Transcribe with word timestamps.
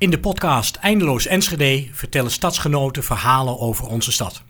In 0.00 0.10
de 0.10 0.20
podcast 0.20 0.76
Eindeloos 0.76 1.26
Enschede 1.26 1.88
vertellen 1.92 2.30
stadsgenoten 2.30 3.04
verhalen 3.04 3.58
over 3.58 3.86
onze 3.86 4.12
stad. 4.12 4.42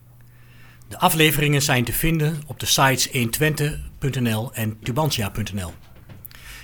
De 0.88 0.98
afleveringen 0.98 1.62
zijn 1.62 1.84
te 1.84 1.92
vinden 1.92 2.42
op 2.46 2.60
de 2.60 2.66
sites 2.66 3.08
120.nl 3.08 4.52
en 4.52 4.78
tubantia.nl. 4.82 5.72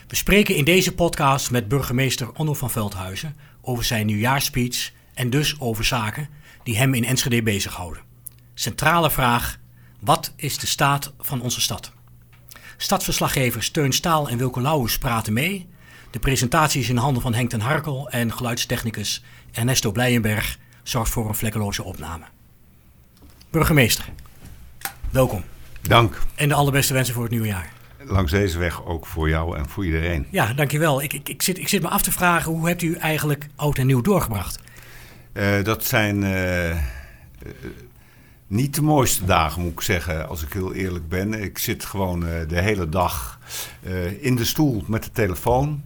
We 0.08 0.16
spreken 0.16 0.56
in 0.56 0.64
deze 0.64 0.94
podcast 0.94 1.50
met 1.50 1.68
burgemeester 1.68 2.32
Onno 2.32 2.54
van 2.54 2.70
Veldhuizen 2.70 3.36
over 3.60 3.84
zijn 3.84 4.06
nieuwjaarspeech 4.06 4.92
en 5.14 5.30
dus 5.30 5.60
over 5.60 5.84
zaken 5.84 6.28
die 6.62 6.76
hem 6.76 6.94
in 6.94 7.04
Enschede 7.04 7.42
bezighouden. 7.42 8.02
Centrale 8.54 9.10
vraag: 9.10 9.58
wat 10.00 10.32
is 10.36 10.58
de 10.58 10.66
staat 10.66 11.12
van 11.18 11.40
onze 11.40 11.60
stad? 11.60 11.92
Stadsverslaggevers 12.76 13.70
Teun 13.70 13.92
Staal 13.92 14.28
en 14.28 14.38
Wilco 14.38 14.60
Lauwers 14.60 14.98
praten 14.98 15.32
mee. 15.32 15.74
De 16.16 16.22
presentatie 16.22 16.80
is 16.80 16.88
in 16.88 16.96
handen 16.96 17.22
van 17.22 17.34
Henk 17.34 17.50
ten 17.50 17.60
Harkel 17.60 18.08
en 18.10 18.32
geluidstechnicus 18.32 19.24
Ernesto 19.52 19.92
Blijenberg 19.92 20.58
zorgt 20.82 21.10
voor 21.10 21.28
een 21.28 21.34
vlekkeloze 21.34 21.82
opname. 21.82 22.24
Burgemeester, 23.50 24.04
welkom. 25.10 25.44
Dank. 25.82 26.22
En 26.34 26.48
de 26.48 26.54
allerbeste 26.54 26.92
wensen 26.92 27.14
voor 27.14 27.22
het 27.22 27.32
nieuwe 27.32 27.46
jaar. 27.46 27.72
Langs 27.98 28.32
deze 28.32 28.58
weg 28.58 28.84
ook 28.84 29.06
voor 29.06 29.28
jou 29.28 29.58
en 29.58 29.68
voor 29.68 29.84
iedereen. 29.84 30.26
Ja, 30.30 30.52
dankjewel. 30.52 31.02
Ik, 31.02 31.12
ik, 31.12 31.28
ik, 31.28 31.42
zit, 31.42 31.58
ik 31.58 31.68
zit 31.68 31.82
me 31.82 31.88
af 31.88 32.02
te 32.02 32.12
vragen, 32.12 32.52
hoe 32.52 32.68
hebt 32.68 32.82
u 32.82 32.94
eigenlijk 32.94 33.48
oud 33.56 33.78
en 33.78 33.86
nieuw 33.86 34.00
doorgebracht? 34.00 34.60
Uh, 35.32 35.62
dat 35.62 35.84
zijn 35.84 36.22
uh, 36.22 36.70
uh, 36.70 36.76
niet 38.46 38.74
de 38.74 38.82
mooiste 38.82 39.24
dagen, 39.24 39.62
moet 39.62 39.72
ik 39.72 39.80
zeggen, 39.80 40.28
als 40.28 40.42
ik 40.42 40.52
heel 40.52 40.74
eerlijk 40.74 41.08
ben. 41.08 41.42
Ik 41.42 41.58
zit 41.58 41.84
gewoon 41.84 42.20
de 42.20 42.60
hele 42.60 42.88
dag 42.88 43.38
in 44.20 44.36
de 44.36 44.44
stoel 44.44 44.84
met 44.86 45.04
de 45.04 45.10
telefoon. 45.10 45.82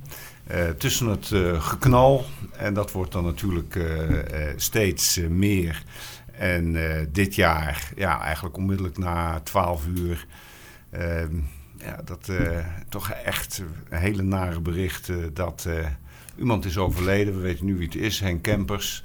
tussen 0.78 1.06
het 1.06 1.30
geknal. 1.58 2.24
En 2.56 2.74
dat 2.74 2.92
wordt 2.92 3.12
dan 3.12 3.24
natuurlijk 3.24 3.78
steeds 4.56 5.20
meer. 5.28 5.82
En 6.32 6.76
dit 7.12 7.34
jaar, 7.34 7.92
ja, 7.96 8.20
eigenlijk 8.20 8.56
onmiddellijk 8.56 8.98
na 8.98 9.40
12 9.40 9.86
uur. 9.96 10.26
Ehm, 10.90 11.34
ja, 11.78 12.00
dat 12.04 12.30
toch 12.88 13.10
echt 13.10 13.62
een 13.88 13.98
hele 13.98 14.22
nare 14.22 14.60
bericht 14.60 15.10
dat 15.32 15.68
iemand 16.38 16.64
is 16.64 16.78
overleden. 16.78 17.34
We 17.34 17.40
weten 17.40 17.64
nu 17.64 17.76
wie 17.76 17.86
het 17.86 17.96
is, 17.96 18.20
Henk 18.20 18.42
Kempers. 18.42 19.02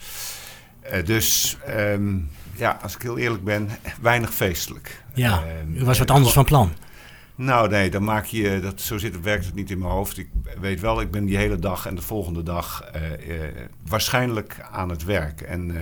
dus 1.06 1.58
um, 1.70 2.30
ja, 2.56 2.80
als 2.82 2.96
ik 2.96 3.02
heel 3.02 3.18
eerlijk 3.18 3.44
ben, 3.44 3.70
weinig 4.02 4.34
feestelijk. 4.34 5.04
Ja, 5.14 5.44
u 5.74 5.86
was 5.86 6.00
wat 6.00 6.12
anders 6.12 6.34
van 6.34 6.46
plan. 6.46 6.72
Nou 7.36 7.70
nee, 7.70 7.90
dan 7.90 8.04
maak 8.04 8.26
je, 8.26 8.60
dat, 8.60 8.82
zo 8.82 8.98
zit 8.98 9.14
het, 9.14 9.24
werkt 9.24 9.46
het 9.46 9.56
niet 9.56 9.72
in 9.72 9.80
mijn 9.80 9.92
hoofd. 9.92 10.18
Ik 10.18 10.30
weet 10.60 10.80
wel, 10.80 11.02
ik 11.02 11.12
ben 11.12 11.26
die 11.26 11.38
hele 11.38 11.60
dag 11.60 11.86
en 11.86 11.96
de 11.96 12.02
volgende 12.02 12.44
dag 12.44 12.92
waarschijnlijk 13.88 14.66
aan 14.72 14.90
het 14.90 15.04
werk. 15.04 15.42
En 15.42 15.74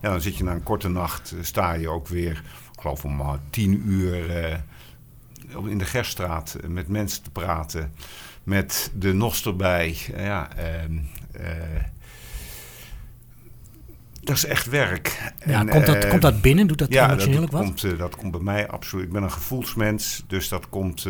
ja, 0.00 0.10
dan 0.10 0.20
zit 0.20 0.36
je 0.36 0.44
na 0.44 0.52
een 0.52 0.62
korte 0.62 0.88
nacht, 0.88 1.34
sta 1.40 1.72
je 1.72 1.88
ook 1.88 2.08
weer, 2.08 2.42
ik 2.72 2.80
geloof 2.80 3.04
om 3.04 3.40
tien 3.50 3.82
uur 3.86 4.30
in 5.68 5.78
de 5.78 5.84
Gerstraat 5.84 6.56
met 6.68 6.88
mensen 6.88 7.22
te 7.22 7.30
praten. 7.30 7.92
Met 8.42 8.90
de 8.94 9.12
NOS 9.12 9.46
erbij. 9.46 9.96
Ja, 10.16 10.48
uh, 10.58 10.64
dat 14.30 14.44
is 14.44 14.44
echt 14.50 14.66
werk. 14.66 15.32
Ja, 15.46 15.64
komt, 15.64 15.86
dat, 15.86 16.04
uh, 16.04 16.10
komt 16.10 16.22
dat 16.22 16.40
binnen? 16.42 16.66
Doet 16.66 16.78
dat 16.78 16.92
ja, 16.92 17.10
emotioneel 17.10 17.40
dat 17.40 17.50
wat? 17.50 17.62
Komt, 17.62 17.98
dat 17.98 18.16
komt 18.16 18.32
bij 18.32 18.40
mij 18.40 18.68
absoluut. 18.68 19.04
Ik 19.06 19.12
ben 19.12 19.22
een 19.22 19.32
gevoelsmens, 19.32 20.24
dus 20.26 20.48
dat 20.48 20.68
komt 20.68 21.06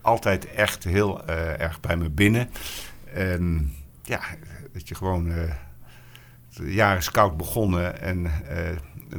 altijd 0.00 0.46
echt 0.46 0.84
heel 0.84 1.26
erg 1.26 1.80
bij 1.80 1.96
me 1.96 2.10
binnen. 2.10 2.50
En 3.14 3.72
ja, 4.02 4.20
dat 4.72 4.88
je 4.88 4.94
gewoon... 4.94 5.30
het 5.30 5.54
jaar 6.64 6.96
is 6.96 7.10
koud 7.10 7.36
begonnen 7.36 8.00
en 8.00 8.30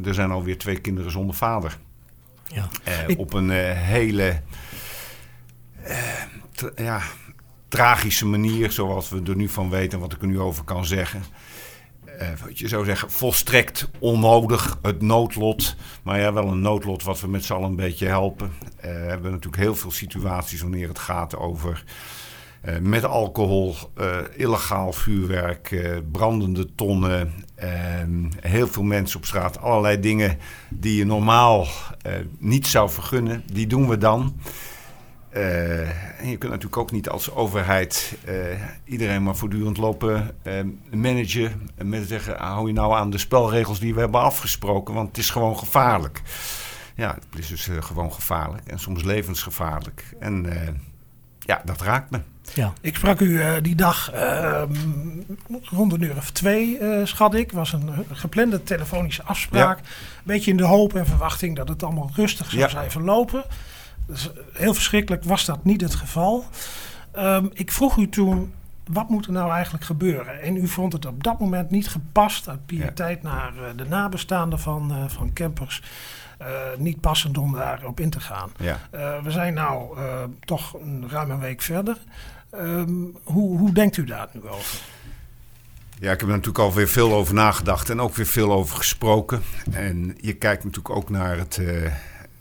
er 0.04 0.14
zijn 0.14 0.32
alweer 0.32 0.58
twee 0.58 0.80
kinderen 0.80 1.12
zonder 1.12 1.36
vader. 1.36 1.78
Ja. 2.48 2.68
Ik- 3.08 3.20
Op 3.20 3.34
een 3.34 3.52
eh, 3.52 3.72
hele 3.82 4.42
eh, 5.84 5.98
ja, 6.76 7.02
tragische 7.68 8.26
manier, 8.26 8.72
zoals 8.72 9.10
we 9.10 9.22
er 9.28 9.36
nu 9.36 9.50
van 9.50 9.70
weten 9.70 9.92
en 9.94 10.00
wat 10.00 10.14
ik 10.14 10.22
er 10.22 10.28
nu 10.28 10.40
over 10.40 10.64
kan 10.64 10.86
zeggen. 10.86 11.24
Eh, 12.18 12.28
wat 12.46 12.60
je 12.60 12.68
zou 12.68 12.86
zeggen, 12.86 13.12
volstrekt 13.12 13.90
onnodig, 14.00 14.78
het 14.82 15.02
noodlot. 15.02 15.76
Maar 16.04 16.20
ja, 16.20 16.34
wel 16.34 16.48
een 16.48 16.62
noodlot 16.62 17.04
wat 17.04 17.20
we 17.20 17.28
met 17.28 17.46
z'n 17.46 17.54
allen 17.54 17.70
een 17.70 17.76
beetje 17.76 18.08
helpen. 18.08 18.52
Eh, 18.76 18.92
we 18.92 18.98
hebben 18.98 19.32
natuurlijk 19.32 19.64
heel 19.64 19.76
veel 19.76 19.92
situaties 19.92 20.62
wanneer 20.62 20.88
het 20.88 21.00
gaat 21.00 21.36
over 21.36 21.84
eh, 22.62 22.78
met 22.78 23.06
alcohol, 23.06 23.76
illegaal 24.36 24.94
vuurwerk, 24.94 25.94
brandende 26.12 26.76
tonnen, 26.76 27.34
eh, 27.56 27.70
heel 28.40 28.68
veel 28.68 28.84
mensen 28.84 29.18
op 29.18 29.26
straat. 29.26 29.60
Allerlei 29.60 30.00
dingen 30.00 30.38
die 30.70 30.98
je 30.98 31.06
normaal 31.06 31.68
niet 32.38 32.68
zou 32.68 32.90
vergunnen, 32.90 33.44
die 33.52 33.68
doen 33.68 33.88
we 33.88 33.98
dan. 33.98 34.40
Eh, 35.34 35.80
en 36.22 36.30
je 36.30 36.38
kunt 36.38 36.52
natuurlijk 36.52 36.78
ook 36.78 36.92
niet 36.92 37.10
als 37.10 37.32
overheid 37.32 38.14
eh, 38.26 38.36
iedereen 38.86 39.24
maar 39.24 39.36
voortdurend 39.36 39.78
lopen 39.78 40.36
eh, 40.42 40.54
managen. 40.92 41.70
En 41.76 41.90
met 41.90 42.08
zeggen, 42.08 42.38
hou 42.38 42.68
je 42.68 42.74
nou 42.74 42.94
aan 42.96 43.10
de 43.10 43.18
spelregels 43.18 43.80
die 43.80 43.94
we 43.94 44.00
hebben 44.00 44.22
afgesproken, 44.22 44.94
want 44.94 45.08
het 45.08 45.18
is 45.18 45.30
gewoon 45.30 45.58
gevaarlijk. 45.58 46.22
Ja, 46.96 47.16
het 47.32 47.40
is 47.40 47.48
dus 47.48 47.70
gewoon 47.80 48.14
gevaarlijk 48.14 48.68
en 48.68 48.80
soms 48.80 49.04
levensgevaarlijk. 49.04 50.16
En 50.20 50.62
eh, 50.62 50.68
ja, 51.40 51.62
dat 51.66 51.82
raakt 51.82 52.10
me. 52.12 52.20
Ja. 52.54 52.74
Ik 52.82 52.96
sprak 52.96 53.20
u 53.20 53.62
die 53.62 53.76
dag 53.76 54.12
ehm, 54.12 54.74
rond 55.64 55.94
een 55.94 56.02
uur 56.02 56.18
of 56.18 56.32
twee, 56.32 56.78
eh, 56.78 57.06
schat 57.06 57.34
ik. 57.34 57.52
was 57.52 57.74
een, 57.74 57.90
geplande 58.12 58.64
telefonische 58.64 59.24
afspraak. 59.24 59.78
Een 59.80 59.86
beetje 60.24 60.52
in 60.52 60.58
de 60.58 60.66
hoop 60.66 60.96
en 60.96 61.06
verwachting 61.06 61.56
dat 61.56 61.68
het 61.68 61.84
allemaal 61.84 62.12
rustig 62.16 62.50
zou 62.50 62.62
Ja. 62.62 62.70
zijn 62.70 62.92
verlopen. 62.92 63.44
Heel 64.54 64.74
verschrikkelijk 64.74 65.24
was 65.24 65.46
dat 65.46 65.64
niet 65.64 65.82
het 65.82 65.96
geval. 65.96 66.46
Ehm, 67.12 67.46
ik 67.54 67.72
vroeg 67.72 67.98
u 67.98 68.10
toen, 68.10 68.54
wat 68.88 69.10
moet 69.10 69.26
er 69.26 69.32
nou 69.32 69.52
eigenlijk 69.52 69.84
gebeuren? 69.84 70.42
En 70.42 70.56
u 70.56 70.68
vond 70.68 70.94
het 70.94 71.06
op 71.06 71.24
dat 71.24 71.40
moment 71.40 71.70
niet 71.70 71.88
gepast 71.88 72.50
uit 72.50 72.66
pietijd 72.66 73.24
naar 73.24 73.54
eh, 73.58 73.64
de 73.76 73.86
nabestaanden 73.86 74.60
van, 74.60 74.92
eh, 74.92 75.04
van 75.08 75.34
campers. 75.34 75.82
eh, 76.38 76.48
niet 76.78 77.00
passend 77.00 77.38
om 77.38 77.54
daarop 77.54 78.00
in 78.00 78.10
te 78.10 78.20
gaan. 78.20 78.52
Ja. 78.58 78.80
We 79.24 79.32
zijn 79.32 79.54
nou 79.54 79.98
toch 80.40 80.74
een 80.74 81.10
ruim 81.10 81.32
een 81.32 81.40
week 81.40 81.62
verder. 81.62 81.98
Ehm, 82.50 82.94
hoe, 83.24 83.58
hoe 83.58 83.72
denkt 83.72 83.98
u 83.98 84.04
daar 84.04 84.28
nu 84.34 84.42
over? 84.50 84.80
Ja, 86.00 86.12
ik 86.12 86.20
heb 86.20 86.30
er 86.30 86.36
natuurlijk 86.36 86.64
alweer 86.64 86.88
veel 86.88 87.14
over 87.14 87.34
nagedacht 87.34 87.90
en 87.90 88.00
ook 88.00 88.16
weer 88.16 88.26
veel 88.26 88.52
over 88.52 88.78
gesproken. 88.78 89.42
En 89.72 90.18
je 90.22 90.34
kijkt 90.34 90.64
natuurlijk 90.64 90.96
ook 90.96 91.10
naar 91.10 91.38
het 91.38 91.62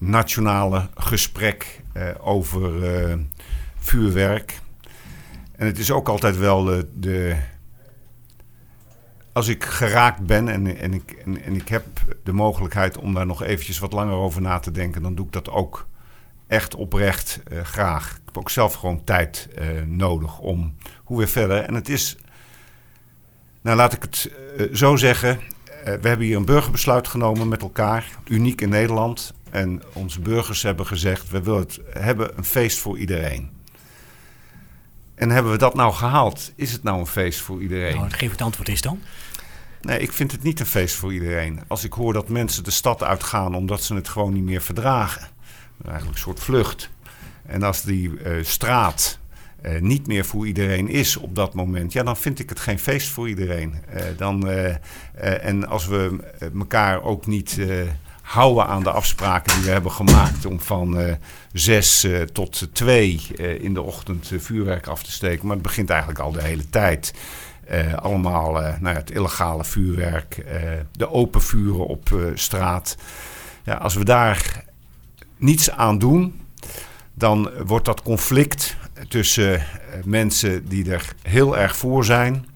nationale 0.02 0.88
gesprek 0.94 1.80
eh, 1.92 2.08
over 2.20 2.94
eh, 2.94 3.18
vuurwerk. 3.78 4.60
En 5.56 5.66
het 5.66 5.78
is 5.78 5.90
ook 5.90 6.08
altijd 6.08 6.36
wel 6.36 6.64
de. 6.64 6.88
de 6.94 7.36
als 9.32 9.48
ik 9.48 9.64
geraakt 9.64 10.26
ben 10.26 10.48
en, 10.48 10.76
en, 10.76 10.94
ik, 10.94 11.10
en, 11.24 11.54
ik 11.54 11.68
heb 11.68 11.84
de 12.24 12.32
mogelijkheid 12.32 12.98
om 12.98 13.14
daar 13.14 13.26
nog 13.26 13.42
eventjes 13.42 13.78
wat 13.78 13.92
langer 13.92 14.14
over 14.14 14.40
na 14.40 14.58
te 14.58 14.70
denken, 14.70 15.02
dan 15.02 15.14
doe 15.14 15.26
ik 15.26 15.32
dat 15.32 15.50
ook 15.50 15.86
echt 16.46 16.74
oprecht 16.74 17.40
eh, 17.44 17.60
graag. 17.60 18.10
Ik 18.10 18.22
heb 18.24 18.38
ook 18.38 18.50
zelf 18.50 18.74
gewoon 18.74 19.04
tijd 19.04 19.48
nodig 19.86 20.38
om 20.38 20.74
hoe 21.04 21.18
weer 21.18 21.28
verder. 21.28 21.62
En 21.62 21.74
het 21.74 21.88
is 21.88 22.16
nou, 23.62 23.76
laat 23.76 23.92
ik 23.92 24.02
het 24.02 24.30
zo 24.72 24.96
zeggen. 24.96 25.40
We 25.84 26.08
hebben 26.08 26.26
hier 26.26 26.36
een 26.36 26.44
burgerbesluit 26.44 27.08
genomen 27.08 27.48
met 27.48 27.62
elkaar, 27.62 28.06
uniek 28.24 28.60
in 28.60 28.68
Nederland. 28.68 29.34
En 29.52 29.82
onze 29.92 30.20
burgers 30.20 30.62
hebben 30.62 30.86
gezegd: 30.86 31.30
we 31.30 31.42
willen 31.42 31.60
het 31.60 31.80
hebben 31.92 32.38
een 32.38 32.44
feest 32.44 32.78
voor 32.78 32.98
iedereen. 32.98 33.50
En 35.14 35.30
hebben 35.30 35.52
we 35.52 35.58
dat 35.58 35.74
nou 35.74 35.92
gehaald? 35.92 36.52
Is 36.54 36.72
het 36.72 36.82
nou 36.82 36.98
een 36.98 37.06
feest 37.06 37.40
voor 37.40 37.62
iedereen? 37.62 37.96
Nou, 37.96 38.10
geef 38.10 38.30
het 38.30 38.42
antwoord 38.42 38.68
is 38.68 38.80
dan. 38.80 39.00
Nee, 39.80 39.98
ik 39.98 40.12
vind 40.12 40.32
het 40.32 40.42
niet 40.42 40.60
een 40.60 40.66
feest 40.66 40.94
voor 40.94 41.12
iedereen. 41.12 41.60
Als 41.66 41.84
ik 41.84 41.92
hoor 41.92 42.12
dat 42.12 42.28
mensen 42.28 42.64
de 42.64 42.70
stad 42.70 43.02
uitgaan 43.02 43.54
omdat 43.54 43.82
ze 43.82 43.94
het 43.94 44.08
gewoon 44.08 44.32
niet 44.32 44.44
meer 44.44 44.62
verdragen. 44.62 45.28
Eigenlijk 45.84 46.16
een 46.16 46.22
soort 46.22 46.40
vlucht. 46.40 46.90
En 47.46 47.62
als 47.62 47.82
die 47.82 48.18
eh, 48.18 48.44
straat 48.44 49.18
eh, 49.62 49.80
niet 49.80 50.06
meer 50.06 50.24
voor 50.24 50.46
iedereen 50.46 50.88
is 50.88 51.16
op 51.16 51.34
dat 51.34 51.54
moment, 51.54 51.92
ja, 51.92 52.02
dan 52.02 52.16
vind 52.16 52.38
ik 52.38 52.48
het 52.48 52.60
geen 52.60 52.78
feest 52.78 53.08
voor 53.08 53.28
iedereen. 53.28 53.74
Eh, 53.88 54.04
dan, 54.16 54.48
en 55.18 55.68
als 55.68 55.86
we 55.86 56.18
elkaar 56.58 57.02
ook 57.02 57.26
niet 57.26 57.58
houden 58.22 58.66
aan 58.66 58.82
de 58.82 58.90
afspraken 58.90 59.54
die 59.54 59.64
we 59.64 59.70
hebben 59.70 59.92
gemaakt 59.92 60.46
om 60.46 60.60
van 60.60 60.98
eh, 60.98 61.14
zes 61.52 62.04
eh, 62.04 62.20
tot 62.20 62.68
twee 62.72 63.26
eh, 63.36 63.62
in 63.62 63.74
de 63.74 63.82
ochtend 63.82 64.32
vuurwerk 64.36 64.86
af 64.86 65.02
te 65.02 65.12
steken, 65.12 65.46
maar 65.46 65.54
het 65.54 65.66
begint 65.66 65.90
eigenlijk 65.90 66.20
al 66.20 66.32
de 66.32 66.42
hele 66.42 66.70
tijd. 66.70 67.14
Allemaal 67.96 68.52
nou 68.52 68.80
ja, 68.82 68.92
het 68.92 69.10
illegale 69.10 69.64
vuurwerk, 69.64 70.44
de 70.92 71.10
open 71.10 71.42
vuren 71.42 71.86
op 71.86 72.32
straat. 72.34 72.96
Ja, 73.62 73.74
als 73.74 73.94
we 73.94 74.04
daar 74.04 74.64
niets 75.36 75.70
aan 75.70 75.98
doen, 75.98 76.40
dan 77.14 77.50
wordt 77.66 77.84
dat 77.84 78.02
conflict 78.02 78.76
tussen 79.08 79.66
mensen 80.04 80.68
die 80.68 80.92
er 80.92 81.12
heel 81.22 81.58
erg 81.58 81.76
voor 81.76 82.04
zijn 82.04 82.46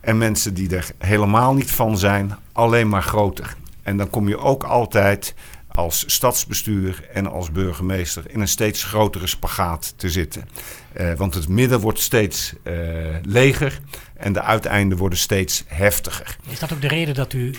En 0.00 0.18
mensen 0.18 0.54
die 0.54 0.76
er 0.76 0.90
helemaal 0.98 1.54
niet 1.54 1.70
van 1.70 1.98
zijn, 1.98 2.36
alleen 2.52 2.88
maar 2.88 3.02
groter. 3.02 3.56
En 3.84 3.96
dan 3.96 4.10
kom 4.10 4.28
je 4.28 4.38
ook 4.38 4.64
altijd 4.64 5.34
als 5.68 6.04
stadsbestuur 6.06 7.08
en 7.12 7.26
als 7.26 7.52
burgemeester 7.52 8.30
in 8.30 8.40
een 8.40 8.48
steeds 8.48 8.84
grotere 8.84 9.26
spagaat 9.26 9.94
te 9.96 10.10
zitten. 10.10 10.48
Uh, 10.96 11.14
want 11.14 11.34
het 11.34 11.48
midden 11.48 11.80
wordt 11.80 12.00
steeds 12.00 12.52
uh, 12.62 12.74
leger 13.22 13.80
en 14.16 14.32
de 14.32 14.42
uiteinden 14.42 14.98
worden 14.98 15.18
steeds 15.18 15.64
heftiger. 15.66 16.36
Is 16.48 16.58
dat 16.58 16.72
ook 16.72 16.80
de 16.80 16.88
reden 16.88 17.14
dat 17.14 17.32
u, 17.32 17.54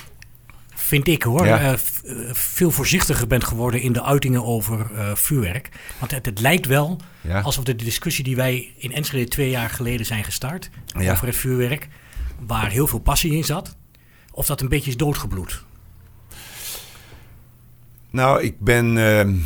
vind 0.75 1.07
ik 1.07 1.24
hoor, 1.24 1.45
ja. 1.45 1.72
uh, 1.72 1.77
veel 2.33 2.71
voorzichtiger 2.71 3.28
bent 3.28 3.44
geworden 3.44 3.81
in 3.81 3.94
de 3.94 4.04
uitingen 4.04 4.44
over 4.44 4.89
vuurwerk? 5.18 5.69
Want 6.00 6.12
het, 6.12 6.25
het 6.25 6.39
lijkt 6.39 6.66
wel 6.66 7.00
ja. 7.21 7.42
alsof 7.42 7.63
de 7.63 7.75
discussie 7.75 8.24
die 8.24 8.36
wij 8.36 8.74
in 8.78 8.94
Enschede 8.94 9.28
twee 9.28 9.50
jaar 9.50 9.69
geleden 9.69 10.06
zijn 10.06 10.24
gestart 10.24 10.69
ja. 10.86 11.12
over 11.12 11.28
het 11.28 11.36
vuurwerk, 11.36 11.88
waar 12.39 12.69
heel 12.69 12.88
veel 12.88 13.00
passie 13.00 13.33
in 13.33 13.44
zat, 13.44 13.75
of 14.31 14.45
dat 14.45 14.62
een 14.62 14.69
beetje 14.69 14.89
is 14.89 14.98
doodgebloed. 14.98 15.65
Nou, 18.16 18.42
ik 18.42 18.60
ben. 18.60 18.96
Uh, 18.96 19.42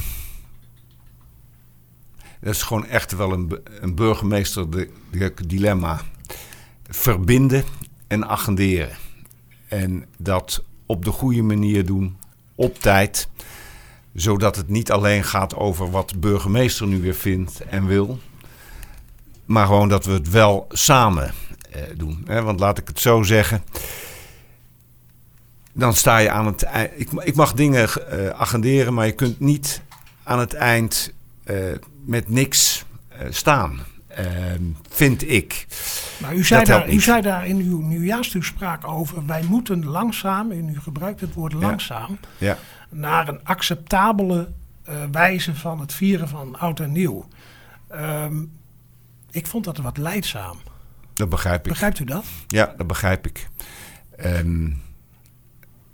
dat 2.41 2.53
is 2.53 2.61
gewoon 2.61 2.85
echt 2.85 3.11
wel 3.11 3.31
een, 3.31 3.59
een 3.79 3.95
burgemeester 3.95 4.65
dilemma. 5.47 6.01
Verbinden 6.89 7.63
en 8.07 8.27
agenderen. 8.27 8.97
En 9.67 10.05
dat 10.17 10.63
op 10.85 11.05
de 11.05 11.11
goede 11.11 11.41
manier 11.41 11.85
doen, 11.85 12.17
op 12.55 12.79
tijd. 12.79 13.29
Zodat 14.13 14.55
het 14.55 14.69
niet 14.69 14.91
alleen 14.91 15.23
gaat 15.23 15.55
over 15.55 15.91
wat 15.91 16.09
de 16.09 16.17
burgemeester 16.17 16.87
nu 16.87 17.01
weer 17.01 17.15
vindt 17.15 17.61
en 17.61 17.85
wil. 17.85 18.19
Maar 19.45 19.65
gewoon 19.65 19.89
dat 19.89 20.05
we 20.05 20.11
het 20.11 20.29
wel 20.29 20.65
samen 20.69 21.33
eh, 21.71 21.81
doen. 21.95 22.25
Want 22.25 22.59
laat 22.59 22.77
ik 22.77 22.87
het 22.87 22.99
zo 22.99 23.23
zeggen 23.23 23.63
dan 25.79 25.93
sta 25.93 26.17
je 26.17 26.29
aan 26.29 26.45
het 26.45 26.63
eind. 26.63 26.91
Ik, 26.95 27.11
ik 27.11 27.35
mag 27.35 27.53
dingen 27.53 27.89
uh, 28.13 28.29
agenderen, 28.29 28.93
maar 28.93 29.05
je 29.05 29.11
kunt 29.11 29.39
niet 29.39 29.81
aan 30.23 30.39
het 30.39 30.53
eind 30.53 31.13
uh, 31.45 31.57
met 32.05 32.29
niks 32.29 32.85
uh, 33.11 33.27
staan. 33.29 33.79
Ehm, 34.07 34.63
vind 34.89 35.29
ik. 35.29 35.67
Maar 36.17 36.35
u 36.35 36.43
zei, 36.43 36.63
daar, 36.63 36.89
u 36.89 37.01
zei 37.01 37.21
daar 37.21 37.47
in 37.47 37.57
uw 37.57 37.81
nieuwjaarstoespraak 37.81 38.87
over: 38.87 39.25
wij 39.25 39.43
moeten 39.43 39.85
langzaam, 39.85 40.51
en 40.51 40.69
u 40.69 40.79
gebruikt 40.79 41.21
het 41.21 41.33
woord 41.33 41.53
langzaam, 41.53 42.19
ja. 42.37 42.57
naar 42.89 43.27
een 43.27 43.39
acceptabele 43.43 44.47
wijze 45.11 45.55
van 45.55 45.79
het 45.79 45.93
vieren 45.93 46.27
van 46.27 46.59
oud 46.59 46.79
en 46.79 46.91
nieuw. 46.91 47.27
Um, 47.95 48.51
ik 49.31 49.47
vond 49.47 49.63
dat 49.63 49.77
wat 49.77 49.97
leidzaam. 49.97 50.57
Dat 51.13 51.29
begrijp 51.29 51.65
ik. 51.65 51.71
Begrijpt 51.71 51.99
u 51.99 52.03
dat? 52.03 52.25
Ja, 52.47 52.73
dat 52.77 52.87
begrijp 52.87 53.27
ik. 53.27 53.49
Um, 54.25 54.81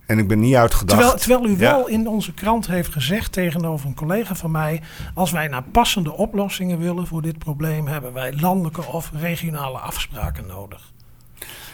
en 0.05 0.19
ik 0.19 0.27
ben 0.27 0.39
niet 0.39 0.55
uitgedacht. 0.55 0.99
Terwijl, 0.99 1.17
terwijl 1.17 1.45
u 1.45 1.57
wel 1.57 1.87
in 1.87 2.07
onze 2.07 2.33
krant 2.33 2.67
heeft 2.67 2.91
gezegd 2.91 3.31
tegenover 3.31 3.87
een 3.87 3.95
collega 3.95 4.35
van 4.35 4.51
mij: 4.51 4.81
als 5.13 5.31
wij 5.31 5.47
naar 5.47 5.63
passende 5.63 6.11
oplossingen 6.11 6.79
willen 6.79 7.07
voor 7.07 7.21
dit 7.21 7.37
probleem, 7.37 7.87
hebben 7.87 8.13
wij 8.13 8.33
landelijke 8.33 8.85
of 8.85 9.11
regionale 9.13 9.77
afspraken 9.77 10.45
nodig. 10.47 10.93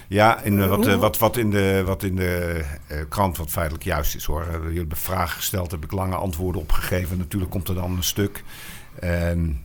Ja, 0.07 0.41
in, 0.41 0.67
wat, 0.67 0.95
wat, 0.95 1.17
wat 1.17 1.37
in 1.37 1.49
de, 1.49 1.83
wat 1.85 2.03
in 2.03 2.15
de 2.15 2.63
uh, 2.91 2.97
krant 3.09 3.37
wat 3.37 3.49
feitelijk 3.49 3.83
juist 3.83 4.15
is 4.15 4.25
hoor. 4.25 4.47
Jullie 4.61 4.77
hebben 4.77 4.97
vragen 4.97 5.35
gesteld, 5.35 5.71
heb 5.71 5.83
ik 5.83 5.91
lange 5.91 6.15
antwoorden 6.15 6.61
opgegeven. 6.61 7.17
Natuurlijk 7.17 7.51
komt 7.51 7.67
er 7.67 7.75
dan 7.75 7.91
een 7.91 8.03
stuk. 8.03 8.43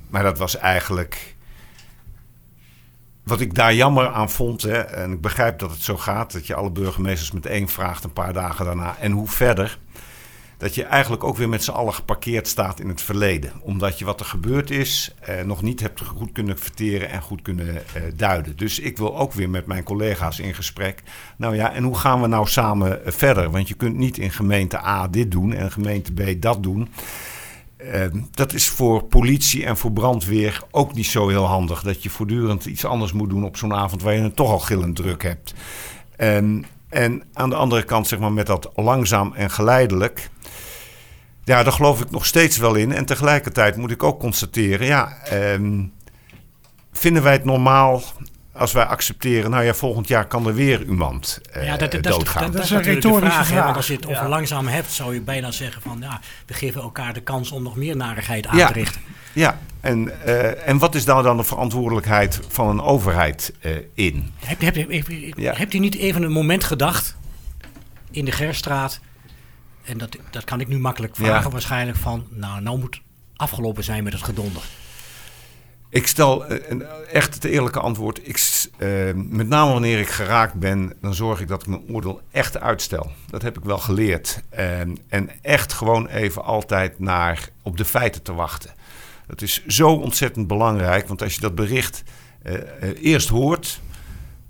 Maar 0.09 0.23
dat 0.23 0.39
was 0.39 0.57
eigenlijk 0.57 1.36
wat 3.27 3.41
ik 3.41 3.55
daar 3.55 3.75
jammer 3.75 4.09
aan 4.09 4.31
vond, 4.31 4.63
hè, 4.63 4.79
en 4.79 5.13
ik 5.13 5.21
begrijp 5.21 5.59
dat 5.59 5.71
het 5.71 5.83
zo 5.83 5.97
gaat, 5.97 6.33
dat 6.33 6.47
je 6.47 6.55
alle 6.55 6.71
burgemeesters 6.71 7.33
met 7.33 7.47
één 7.47 7.69
vraagt 7.69 8.05
een 8.05 8.13
paar 8.13 8.33
dagen 8.33 8.65
daarna. 8.65 8.97
En 9.01 9.13
hoe 9.13 9.29
verder? 9.29 9.79
Dat 10.57 10.75
je 10.75 10.85
eigenlijk 10.85 11.25
ook 11.25 11.37
weer 11.37 11.49
met 11.49 11.65
z'n 11.65 11.71
allen 11.71 11.95
geparkeerd 11.95 12.49
staat 12.49 12.81
in 12.81 12.89
het 12.89 13.03
verleden. 13.03 13.53
Omdat 13.61 13.99
je 13.99 14.05
wat 14.05 14.21
er 14.21 14.27
gebeurd 14.27 14.71
is 14.71 15.15
eh, 15.21 15.43
nog 15.45 15.63
niet 15.63 15.81
hebt 15.81 16.01
goed 16.01 16.33
kunnen 16.33 16.59
verteren 16.59 17.11
en 17.11 17.23
goed 17.23 17.43
kunnen 17.43 17.77
eh, 17.77 18.03
duiden. 18.17 18.57
Dus 18.57 18.79
ik 18.79 18.97
wil 18.97 19.19
ook 19.19 19.33
weer 19.33 19.51
met 19.51 19.67
mijn 19.67 19.83
collega's 19.83 20.39
in 20.39 20.55
gesprek. 20.55 21.03
Nou 21.37 21.57
ja, 21.57 21.73
en 21.73 21.85
hoe 21.85 21.99
gaan 21.99 22.21
we 22.21 22.27
nou 22.27 22.47
samen 22.47 23.05
eh, 23.05 23.13
verder? 23.13 23.51
Want 23.51 23.69
je 23.69 23.75
kunt 23.75 23.97
niet 23.97 24.19
in 24.19 24.31
gemeente 24.31 24.85
A 24.85 25.09
dit 25.09 25.31
doen 25.31 25.53
en 25.53 25.73
gemeente 25.73 26.13
B 26.13 26.43
dat 26.43 26.63
doen. 26.63 26.89
Uh, 27.95 28.05
dat 28.31 28.53
is 28.53 28.69
voor 28.69 29.05
politie 29.05 29.65
en 29.65 29.77
voor 29.77 29.93
brandweer 29.93 30.63
ook 30.71 30.95
niet 30.95 31.07
zo 31.07 31.29
heel 31.29 31.45
handig. 31.45 31.83
Dat 31.83 32.03
je 32.03 32.11
voortdurend 32.11 32.65
iets 32.65 32.85
anders 32.85 33.13
moet 33.13 33.29
doen 33.31 33.45
op 33.45 33.57
zo'n 33.57 33.75
avond 33.75 34.03
waar 34.03 34.15
je 34.15 34.21
het 34.21 34.37
toch 34.37 34.51
al 34.51 34.59
gillend 34.59 34.97
druk 34.97 35.23
hebt. 35.23 35.55
Um, 36.19 36.65
en 36.89 37.23
aan 37.33 37.51
de 37.51 37.57
andere 37.57 37.83
kant, 37.83 38.07
zeg 38.07 38.19
maar, 38.19 38.33
met 38.33 38.47
dat 38.47 38.71
langzaam 38.75 39.33
en 39.35 39.51
geleidelijk. 39.51 40.31
Ja, 41.45 41.63
daar 41.63 41.73
geloof 41.73 42.01
ik 42.01 42.11
nog 42.11 42.27
steeds 42.27 42.57
wel 42.57 42.75
in. 42.75 42.93
En 42.93 43.05
tegelijkertijd 43.05 43.77
moet 43.77 43.91
ik 43.91 44.03
ook 44.03 44.21
constateren, 44.21 44.87
ja, 44.87 45.17
um, 45.33 45.93
vinden 46.93 47.23
wij 47.23 47.33
het 47.33 47.45
normaal 47.45 48.03
als 48.57 48.73
wij 48.73 48.85
accepteren, 48.85 49.51
nou 49.51 49.65
ja, 49.65 49.75
volgend 49.75 50.09
jaar 50.09 50.27
kan 50.27 50.47
er 50.47 50.55
weer 50.55 50.85
iemand 50.85 51.41
uh, 51.57 51.65
ja, 51.65 51.77
dat, 51.77 51.93
dat, 51.93 52.03
doodgaan. 52.03 52.53
Dat, 52.53 52.65
is 52.65 52.71
een 52.71 52.83
retorische 52.83 53.31
vraag. 53.31 53.47
vraag. 53.47 53.65
want 53.65 53.77
als 53.77 53.87
je 53.87 53.95
het 53.95 54.07
over 54.07 54.29
langzaam 54.29 54.67
hebt, 54.67 54.93
zou 54.93 55.15
je 55.15 55.21
bijna 55.21 55.51
zeggen 55.51 55.83
van... 55.83 55.99
ja, 56.01 56.21
we 56.47 56.55
geven 56.55 56.81
elkaar 56.81 57.13
de 57.13 57.21
kans 57.21 57.51
om 57.51 57.63
nog 57.63 57.77
meer 57.77 57.97
narigheid 57.97 58.47
aan 58.47 58.57
ja. 58.57 58.67
te 58.67 58.73
richten. 58.73 59.01
Ja, 59.33 59.59
en, 59.81 60.13
uh, 60.27 60.69
en 60.69 60.79
wat 60.79 60.95
is 60.95 61.05
daar 61.05 61.23
dan 61.23 61.37
de 61.37 61.45
verantwoordelijkheid 61.45 62.41
van 62.49 62.69
een 62.69 62.81
overheid 62.81 63.53
uh, 63.61 63.77
in? 63.95 64.33
Heb, 64.39 64.61
heb, 64.61 64.75
heb, 64.75 65.07
ja. 65.37 65.55
hebt 65.55 65.75
u 65.75 65.79
niet 65.79 65.95
even 65.95 66.23
een 66.23 66.33
moment 66.33 66.65
gedacht 66.65 67.17
in 68.11 68.25
de 68.25 68.33
Gerstraat... 68.33 69.01
en 69.85 69.99
dat, 69.99 70.17
dat 70.31 70.45
kan 70.45 70.61
ik 70.61 70.69
nu 70.69 70.79
makkelijk 70.79 71.17
vragen 71.17 71.43
ja. 71.43 71.51
waarschijnlijk 71.51 71.99
van... 71.99 72.27
nou, 72.31 72.61
nou 72.61 72.79
moet 72.79 73.01
afgelopen 73.37 73.85
zijn 73.85 74.05
met 74.05 74.13
het 74.13 74.23
gedonder. 74.23 74.63
Ik 75.89 76.07
stel 76.07 76.51
een, 76.51 76.85
echt 77.13 77.35
het 77.35 77.45
eerlijke 77.45 77.81
antwoord. 77.81 78.29
Ik, 78.29 78.67
uh, 78.79 79.13
met 79.15 79.49
name 79.49 79.73
wanneer 79.73 79.99
ik 79.99 80.09
geraakt 80.09 80.55
ben, 80.55 80.93
dan 81.01 81.15
zorg 81.15 81.41
ik 81.41 81.49
dat 81.49 81.63
ik 81.63 81.69
mijn 81.69 81.89
oordeel 81.89 82.21
echt 82.31 82.61
uitstel. 82.61 83.11
Dat 83.31 83.43
heb 83.43 83.57
ik 83.59 83.65
wel 83.65 83.79
geleerd. 83.79 84.43
En 85.09 85.31
echt 85.43 85.73
gewoon 85.73 86.07
even 86.07 86.45
altijd 86.45 86.99
naar 86.99 87.49
op 87.63 87.77
de 87.77 87.85
feiten 87.85 88.23
te 88.23 88.35
wachten. 88.35 88.71
Dat 89.27 89.43
is 89.43 89.67
zo 89.67 89.89
ontzettend 89.89 90.47
belangrijk, 90.47 91.09
want 91.09 91.23
als 91.23 91.35
je 91.35 91.41
dat 91.41 91.55
bericht 91.55 92.03
uh, 92.45 92.55
eerst 93.03 93.29
hoort, 93.29 93.81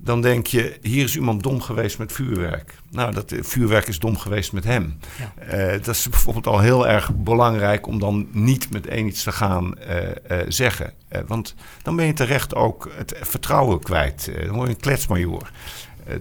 dan 0.06 0.20
denk 0.20 0.46
je, 0.46 0.78
hier 0.82 1.04
is 1.04 1.16
iemand 1.16 1.42
dom 1.42 1.60
geweest 1.60 1.98
met 1.98 2.12
vuurwerk. 2.12 2.74
Nou, 2.90 3.12
dat 3.12 3.34
vuurwerk 3.40 3.86
is 3.86 3.98
dom 3.98 4.16
geweest 4.18 4.52
met 4.52 4.64
hem. 4.64 4.98
Ja. 5.18 5.72
Uh, 5.72 5.82
dat 5.82 5.94
is 5.94 6.08
bijvoorbeeld 6.08 6.46
al 6.46 6.60
heel 6.60 6.88
erg 6.88 7.14
belangrijk 7.14 7.86
om 7.86 7.98
dan 7.98 8.28
niet 8.32 8.70
meteen 8.70 9.06
iets 9.06 9.22
te 9.22 9.32
gaan 9.32 9.74
uh, 9.78 9.96
uh, 10.02 10.38
zeggen. 10.48 10.92
want 11.26 11.54
dan 11.82 11.96
ben 11.96 12.06
je 12.06 12.12
terecht 12.12 12.54
ook 12.54 12.90
het 12.94 13.14
vertrouwen 13.20 13.80
kwijt. 13.80 14.30
dan 14.46 14.54
word 14.54 14.68
je 14.68 14.74
een 14.74 14.80
kletsmajoor. 14.80 15.50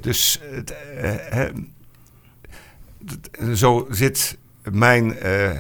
dus 0.02 0.40
zo 3.54 3.88
zit 3.90 4.38
mijn 4.72 5.16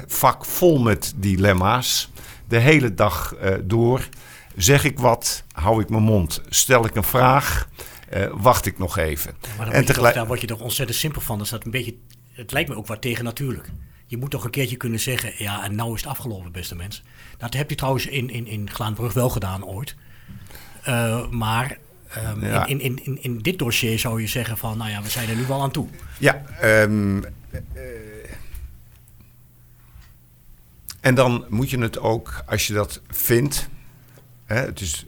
vak 0.08 0.46
vol 0.46 0.80
met 0.80 1.14
dilemma's. 1.16 2.12
De 2.48 2.60
hele 2.60 2.94
dag 2.94 3.36
door. 3.64 4.08
Zeg 4.56 4.84
ik 4.84 5.00
wat, 5.00 5.44
hou 5.52 5.82
ik 5.82 5.90
mijn 5.90 6.04
mond. 6.04 6.42
Stel 6.50 6.86
ik 6.86 6.96
een 6.96 7.04
vraag, 7.04 7.68
uh, 8.16 8.28
wacht 8.32 8.66
ik 8.66 8.78
nog 8.78 8.98
even. 8.98 9.36
maar 9.58 9.72
en 9.72 9.86
tegelijk... 9.86 10.16
daar 10.16 10.28
word 10.28 10.42
je 10.42 10.48
toch 10.48 10.62
ontzettend 10.62 10.98
simpel 10.98 11.22
van. 11.22 11.38
Dus 11.38 11.50
dat 11.50 11.66
een 11.66 11.72
beetje, 11.72 11.96
het 12.32 12.52
lijkt 12.52 12.70
me 12.70 12.76
ook 12.76 12.88
wat 12.88 13.02
tegen 13.02 13.24
natuurlijk. 13.24 13.70
Je 14.08 14.18
moet 14.18 14.32
toch 14.32 14.44
een 14.44 14.50
keertje 14.50 14.76
kunnen 14.78 15.00
zeggen, 15.00 15.34
ja, 15.38 15.64
en 15.64 15.76
nou 15.76 15.94
is 15.94 16.02
het 16.02 16.10
afgelopen, 16.10 16.52
beste 16.52 16.76
mensen. 16.76 17.04
Dat 17.38 17.54
heb 17.54 17.70
je 17.70 17.76
trouwens 17.76 18.06
in, 18.06 18.30
in, 18.30 18.48
in 18.48 18.70
Glaanbrug 18.70 19.14
wel 19.14 19.30
gedaan 19.30 19.66
ooit. 19.66 19.96
Uh, 20.88 21.30
maar 21.30 21.78
um, 22.18 22.46
ja. 22.46 22.66
in, 22.66 22.80
in, 22.82 23.06
in, 23.06 23.24
in 23.24 23.38
dit 23.38 23.60
dossier 23.60 24.00
zou 24.00 24.22
je 24.22 24.28
zeggen 24.28 24.58
van, 24.58 24.78
nou 24.78 24.90
ja, 24.90 25.02
we 25.02 25.10
zijn 25.10 25.30
er 25.30 25.36
nu 25.36 25.46
wel 25.46 25.62
aan 25.62 25.72
toe. 25.72 25.88
Ja, 26.20 26.44
um, 26.64 27.18
uh, 27.18 27.26
en 31.02 31.16
dan 31.16 31.46
moet 31.50 31.70
je 31.70 31.80
het 31.80 32.00
ook, 32.00 32.44
als 32.46 32.68
je 32.68 32.74
dat 32.74 33.02
vindt, 33.08 33.70
hè, 34.46 34.56
het 34.56 34.82
is 34.82 35.06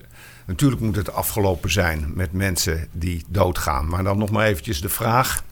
Natuurlijk 0.47 0.81
moet 0.81 0.95
het 0.95 1.13
afgelopen 1.13 1.71
zijn 1.71 2.11
met 2.13 2.31
mensen 2.31 2.87
die 2.91 3.23
doodgaan. 3.27 3.87
Maar 3.87 4.03
dan 4.03 4.17
nog 4.17 4.31
maar 4.31 4.45
eventjes 4.45 4.81
de 4.81 4.89
vraag: 4.89 5.43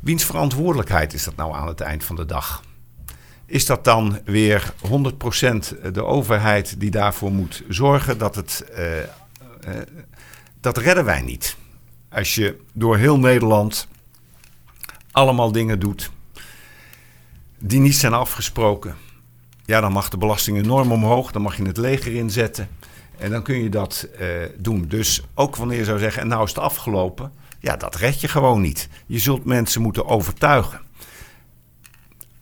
wiens 0.00 0.24
verantwoordelijkheid 0.24 1.12
is 1.12 1.24
dat 1.24 1.36
nou 1.36 1.54
aan 1.54 1.66
het 1.66 1.80
eind 1.80 2.04
van 2.04 2.16
de 2.16 2.26
dag? 2.26 2.62
Is 3.46 3.66
dat 3.66 3.84
dan 3.84 4.20
weer 4.24 4.72
100% 4.82 5.90
de 5.92 6.04
overheid 6.04 6.80
die 6.80 6.90
daarvoor 6.90 7.32
moet 7.32 7.62
zorgen 7.68 8.18
dat 8.18 8.34
het. 8.34 8.64
Uh, 8.78 8.98
uh, 8.98 9.04
dat 10.60 10.78
redden 10.78 11.04
wij 11.04 11.22
niet. 11.22 11.56
Als 12.08 12.34
je 12.34 12.60
door 12.72 12.96
heel 12.96 13.18
Nederland 13.18 13.88
allemaal 15.10 15.52
dingen 15.52 15.78
doet 15.78 16.10
die 17.58 17.80
niet 17.80 17.96
zijn 17.96 18.12
afgesproken. 18.12 18.96
Ja, 19.64 19.80
dan 19.80 19.92
mag 19.92 20.08
de 20.08 20.18
belasting 20.18 20.58
enorm 20.58 20.92
omhoog. 20.92 21.32
Dan 21.32 21.42
mag 21.42 21.56
je 21.56 21.62
het 21.62 21.76
leger 21.76 22.14
inzetten. 22.14 22.68
En 23.18 23.30
dan 23.30 23.42
kun 23.42 23.62
je 23.62 23.68
dat 23.68 24.08
uh, 24.20 24.28
doen. 24.56 24.84
Dus 24.88 25.22
ook 25.34 25.56
wanneer 25.56 25.78
je 25.78 25.84
zou 25.84 25.98
zeggen, 25.98 26.22
en 26.22 26.28
nou 26.28 26.44
is 26.44 26.48
het 26.50 26.58
afgelopen. 26.58 27.32
Ja, 27.60 27.76
dat 27.76 27.94
red 27.94 28.20
je 28.20 28.28
gewoon 28.28 28.60
niet. 28.60 28.88
Je 29.06 29.18
zult 29.18 29.44
mensen 29.44 29.82
moeten 29.82 30.06
overtuigen. 30.06 30.80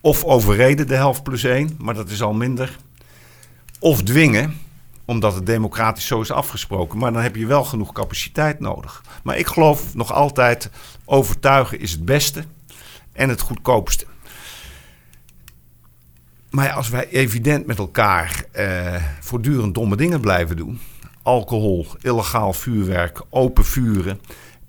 Of 0.01 0.25
overreden 0.25 0.87
de 0.87 0.95
helft 0.95 1.23
plus 1.23 1.45
één, 1.45 1.77
maar 1.79 1.95
dat 1.95 2.11
is 2.11 2.23
al 2.23 2.33
minder. 2.33 2.77
Of 3.79 4.03
dwingen, 4.03 4.61
omdat 5.05 5.35
het 5.35 5.47
democratisch 5.47 6.07
zo 6.07 6.21
is 6.21 6.31
afgesproken. 6.31 6.99
Maar 6.99 7.13
dan 7.13 7.23
heb 7.23 7.37
je 7.37 7.47
wel 7.47 7.65
genoeg 7.65 7.93
capaciteit 7.93 8.61
nodig. 8.61 9.03
Maar 9.23 9.39
ik 9.39 9.47
geloof 9.47 9.95
nog 9.95 10.13
altijd, 10.13 10.71
overtuigen 11.05 11.81
is 11.81 11.93
het 11.93 12.05
beste 12.05 12.45
en 13.13 13.29
het 13.29 13.41
goedkoopste. 13.41 14.07
Maar 16.55 16.65
ja, 16.65 16.73
als 16.73 16.89
wij 16.89 17.09
evident 17.09 17.67
met 17.67 17.79
elkaar 17.79 18.45
eh, 18.53 18.95
voortdurend 19.21 19.75
domme 19.75 19.97
dingen 19.97 20.21
blijven 20.21 20.57
doen... 20.57 20.81
alcohol, 21.23 21.87
illegaal 22.01 22.53
vuurwerk, 22.53 23.23
open 23.31 23.65
vuren... 23.65 24.21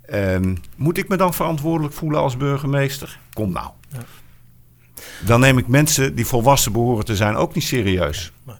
Ehm, 0.05 0.55
moet 0.75 0.97
ik 0.97 1.07
me 1.07 1.15
dan 1.15 1.33
verantwoordelijk 1.33 1.93
voelen 1.93 2.19
als 2.19 2.37
burgemeester? 2.37 3.19
Kom 3.33 3.51
nou. 3.51 3.69
Ja. 3.89 3.99
Dan 5.25 5.39
neem 5.39 5.57
ik 5.57 5.67
mensen 5.67 6.15
die 6.15 6.25
volwassen 6.25 6.71
behoren 6.71 7.05
te 7.05 7.15
zijn 7.15 7.35
ook 7.35 7.53
niet 7.53 7.63
serieus. 7.63 8.31
Nee. 8.43 8.55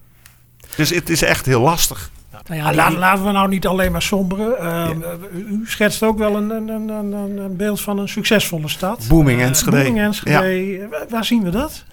Dus 0.76 0.90
het 0.90 1.10
is 1.10 1.22
echt 1.22 1.46
heel 1.46 1.62
lastig. 1.62 2.12
Nou 2.48 2.62
ja, 2.62 2.74
laten, 2.74 2.98
laten 2.98 3.26
we 3.26 3.32
nou 3.32 3.50
niet 3.50 3.68
alleen 3.68 3.92
maar 3.92 4.02
somberen. 4.02 4.56
Uh, 4.62 5.50
U 5.50 5.64
schetst 5.66 6.04
ook 6.04 6.18
wel 6.18 6.36
een, 6.36 6.50
een, 6.50 6.70
een, 6.90 7.38
een, 7.38 7.56
beeld 7.56 7.82
van 7.82 7.98
een 7.98 8.10
succesvolle 8.10 8.68
stad. 8.68 9.06
Booming 9.08 9.40
eh, 9.40 9.46
Enschede. 9.46 9.72
Booming 9.72 10.00
Enschede. 10.00 11.06
Waar 11.10 11.26
zien 11.26 11.44
we 11.44 11.50
dat? 11.50 11.86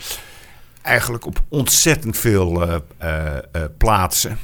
Eigenlijk 0.83 1.27
op 1.27 1.43
ontzettend 1.49 2.17
veel 2.17 2.63
uh, 2.63 3.27
plaatsen. 3.79 4.39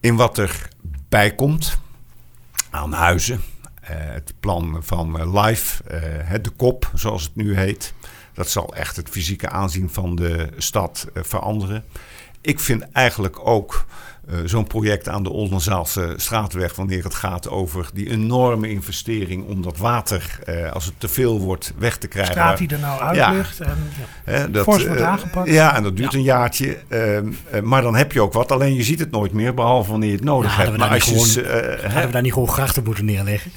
in 0.00 0.16
wat 0.16 0.38
er 0.38 0.68
bij 1.08 1.34
komt 1.34 1.78
aan 2.70 2.92
huizen. 2.92 3.40
het 3.82 4.34
plan 4.40 4.78
van 4.80 5.38
Life, 5.40 5.82
de 6.42 6.50
kop 6.50 6.90
zoals 6.94 7.22
het 7.22 7.34
nu 7.34 7.56
heet. 7.56 7.94
Dat 8.34 8.50
zal 8.50 8.74
echt 8.74 8.96
het 8.96 9.08
fysieke 9.08 9.48
aanzien 9.48 9.90
van 9.90 10.16
de 10.16 10.48
stad 10.56 11.06
veranderen. 11.14 11.84
Ik 12.40 12.60
vind 12.60 12.90
eigenlijk 12.92 13.46
ook 13.46 13.86
uh, 14.30 14.38
zo'n 14.44 14.66
project 14.66 15.08
aan 15.08 15.22
de 15.22 15.30
Oldenzaalse 15.30 16.14
straatweg, 16.16 16.74
wanneer 16.74 17.04
het 17.04 17.14
gaat 17.14 17.48
over 17.48 17.90
die 17.94 18.10
enorme 18.10 18.70
investering 18.70 19.46
om 19.46 19.62
dat 19.62 19.76
water, 19.76 20.38
uh, 20.48 20.72
als 20.72 20.84
het 20.84 20.94
te 20.98 21.08
veel 21.08 21.40
wordt, 21.40 21.72
weg 21.78 21.96
te 21.96 22.06
krijgen. 22.06 22.32
Straat 22.32 22.58
die 22.58 22.68
er 22.68 22.78
nou 22.78 23.00
uit 23.00 23.16
ja. 23.16 23.32
ligt 23.32 23.60
en 23.60 23.76
ja, 24.26 24.46
dat, 24.46 24.64
fors 24.64 24.86
wordt 24.86 25.00
aangepakt. 25.00 25.48
Ja, 25.48 25.76
en 25.76 25.82
dat 25.82 25.96
duurt 25.96 26.12
ja. 26.12 26.18
een 26.18 26.24
jaartje. 26.24 26.78
Uh, 26.88 27.60
maar 27.62 27.82
dan 27.82 27.96
heb 27.96 28.12
je 28.12 28.20
ook 28.20 28.32
wat, 28.32 28.52
alleen 28.52 28.74
je 28.74 28.82
ziet 28.82 28.98
het 28.98 29.10
nooit 29.10 29.32
meer, 29.32 29.54
behalve 29.54 29.90
wanneer 29.90 30.08
je 30.08 30.14
het 30.14 30.24
nodig 30.24 30.56
hebt. 30.56 30.76
Maar 30.76 30.90
als 30.90 31.02
gewoon, 31.02 31.28
je, 31.28 31.78
hadden 31.82 32.06
we 32.06 32.12
daar 32.12 32.22
niet 32.22 32.32
gewoon 32.32 32.48
grachten 32.48 32.84
moeten 32.84 33.04
neerleggen? 33.04 33.50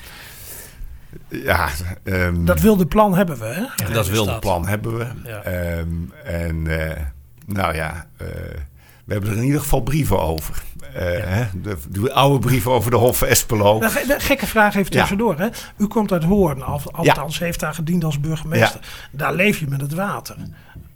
Ja, 1.28 1.70
um, 2.04 2.46
dat 2.46 2.60
wilde 2.60 2.86
plan 2.86 3.16
hebben 3.16 3.40
we, 3.40 3.46
hè? 3.46 3.94
dat 3.94 4.08
wilde 4.08 4.40
plan 4.40 4.68
hebben 4.68 4.98
we. 4.98 5.06
Um, 5.80 6.12
en 6.24 6.64
nou 7.46 7.76
ja, 7.76 8.08
we 9.06 9.14
hebben 9.14 9.32
er 9.32 9.38
in 9.38 9.44
ieder 9.44 9.62
geval 9.62 9.82
brieven 9.82 10.20
over. 10.20 10.64
Uh, 10.82 11.02
hè? 11.02 11.46
De, 11.62 11.78
de, 11.90 12.14
oude 12.14 12.40
brieven 12.40 12.72
over 12.72 12.92
de 12.92 12.98
Hof 12.98 13.22
Espelo. 13.22 13.80
De 13.80 14.16
gekke 14.18 14.48
vraag 14.48 14.76
even 14.76 14.92
tussendoor. 14.92 15.38
Hè? 15.38 15.48
U 15.78 15.88
komt 15.88 16.12
uit 16.12 16.24
Hoorn, 16.24 16.62
althans 16.62 17.40
heeft 17.40 17.60
daar 17.60 17.74
gediend 17.74 18.04
als 18.04 18.20
burgemeester. 18.20 18.80
Daar 19.12 19.34
leef 19.34 19.60
je 19.60 19.68
met 19.68 19.82
het 19.82 19.94
water. 19.94 20.36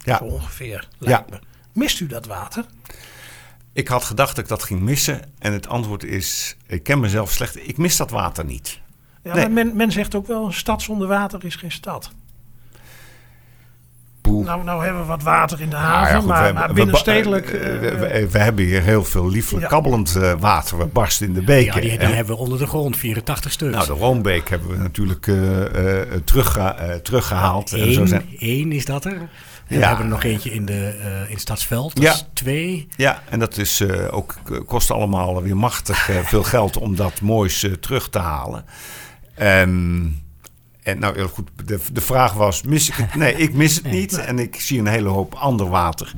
Zo 0.04 0.24
ongeveer, 0.24 0.88
lijkt 0.98 1.30
me. 1.30 1.38
Mist 1.72 2.00
u 2.00 2.06
dat 2.06 2.26
water? 2.26 2.64
Ik 3.72 3.88
had 3.88 4.04
gedacht 4.04 4.34
dat 4.36 4.44
ik 4.44 4.50
dat 4.50 4.62
ging 4.62 4.80
missen. 4.80 5.20
En 5.38 5.52
het 5.52 5.68
antwoord 5.68 6.04
is, 6.04 6.56
ik 6.66 6.82
ken 6.82 7.00
mezelf 7.00 7.30
slecht. 7.30 7.68
Ik 7.68 7.76
mis 7.76 7.96
dat 7.96 8.10
water 8.10 8.44
niet. 8.44 8.80
Ja, 9.22 9.34
nee. 9.34 9.48
men, 9.48 9.76
men 9.76 9.92
zegt 9.92 10.14
ook 10.14 10.26
wel, 10.26 10.46
een 10.46 10.52
stad 10.52 10.82
zonder 10.82 11.08
water 11.08 11.44
is 11.44 11.56
geen 11.56 11.72
stad. 11.72 12.10
Nou, 14.22 14.64
nou 14.64 14.84
hebben 14.84 15.00
we 15.00 15.06
wat 15.06 15.22
water 15.22 15.60
in 15.60 15.70
de 15.70 15.76
haven, 15.76 16.12
nou 16.12 16.26
ja, 16.26 16.34
maar, 16.34 16.46
we, 16.46 16.58
maar 16.58 16.72
binnenstedelijk... 16.72 17.50
We, 17.50 17.96
we, 17.98 18.28
we, 18.30 18.38
hebben 18.38 18.64
hier 18.64 18.82
heel 18.82 19.04
veel 19.04 19.28
lieflijk 19.28 19.68
kabbelend 19.68 20.16
uh, 20.16 20.32
water. 20.38 20.78
We 20.78 20.86
barsten 20.86 21.26
in 21.26 21.34
de 21.34 21.42
beken. 21.42 21.74
Ja, 21.74 21.88
die, 21.88 21.98
die 21.98 22.14
hebben 22.14 22.34
we 22.34 22.40
onder 22.40 22.58
de 22.58 22.66
grond, 22.66 22.96
84 22.96 23.52
stuks. 23.52 23.74
Nou, 23.74 23.86
de 23.86 23.92
Roombeek 23.92 24.48
hebben 24.48 24.68
we 24.68 24.76
natuurlijk 24.76 25.26
uh, 25.26 25.58
uh, 25.58 25.66
terugge 26.24 27.00
teruggehaald. 27.02 27.72
Eén, 27.72 27.92
zo 27.92 28.06
zijn... 28.06 28.24
één 28.38 28.72
is 28.72 28.84
dat 28.84 29.04
er. 29.04 29.12
En 29.12 29.28
ja. 29.76 29.78
We 29.78 29.86
hebben 29.86 30.04
er 30.04 30.10
nog 30.10 30.24
eentje 30.24 30.50
in, 30.50 30.64
de, 30.64 30.98
uh, 31.24 31.30
in 31.30 31.38
Stadsveld. 31.38 31.94
Dat 31.94 32.04
ja. 32.04 32.12
is 32.12 32.24
twee. 32.32 32.88
Ja, 32.96 33.22
en 33.28 33.38
dat 33.38 33.56
is, 33.56 33.80
uh, 33.80 34.14
ook, 34.14 34.34
kost 34.66 34.90
allemaal 34.90 35.42
weer 35.42 35.56
machtig 35.56 36.10
uh, 36.10 36.16
veel 36.16 36.42
geld 36.42 36.76
om 36.76 36.96
dat 36.96 37.20
moois 37.20 37.66
terug 37.80 38.08
te 38.08 38.18
halen. 38.18 38.64
Um, 39.42 40.22
en 40.82 40.98
nou 40.98 41.14
heel 41.14 41.28
goed, 41.28 41.48
de, 41.64 41.78
de 41.92 42.00
vraag 42.00 42.32
was: 42.32 42.62
mis 42.62 42.88
ik 42.88 42.94
het? 42.94 43.14
Nee, 43.14 43.34
ik 43.34 43.54
mis 43.54 43.74
het 43.74 43.90
niet. 43.90 44.18
En 44.18 44.38
ik 44.38 44.60
zie 44.60 44.78
een 44.78 44.86
hele 44.86 45.08
hoop 45.08 45.34
ander 45.34 45.68
water. 45.68 46.12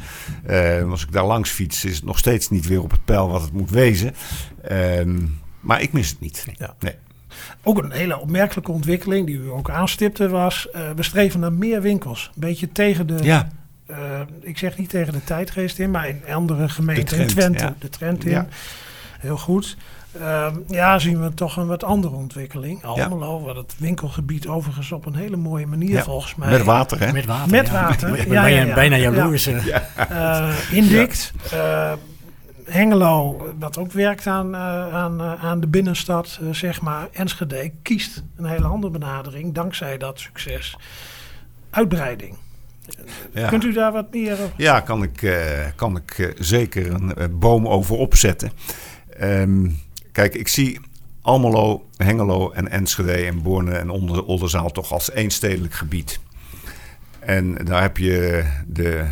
Uh, 0.50 0.90
als 0.90 1.02
ik 1.02 1.12
daar 1.12 1.26
langs 1.26 1.50
fiets, 1.50 1.84
is 1.84 1.96
het 1.96 2.04
nog 2.04 2.18
steeds 2.18 2.50
niet 2.50 2.66
weer 2.66 2.82
op 2.82 2.90
het 2.90 3.04
pijl 3.04 3.28
wat 3.28 3.42
het 3.42 3.52
moet 3.52 3.70
wezen. 3.70 4.14
Uh, 4.70 5.14
maar 5.60 5.82
ik 5.82 5.92
mis 5.92 6.10
het 6.10 6.20
niet. 6.20 6.46
Ja. 6.58 6.74
Nee. 6.80 6.94
Ook 7.62 7.82
een 7.82 7.92
hele 7.92 8.18
opmerkelijke 8.18 8.72
ontwikkeling 8.72 9.26
die 9.26 9.36
u 9.36 9.50
ook 9.50 9.70
aanstipte 9.70 10.28
was: 10.28 10.68
uh, 10.74 10.90
we 10.90 11.02
streven 11.02 11.40
naar 11.40 11.52
meer 11.52 11.82
winkels. 11.82 12.30
Een 12.34 12.40
beetje 12.40 12.72
tegen 12.72 13.06
de. 13.06 13.18
Ja. 13.22 13.48
Uh, 13.90 14.20
ik 14.40 14.58
zeg 14.58 14.78
niet 14.78 14.88
tegen 14.88 15.12
de 15.12 15.24
tijdgeest 15.24 15.78
in, 15.78 15.90
maar 15.90 16.08
in 16.08 16.22
andere 16.34 16.68
gemeenten. 16.68 17.18
in 17.18 17.26
Twente, 17.26 17.64
ja. 17.64 17.74
de 17.78 17.88
trend 17.88 18.24
in. 18.24 18.30
Ja. 18.30 18.46
Heel 19.22 19.38
goed. 19.38 19.76
Uh, 20.20 20.46
ja, 20.68 20.98
zien 20.98 21.22
we 21.22 21.34
toch 21.34 21.56
een 21.56 21.66
wat 21.66 21.84
andere 21.84 22.14
ontwikkeling. 22.14 22.84
Almelo, 22.84 23.38
ja. 23.38 23.44
wat 23.44 23.56
het 23.56 23.74
winkelgebied 23.78 24.46
overigens 24.46 24.92
op 24.92 25.06
een 25.06 25.14
hele 25.14 25.36
mooie 25.36 25.66
manier 25.66 25.90
ja. 25.90 26.02
volgens 26.02 26.34
mij. 26.34 26.50
Met 26.50 26.64
water, 26.64 27.00
hè? 27.00 27.12
Met 27.12 27.26
water. 27.26 27.50
Met 27.50 27.70
water. 27.70 28.10
Ja, 28.32 28.46
ja, 28.46 28.64
ja, 28.64 28.74
bijna 28.74 28.96
jaloers. 28.96 29.44
Ja. 29.44 29.88
Uh, 30.10 30.72
indikt. 30.72 31.32
Uh, 31.54 31.92
Hengelo, 32.64 33.46
wat 33.58 33.78
ook 33.78 33.92
werkt 33.92 34.26
aan, 34.26 34.54
uh, 34.54 34.94
aan, 34.94 35.22
aan 35.22 35.60
de 35.60 35.66
binnenstad, 35.66 36.40
zeg 36.50 36.80
maar. 36.80 37.08
Enschede 37.12 37.72
kiest 37.82 38.22
een 38.36 38.44
hele 38.44 38.66
andere 38.66 38.92
benadering, 38.92 39.54
dankzij 39.54 39.98
dat 39.98 40.20
succes. 40.20 40.76
Uitbreiding. 41.70 42.36
Kunt 43.48 43.64
u 43.64 43.72
daar 43.72 43.92
wat 43.92 44.12
meer 44.12 44.32
over? 44.32 44.52
Ja, 44.56 44.80
kan 44.80 45.02
ik, 45.02 45.36
kan 45.76 45.96
ik 45.96 46.34
zeker 46.38 46.92
een 46.92 47.38
boom 47.38 47.68
over 47.68 47.96
opzetten. 47.96 48.52
Um, 49.22 49.80
Kijk, 50.12 50.34
ik 50.34 50.48
zie 50.48 50.80
Almelo, 51.22 51.88
Hengelo 51.96 52.50
en 52.50 52.70
Enschede 52.70 53.12
en 53.12 53.42
Borne 53.42 53.72
en 53.72 53.90
Oldenzaal 54.26 54.70
toch 54.70 54.92
als 54.92 55.10
één 55.10 55.30
stedelijk 55.30 55.74
gebied. 55.74 56.20
En 57.18 57.54
daar 57.54 57.82
heb 57.82 57.96
je 57.96 58.44
de 58.66 59.06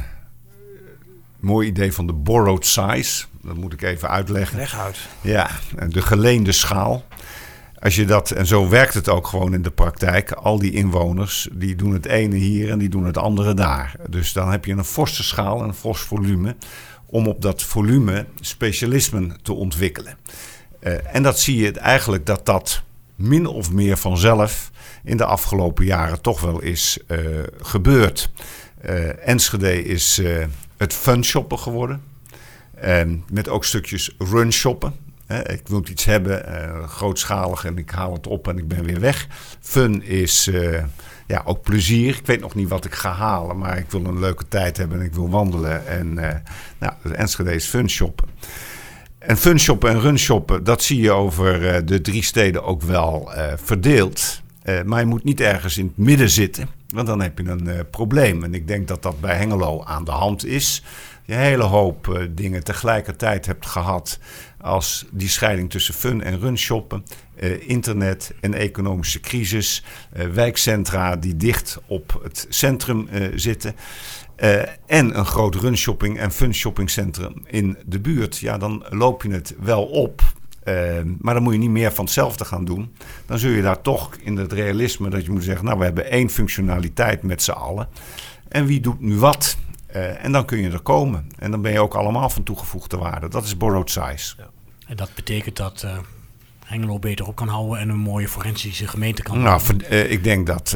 mooie 1.40 1.68
idee 1.68 1.92
van 1.92 2.06
de 2.06 2.12
borrowed 2.12 2.66
size. 2.66 3.24
Dat 3.42 3.56
moet 3.56 3.72
ik 3.72 3.82
even 3.82 4.08
uitleggen. 4.08 4.56
Leg 4.56 4.78
uit. 4.78 4.98
Ja, 5.20 5.50
de 5.88 6.02
geleende 6.02 6.52
schaal. 6.52 7.04
Als 7.78 7.96
je 7.96 8.04
dat, 8.04 8.30
en 8.30 8.46
zo 8.46 8.68
werkt 8.68 8.94
het 8.94 9.08
ook 9.08 9.26
gewoon 9.26 9.54
in 9.54 9.62
de 9.62 9.70
praktijk. 9.70 10.32
Al 10.32 10.58
die 10.58 10.72
inwoners, 10.72 11.48
die 11.52 11.76
doen 11.76 11.92
het 11.92 12.06
ene 12.06 12.36
hier 12.36 12.70
en 12.70 12.78
die 12.78 12.88
doen 12.88 13.04
het 13.04 13.18
andere 13.18 13.54
daar. 13.54 13.94
Dus 14.08 14.32
dan 14.32 14.50
heb 14.50 14.64
je 14.64 14.72
een 14.72 14.84
forse 14.84 15.22
schaal 15.22 15.62
en 15.62 15.68
een 15.68 15.74
fors 15.74 16.00
volume. 16.00 16.56
Om 17.10 17.26
op 17.28 17.42
dat 17.42 17.62
volume 17.62 18.26
specialismen 18.40 19.38
te 19.42 19.52
ontwikkelen. 19.52 20.16
Uh, 20.80 21.14
en 21.14 21.22
dat 21.22 21.40
zie 21.40 21.56
je 21.56 21.72
eigenlijk 21.72 22.26
dat 22.26 22.46
dat 22.46 22.82
min 23.16 23.46
of 23.46 23.70
meer 23.72 23.96
vanzelf 23.96 24.70
in 25.04 25.16
de 25.16 25.24
afgelopen 25.24 25.84
jaren 25.84 26.20
toch 26.20 26.40
wel 26.40 26.60
is 26.60 26.98
uh, 27.08 27.18
gebeurd. 27.60 28.30
Uh, 28.84 29.28
Enschede 29.28 29.84
is 29.84 30.20
het 30.76 30.92
fun 30.92 31.24
shoppen 31.24 31.58
geworden. 31.58 32.02
En 32.74 33.24
met 33.32 33.48
ook 33.48 33.64
stukjes 33.64 34.14
run 34.18 34.52
shoppen. 34.52 34.94
ik 35.46 35.60
wil 35.64 35.84
iets 35.90 36.04
hebben, 36.04 36.44
grootschalig 36.88 37.64
en 37.64 37.78
ik 37.78 37.90
haal 37.90 38.12
het 38.12 38.26
op 38.26 38.48
en 38.48 38.58
ik 38.58 38.68
ben 38.68 38.84
weer 38.84 39.00
weg. 39.00 39.26
Fun 39.60 40.02
is 40.02 40.50
ja, 41.30 41.42
ook 41.44 41.62
plezier. 41.62 42.16
Ik 42.16 42.26
weet 42.26 42.40
nog 42.40 42.54
niet 42.54 42.68
wat 42.68 42.84
ik 42.84 42.94
ga 42.94 43.12
halen, 43.12 43.58
maar 43.58 43.78
ik 43.78 43.90
wil 43.90 44.04
een 44.04 44.18
leuke 44.18 44.48
tijd 44.48 44.76
hebben 44.76 44.98
en 44.98 45.04
ik 45.04 45.14
wil 45.14 45.30
wandelen. 45.30 45.86
En 45.86 46.14
nou, 46.78 46.92
Enschede 47.12 47.54
is 47.54 47.66
fun 47.66 47.90
shoppen. 47.90 48.28
En 49.20 49.36
funshoppen 49.36 49.90
en 49.90 50.00
runshoppen, 50.00 50.64
dat 50.64 50.82
zie 50.82 51.00
je 51.00 51.10
over 51.10 51.74
uh, 51.74 51.86
de 51.86 52.00
drie 52.00 52.22
steden 52.22 52.64
ook 52.64 52.82
wel 52.82 53.32
uh, 53.36 53.52
verdeeld. 53.56 54.42
Uh, 54.64 54.82
maar 54.82 55.00
je 55.00 55.06
moet 55.06 55.24
niet 55.24 55.40
ergens 55.40 55.78
in 55.78 55.86
het 55.86 55.96
midden 55.96 56.30
zitten, 56.30 56.68
want 56.88 57.06
dan 57.06 57.20
heb 57.20 57.38
je 57.38 57.48
een 57.48 57.90
probleem. 57.90 58.44
En 58.44 58.54
ik 58.54 58.68
denk 58.68 58.88
dat 58.88 59.02
dat 59.02 59.20
bij 59.20 59.36
Hengelo 59.36 59.82
aan 59.84 60.04
de 60.04 60.10
hand 60.10 60.46
is. 60.46 60.82
Je 61.30 61.36
hele 61.36 61.62
hoop 61.62 62.28
dingen 62.30 62.64
tegelijkertijd 62.64 63.46
hebt 63.46 63.66
gehad 63.66 64.18
als 64.60 65.06
die 65.10 65.28
scheiding 65.28 65.70
tussen 65.70 65.94
fun 65.94 66.22
en 66.22 66.40
runshoppen. 66.40 67.04
internet 67.60 68.34
en 68.40 68.54
economische 68.54 69.20
crisis. 69.20 69.84
wijkcentra 70.32 71.16
die 71.16 71.36
dicht 71.36 71.78
op 71.86 72.20
het 72.22 72.46
centrum 72.48 73.08
zitten. 73.34 73.74
En 74.86 75.18
een 75.18 75.26
groot 75.26 75.54
runshopping 75.54 76.18
en 76.18 76.30
fun 76.30 76.54
shoppingcentrum 76.54 77.42
in 77.46 77.76
de 77.86 78.00
buurt. 78.00 78.38
Ja, 78.38 78.58
dan 78.58 78.84
loop 78.88 79.22
je 79.22 79.30
het 79.30 79.54
wel 79.60 79.84
op. 79.84 80.22
Maar 81.18 81.34
dan 81.34 81.42
moet 81.42 81.52
je 81.52 81.58
niet 81.58 81.70
meer 81.70 81.92
van 81.92 82.04
hetzelfde 82.04 82.44
gaan 82.44 82.64
doen. 82.64 82.94
Dan 83.26 83.38
zul 83.38 83.50
je 83.50 83.62
daar 83.62 83.82
toch 83.82 84.16
in 84.22 84.36
het 84.36 84.52
realisme 84.52 85.10
dat 85.10 85.24
je 85.24 85.30
moet 85.30 85.44
zeggen... 85.44 85.64
nou, 85.64 85.78
we 85.78 85.84
hebben 85.84 86.10
één 86.10 86.30
functionaliteit 86.30 87.22
met 87.22 87.42
z'n 87.42 87.50
allen. 87.50 87.88
En 88.48 88.66
wie 88.66 88.80
doet 88.80 89.00
nu 89.00 89.16
wat? 89.16 89.56
Eh, 89.92 90.24
en 90.24 90.32
dan 90.32 90.44
kun 90.44 90.58
je 90.58 90.70
er 90.70 90.80
komen. 90.80 91.26
En 91.38 91.50
dan 91.50 91.62
ben 91.62 91.72
je 91.72 91.80
ook 91.80 91.94
allemaal 91.94 92.30
van 92.30 92.42
toegevoegde 92.42 92.96
waarde. 92.96 93.28
Dat 93.28 93.44
is 93.44 93.56
borrowed 93.56 93.90
size. 93.90 94.34
Ja. 94.38 94.50
En 94.86 94.96
dat 94.96 95.10
betekent 95.14 95.56
dat 95.56 95.82
uh, 95.84 95.98
Hengelo 96.64 96.98
beter 96.98 97.26
op 97.26 97.36
kan 97.36 97.48
houden... 97.48 97.78
en 97.78 97.88
een 97.88 97.98
mooie 97.98 98.28
forensische 98.28 98.88
gemeente 98.88 99.22
kan 99.22 99.42
Nou, 99.42 99.60
uh, 99.90 100.10
ik 100.10 100.24
denk 100.24 100.46
dat 100.46 100.70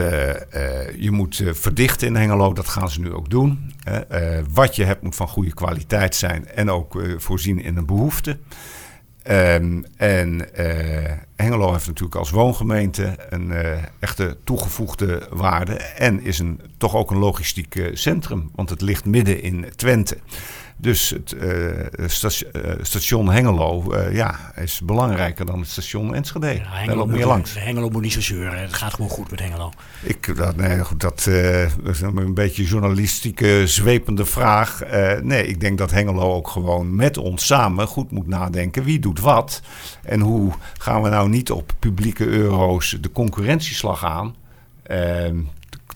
je 0.98 1.08
moet 1.10 1.42
verdichten 1.52 2.06
in 2.06 2.16
Hengelo. 2.16 2.52
Dat 2.52 2.68
gaan 2.68 2.90
ze 2.90 3.00
nu 3.00 3.12
ook 3.12 3.30
doen. 3.30 3.72
wat 4.52 4.76
je 4.76 4.84
hebt 4.84 5.02
moet 5.02 5.14
van 5.14 5.28
goede 5.28 5.54
kwaliteit 5.54 6.14
zijn... 6.14 6.48
en 6.48 6.70
ook 6.70 7.02
voorzien 7.16 7.62
in 7.62 7.76
een 7.76 7.86
behoefte. 7.86 8.38
Um, 9.30 9.84
en 9.96 10.48
uh, 10.58 11.70
heeft 11.72 11.86
natuurlijk 11.86 12.14
als 12.14 12.30
woongemeente 12.30 13.16
een 13.28 13.50
uh, 13.50 13.72
echte 13.98 14.36
toegevoegde 14.44 15.26
waarde. 15.30 15.74
En 15.74 16.22
is 16.22 16.38
een, 16.38 16.60
toch 16.76 16.94
ook 16.94 17.10
een 17.10 17.18
logistiek 17.18 17.74
uh, 17.74 17.94
centrum, 17.96 18.50
want 18.54 18.70
het 18.70 18.80
ligt 18.80 19.04
midden 19.04 19.42
in 19.42 19.66
Twente. 19.76 20.18
Dus 20.76 21.10
het 21.10 21.34
uh, 21.42 22.08
station 22.82 23.30
Hengelo 23.30 23.94
ja, 24.10 24.52
is 24.56 24.80
belangrijker 24.84 25.46
dan 25.46 25.60
het 25.60 25.68
station 25.68 26.14
Enschede. 26.14 26.46
Ja, 26.54 26.62
Hengelo, 26.64 27.06
meer 27.06 27.26
langs. 27.26 27.58
Hengelo 27.58 27.88
moet 27.88 28.02
niet 28.02 28.12
zo 28.12 28.20
zeuren. 28.20 28.60
Het 28.60 28.72
gaat 28.74 28.94
gewoon 28.94 29.10
goed 29.10 29.30
met 29.30 29.40
Hengelo. 29.40 29.72
Ik, 30.02 30.36
dat, 30.36 30.56
nee, 30.56 30.84
goed, 30.84 31.00
dat 31.00 31.26
is 31.84 32.00
een 32.00 32.34
beetje 32.34 32.64
journalistieke, 32.64 33.62
zwepende 33.66 34.24
vraag. 34.24 34.82
nee, 35.22 35.46
ik 35.46 35.60
denk 35.60 35.78
dat 35.78 35.90
Hengelo 35.90 36.34
ook 36.34 36.48
gewoon 36.48 36.94
met 36.94 37.18
ons 37.18 37.46
samen 37.46 37.86
goed 37.86 38.10
moet 38.10 38.26
nadenken. 38.26 38.84
Wie 38.84 38.98
doet 38.98 39.20
wat? 39.20 39.62
En 40.02 40.20
hoe 40.20 40.52
gaan 40.78 41.02
we 41.02 41.08
nou 41.08 41.28
niet 41.28 41.50
op 41.50 41.72
publieke 41.78 42.26
euro's 42.26 42.98
de 43.00 43.12
concurrentieslag 43.12 44.04
aan? 44.04 44.34
Ehm, 44.82 45.36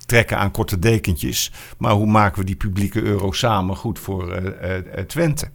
trekken 0.09 0.39
aan 0.39 0.51
korte 0.51 0.79
dekentjes. 0.79 1.53
Maar 1.79 1.93
hoe 1.93 2.07
maken 2.07 2.39
we 2.39 2.45
die 2.45 2.57
publieke 2.57 3.03
euro 3.03 3.33
samen 3.33 3.77
goed 3.77 3.99
voor 3.99 4.43
uh, 4.43 4.77
uh, 4.77 5.03
Twente? 5.07 5.51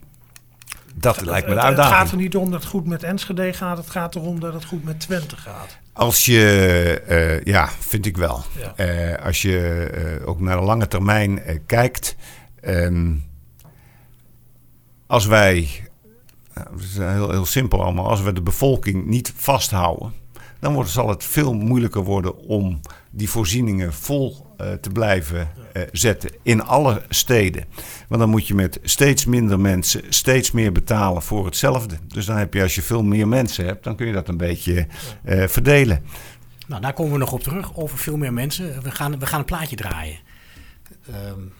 Dat 0.94 1.20
lijkt 1.24 1.48
me 1.48 1.54
de 1.54 1.60
uitdaging. 1.60 1.94
Het 1.94 2.02
gaat 2.02 2.10
er 2.10 2.16
niet 2.22 2.36
om 2.36 2.50
dat 2.50 2.60
het 2.60 2.70
goed 2.70 2.86
met 2.86 3.02
Enschede 3.02 3.52
gaat. 3.52 3.76
Het 3.76 3.90
gaat 3.90 4.14
erom 4.14 4.40
dat 4.40 4.52
het 4.52 4.64
goed 4.64 4.84
met 4.84 5.00
Twente 5.00 5.36
gaat. 5.36 5.78
Als 5.92 6.24
je, 6.24 7.02
uh, 7.08 7.44
ja, 7.44 7.68
vind 7.68 8.06
ik 8.06 8.16
wel. 8.16 8.44
Ja. 8.76 9.14
als 9.14 9.42
je 9.42 10.22
ook 10.24 10.40
naar 10.40 10.56
de 10.56 10.62
lange 10.62 10.88
termijn 10.88 11.42
kijkt. 11.66 12.16
Um, 12.64 13.24
als 15.06 15.26
wij, 15.26 15.68
het 16.52 16.80
is 16.80 16.96
heel, 16.96 17.30
heel 17.30 17.46
simpel 17.46 17.82
allemaal, 17.82 18.08
als 18.08 18.22
we 18.22 18.32
de 18.32 18.42
bevolking 18.42 19.06
niet 19.06 19.32
vasthouden, 19.36 20.12
dan 20.60 20.74
wordt, 20.74 20.90
zal 20.90 21.08
het 21.08 21.24
veel 21.24 21.54
moeilijker 21.54 22.02
worden 22.02 22.36
om 22.36 22.80
die 23.10 23.30
voorzieningen 23.30 23.92
vol 23.92 24.43
te 24.56 24.90
blijven 24.92 25.48
uh, 25.76 25.82
zetten 25.92 26.30
in 26.42 26.62
alle 26.62 27.02
steden. 27.08 27.64
Want 28.08 28.20
dan 28.20 28.30
moet 28.30 28.46
je 28.46 28.54
met 28.54 28.78
steeds 28.82 29.24
minder 29.24 29.60
mensen 29.60 30.02
steeds 30.08 30.50
meer 30.50 30.72
betalen 30.72 31.22
voor 31.22 31.44
hetzelfde. 31.44 31.96
Dus 32.06 32.26
dan 32.26 32.36
heb 32.36 32.54
je, 32.54 32.62
als 32.62 32.74
je 32.74 32.82
veel 32.82 33.02
meer 33.02 33.28
mensen 33.28 33.64
hebt, 33.64 33.84
dan 33.84 33.96
kun 33.96 34.06
je 34.06 34.12
dat 34.12 34.28
een 34.28 34.36
beetje 34.36 34.86
uh, 35.24 35.46
verdelen. 35.46 36.04
Nou, 36.66 36.82
daar 36.82 36.92
komen 36.92 37.12
we 37.12 37.18
nog 37.18 37.32
op 37.32 37.42
terug, 37.42 37.76
over 37.76 37.98
veel 37.98 38.16
meer 38.16 38.32
mensen. 38.32 38.82
We 38.82 38.90
gaan, 38.90 39.18
we 39.18 39.26
gaan 39.26 39.38
een 39.38 39.44
plaatje 39.44 39.76
draaien. 39.76 40.18
Um, 41.08 41.52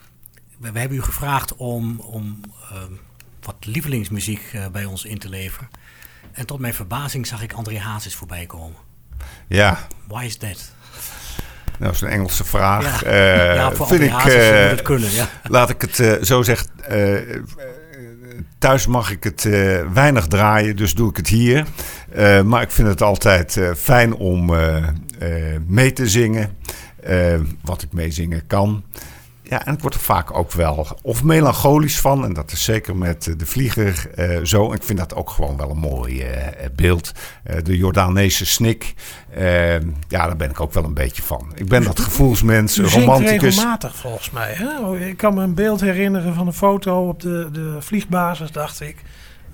we, 0.58 0.72
we, 0.72 0.78
hebben 0.78 0.98
u 0.98 1.02
gevraagd 1.02 1.56
om, 1.56 2.00
om 2.00 2.40
um, 2.72 3.00
wat 3.40 3.56
lievelingsmuziek 3.60 4.58
bij 4.72 4.84
ons 4.84 5.04
in 5.04 5.18
te 5.18 5.28
leveren. 5.28 5.68
En 6.32 6.46
tot 6.46 6.58
mijn 6.58 6.74
verbazing 6.74 7.26
zag 7.26 7.42
ik 7.42 7.52
André 7.52 7.78
Hazes 7.78 8.14
voorbij 8.14 8.46
komen. 8.46 8.76
Ja. 9.48 9.86
Why 10.06 10.24
is 10.24 10.36
that? 10.36 10.72
Nou, 11.78 11.93
dat 11.93 11.95
is 11.95 12.00
een 12.00 12.09
Engelse 12.09 12.45
vraag. 12.45 13.04
Ja, 13.04 13.11
uh, 13.11 13.54
ja 13.54 13.72
vind 13.75 14.01
ik. 14.01 14.25
Uh, 14.25 14.68
het 14.68 14.83
kunnen, 14.83 15.11
ja. 15.12 15.29
Laat 15.42 15.70
ik 15.70 15.81
het 15.81 15.98
uh, 15.98 16.12
zo 16.22 16.42
zeggen. 16.42 16.66
thuis 18.59 18.87
mag 18.87 19.11
ik 19.11 19.25
het 19.25 19.48
weinig 19.92 20.27
draaien, 20.27 20.77
dus 20.77 20.94
doe 20.94 21.11
ik 21.11 21.16
het 21.16 21.29
hier. 21.29 21.64
maar 22.44 22.62
ik 22.62 22.70
vind 22.70 22.88
het 22.88 23.03
altijd 23.03 23.61
fijn 23.77 24.14
om 24.14 24.53
mee 25.66 25.92
te 25.92 26.09
zingen. 26.09 26.57
wat 27.62 27.83
ik 27.83 27.92
meezingen 27.92 28.46
kan. 28.46 28.85
Ja, 29.48 29.66
en 29.66 29.74
ik 29.74 29.80
word 29.80 29.94
er 29.94 30.00
vaak 30.00 30.37
ook 30.37 30.52
wel 30.52 30.87
of 31.02 31.22
melancholisch 31.22 32.00
van. 32.00 32.24
En 32.24 32.33
dat 32.33 32.52
is 32.52 32.64
zeker 32.64 32.96
met 32.96 33.35
de 33.37 33.46
vlieger 33.46 34.11
uh, 34.16 34.44
zo. 34.44 34.70
En 34.70 34.76
ik 34.76 34.83
vind 34.83 34.98
dat 34.98 35.14
ook 35.14 35.30
gewoon 35.30 35.57
wel 35.57 35.70
een 35.70 35.78
mooi 35.78 36.22
uh, 36.22 36.37
beeld. 36.76 37.12
Uh, 37.46 37.57
de 37.62 37.76
Jordaanese 37.76 38.46
snik. 38.46 38.94
ja, 40.09 40.26
daar 40.26 40.37
ben 40.37 40.50
ik 40.50 40.61
ook 40.61 40.72
wel 40.72 40.85
een 40.85 40.94
beetje 40.94 41.22
van. 41.22 41.52
Ik 41.54 41.68
ben 41.68 41.85
dat 41.85 42.00
gevoelsmens, 42.00 42.78
U 42.78 42.87
romanticus. 42.87 43.40
regelmatig 43.40 43.96
volgens 43.96 44.30
mij. 44.30 44.52
Hè? 44.52 44.78
Oh, 44.78 45.00
ik 45.00 45.16
kan 45.16 45.35
me 45.35 45.42
een 45.42 45.54
beeld 45.54 45.80
herinneren 45.80 46.35
van 46.35 46.46
een 46.46 46.52
foto 46.52 47.09
op 47.09 47.20
de, 47.20 47.48
de 47.52 47.76
vliegbasis, 47.80 48.50
dacht 48.50 48.80
ik. 48.80 48.96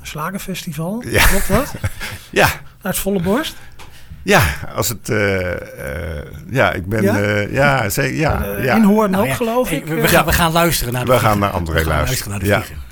Een 0.00 0.06
slagerfestival. 0.06 1.02
Ja. 1.06 1.26
Klopt 1.26 1.48
dat? 1.48 1.74
ja. 2.30 2.48
Uit 2.82 2.98
volle 2.98 3.22
borst? 3.22 3.54
Ja, 4.22 4.40
als 4.74 4.88
het. 4.88 5.08
Uh, 5.08 5.40
uh, 5.40 5.54
ja, 6.50 6.72
ik 6.72 6.86
ben. 6.86 7.02
Ja, 7.02 7.18
uh, 7.18 7.52
ja, 7.52 7.88
zeker. 7.88 8.16
Ja, 8.18 8.44
ja. 8.62 8.74
In 8.74 8.82
Hoorn 8.82 9.10
nou, 9.10 9.22
ook, 9.22 9.28
ja. 9.28 9.34
geloof 9.34 9.70
ik. 9.70 9.86
We, 9.86 9.94
we, 9.94 10.08
gaan, 10.08 10.24
we 10.24 10.32
gaan 10.32 10.52
luisteren 10.52 10.92
naar 10.92 11.04
de 11.04 11.12
We 11.12 11.18
gaan 11.18 11.38
naar 11.38 11.50
André 11.50 11.72
luisteren. 11.72 11.96
luisteren 11.96 12.30
naar 12.30 12.40
de 12.40 12.46
ja. 12.46 12.62
vliegen. 12.62 12.88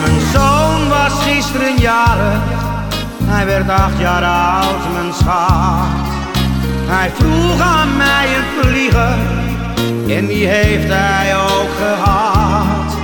Mijn 0.00 0.20
zoon 0.32 0.88
was 0.88 1.24
gisteren 1.24 1.76
jaren. 1.76 2.40
Hij 3.24 3.46
werd 3.46 3.68
acht 3.68 3.98
jaar 3.98 4.24
oud, 4.24 4.92
mijn 4.92 5.12
schat. 5.12 6.25
Hij 6.88 7.10
vroeg 7.14 7.60
aan 7.60 7.96
mij 7.96 8.26
een 8.36 8.62
vlieger 8.62 9.18
en 10.08 10.26
die 10.26 10.46
heeft 10.46 10.88
hij 10.88 11.36
ook 11.36 11.70
gehad. 11.78 12.96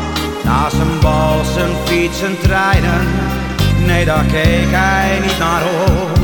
Na 0.45 0.71
zijn 0.71 1.01
bal, 1.01 1.45
zijn 1.55 1.71
fiets, 1.85 2.18
zijn 2.18 2.38
treinen, 2.38 3.07
nee 3.87 4.05
daar 4.05 4.25
keek 4.25 4.68
hij 4.71 5.18
niet 5.23 5.38
naar 5.38 5.62
op. 5.87 6.18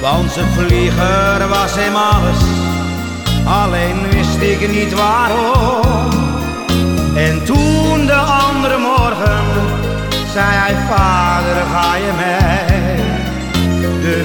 Want 0.00 0.30
zijn 0.30 0.46
vlieger 0.46 1.48
was 1.48 1.74
hem 1.74 1.94
alles, 1.94 2.42
alleen 3.44 4.10
wist 4.10 4.40
ik 4.40 4.70
niet 4.70 4.92
waarom. 4.94 6.10
En 7.16 7.44
toen 7.44 8.06
de 8.06 8.14
andere 8.48 8.78
morgen 8.78 9.44
zei 10.32 10.46
hij, 10.50 10.76
vader 10.88 11.62
ga 11.72 11.96
je 11.96 12.12
mee. 12.16 12.64
De 14.00 14.24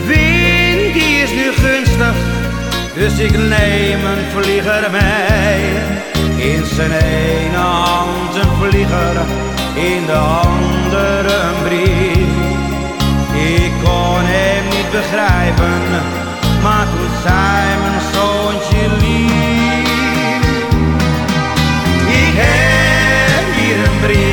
dus 3.00 3.20
ik 3.20 3.32
neem 3.32 4.06
een 4.06 4.26
vlieger 4.36 4.92
mee. 4.92 6.52
In 6.52 6.66
zijn 6.66 6.92
ene 6.92 7.58
hand 7.58 8.36
een 8.36 8.56
vlieger, 8.60 9.16
in 9.74 10.06
de 10.06 10.18
andere 10.18 11.34
een 11.34 11.64
brief. 11.64 12.28
Ik 13.34 13.72
kon 13.84 14.22
hem 14.22 14.64
niet 14.64 14.92
begrijpen, 14.92 15.82
maar 16.64 16.88
toen 16.92 17.10
zei 17.24 17.80
mijn 17.84 18.02
zoontje 18.14 18.90
lief. 19.00 20.48
Ik 22.26 22.34
heb 22.44 23.46
hier 23.56 23.78
een 23.88 24.00
brief 24.00 24.29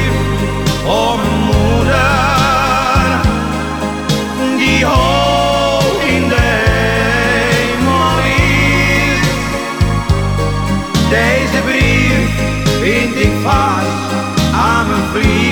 aan 15.25 15.46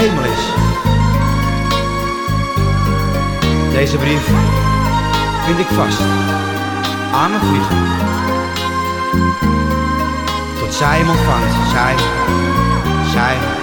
hemel 0.00 0.24
is. 0.24 0.44
Deze 3.72 3.96
brief 3.96 4.24
vind 5.46 5.58
ik 5.58 5.66
vast 5.66 6.00
aan 7.12 7.30
mijn 7.30 7.42
vliegen. 7.42 7.78
Tot 10.58 10.74
zij 10.74 10.98
hem 10.98 11.08
ontvangt, 11.08 11.70
zij, 11.70 11.94
zij 13.10 13.59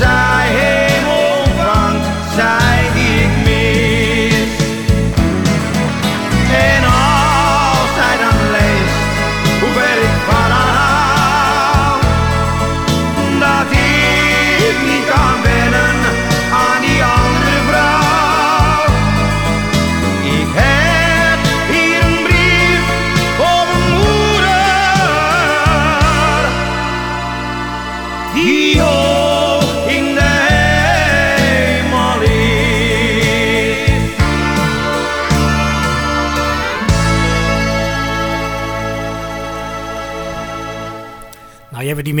tot 0.00 0.27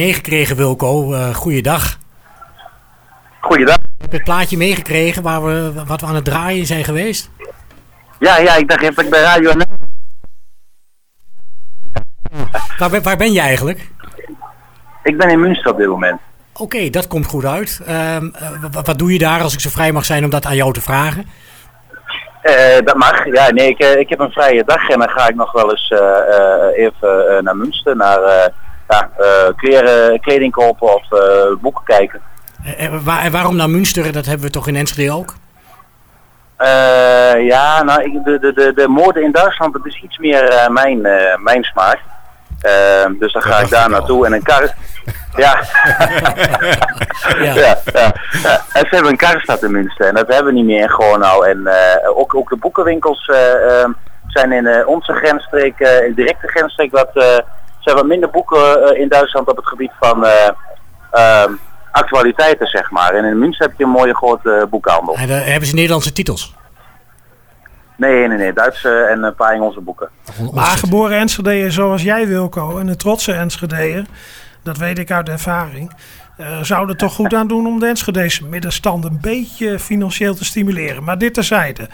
meegekregen, 0.02 0.56
Wilco. 0.56 1.12
Eh 1.14 1.34
goeiedag. 1.34 1.98
Goeiedag. 3.40 3.76
Je 3.76 3.94
hebt 3.98 4.12
het 4.12 4.24
plaatje 4.24 4.56
meegekregen 4.56 5.22
waar 5.22 5.44
we, 5.44 5.72
wat 5.86 6.00
we 6.00 6.06
aan 6.06 6.14
het 6.14 6.24
draaien 6.24 6.66
zijn 6.66 6.84
geweest. 6.84 7.30
Ja, 8.18 8.38
ja, 8.38 8.54
ik 8.56 8.68
dacht 8.68 8.82
even 8.82 9.10
bij 9.10 9.20
Radio. 9.20 9.52
Waar, 12.78 12.90
ben- 12.90 13.02
waar 13.02 13.16
ben 13.16 13.32
je 13.32 13.40
eigenlijk? 13.40 13.88
Ik 15.02 15.18
ben 15.18 15.28
in 15.30 15.40
Münster 15.40 15.70
op 15.70 15.76
dit 15.78 15.88
moment. 15.88 16.20
Oké, 16.52 16.90
dat 16.90 17.06
komt 17.06 17.26
goed 17.26 17.44
uit. 17.44 17.80
Ehm, 17.86 18.28
eh, 18.34 18.50
wa- 18.72 18.82
wat 18.82 18.98
doe 18.98 19.12
je 19.12 19.18
daar 19.18 19.40
als 19.42 19.54
ik 19.54 19.60
zo 19.60 19.70
vrij 19.70 19.92
mag 19.92 20.04
zijn 20.04 20.24
om 20.24 20.30
dat 20.30 20.44
aan 20.46 20.56
jou 20.56 20.72
te 20.72 20.80
vragen? 20.80 21.26
Eh, 22.42 22.78
dat 22.84 22.94
mag. 22.96 23.26
Ja, 23.26 23.50
nee, 23.50 23.68
ik, 23.68 23.78
ik 23.78 24.08
heb 24.08 24.18
een 24.18 24.30
vrije 24.30 24.64
dag 24.64 24.88
en 24.88 24.98
dan 24.98 25.08
ga 25.08 25.28
ik 25.28 25.34
nog 25.34 25.52
wel 25.52 25.70
eens 25.70 25.90
even 26.76 27.44
naar 27.44 27.56
Münster, 27.56 27.96
naar 27.96 28.52
ja, 28.88 29.10
eh, 29.18 29.54
kleren, 29.56 30.20
kleding 30.20 30.52
kopen 30.52 30.94
of 30.94 31.12
eh, 31.12 31.52
boeken 31.60 31.84
kijken. 31.84 32.20
Eh, 32.64 32.84
eh, 32.84 33.04
waar, 33.04 33.22
en 33.22 33.32
waarom 33.32 33.56
naar 33.56 33.70
Münster? 33.70 34.12
Dat 34.12 34.26
hebben 34.26 34.46
we 34.46 34.52
toch 34.52 34.68
in 34.68 34.76
Enschede 34.76 35.12
ook? 35.12 35.34
Eh, 36.56 37.46
ja, 37.46 37.82
nou, 37.82 38.02
ik, 38.02 38.24
de, 38.24 38.38
de, 38.38 38.52
de, 38.52 38.72
de 38.74 38.88
mode 38.88 39.22
in 39.22 39.32
Duitsland, 39.32 39.72
dat 39.72 39.86
is 39.86 40.00
iets 40.02 40.18
meer 40.18 40.48
eh, 40.48 40.68
mijn, 40.68 41.06
eh, 41.06 41.36
mijn 41.38 41.62
smaak. 41.64 41.98
Dus 43.18 43.32
dan 43.32 43.42
ga 43.42 43.50
Dat 43.50 43.60
ik 43.60 43.70
daar 43.70 43.90
naartoe 43.90 44.26
en 44.26 44.32
een 44.32 44.42
kar... 44.42 44.62
Ja. 45.36 45.62
Ja. 47.38 47.54
ja, 47.54 47.54
ja, 47.54 47.78
ja. 47.92 48.12
En 48.72 48.80
ze 48.80 48.86
hebben 48.88 49.10
een 49.10 49.16
karstad 49.16 49.62
in 49.62 49.70
Münster 49.70 50.06
en 50.06 50.14
dat 50.14 50.26
hebben 50.26 50.46
we 50.46 50.52
niet 50.52 50.64
meer 50.64 50.82
in 50.82 50.88
Gronau. 50.88 51.48
En 51.48 51.66
eh, 51.66 52.18
ook, 52.18 52.34
ook 52.34 52.48
de 52.48 52.56
boekenwinkels 52.56 53.30
zijn 54.28 54.52
in 54.52 54.66
eh, 54.66 54.88
onze 54.88 55.12
grensstreek, 55.12 55.80
eh, 55.80 56.06
in 56.06 56.14
directe 56.14 56.48
grensstreek, 56.48 56.90
wat, 56.90 57.10
eh, 57.14 57.38
zijn 57.78 57.96
wat 57.96 58.06
minder 58.06 58.30
boeken 58.30 58.82
eh, 58.82 59.00
in 59.00 59.08
Duitsland 59.08 59.48
op 59.48 59.56
het 59.56 59.66
gebied 59.66 59.92
van 60.00 60.24
eh, 60.24 60.48
ehm, 61.10 61.52
actualiteiten, 61.92 62.66
zeg 62.66 62.90
maar. 62.90 63.14
En 63.14 63.24
in 63.24 63.38
Münster 63.38 63.66
heb 63.66 63.78
je 63.78 63.84
een 63.84 63.90
mooie 63.90 64.14
grote 64.14 64.66
boekhandel. 64.70 65.14
En, 65.14 65.28
eh, 65.28 65.46
hebben 65.46 65.68
ze 65.68 65.74
Nederlandse 65.74 66.12
titels? 66.12 66.54
Nee, 67.96 68.28
nee, 68.28 68.38
nee, 68.38 68.52
Duitse 68.52 68.90
en 68.90 69.22
een 69.22 69.34
paar 69.34 69.52
Engelse 69.52 69.80
boeken. 69.80 70.08
Maar 70.52 70.76
geboren 70.76 71.18
Enschedeeën 71.18 71.72
zoals 71.72 72.02
jij 72.02 72.26
Wilco 72.26 72.78
en 72.78 72.86
de 72.86 72.96
trotse 72.96 73.32
Enschedeeën, 73.32 74.06
dat 74.62 74.76
weet 74.76 74.98
ik 74.98 75.10
uit 75.10 75.28
ervaring, 75.28 75.92
eh 76.38 76.62
zouden 76.62 76.94
er 76.94 77.00
toch 77.00 77.14
goed 77.14 77.34
aan 77.34 77.48
doen 77.48 77.66
om 77.66 77.80
de 77.80 77.86
Enschedese 77.86 78.44
middenstand 78.46 79.04
een 79.04 79.18
beetje 79.20 79.78
financieel 79.78 80.34
te 80.34 80.44
stimuleren. 80.44 81.04
Maar 81.04 81.18
dit 81.18 81.34
terzijde. 81.34 81.88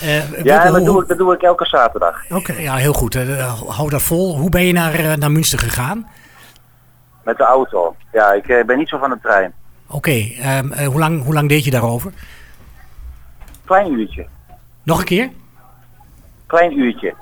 Eh, 0.00 0.42
Ja, 0.44 0.62
dat 0.64 0.76
hoe- 0.76 0.84
doe, 0.84 1.02
ik, 1.02 1.08
dat 1.08 1.18
doe 1.18 1.34
ik 1.34 1.42
elke 1.42 1.66
zaterdag. 1.66 2.24
Oké. 2.30 2.52
Ja, 2.52 2.74
heel 2.76 2.92
goed. 2.92 3.14
Eh, 3.14 3.60
hou 3.66 3.90
dat 3.90 4.02
vol. 4.02 4.36
Hoe 4.38 4.50
ben 4.50 4.64
je 4.64 4.72
naar, 4.72 5.18
naar 5.18 5.30
Münster 5.30 5.58
gegaan? 5.58 6.08
Met 7.24 7.36
de 7.36 7.44
auto. 7.44 7.96
Ja, 8.12 8.32
ik 8.32 8.66
ben 8.66 8.78
niet 8.78 8.88
zo 8.88 8.98
van 8.98 9.10
de 9.10 9.18
trein. 9.22 9.52
Oké, 9.88 10.10
ehm, 10.40 10.72
eh, 10.72 10.86
hoe, 10.86 10.98
lang, 10.98 11.24
hoe 11.24 11.34
lang 11.34 11.48
deed 11.48 11.64
je 11.64 11.70
daarover? 11.70 12.12
Klein 13.64 13.92
uurtje. 13.92 14.26
Nog 14.82 14.98
een 14.98 15.04
keer? 15.04 15.30
Klein 16.46 16.78
uurtje. 16.78 17.14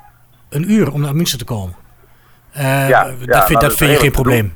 Een 0.48 0.70
uur 0.72 0.92
om 0.92 1.00
naar 1.00 1.16
Münster 1.16 1.38
te 1.38 1.44
komen. 1.44 1.74
Ja, 2.52 2.88
dat 2.88 2.90
nou, 2.90 3.16
vind, 3.16 3.28
dat 3.28 3.61
dat 3.61 3.76
vind 3.76 3.90
je 3.90 3.96
geen 3.96 4.12
probleem. 4.12 4.54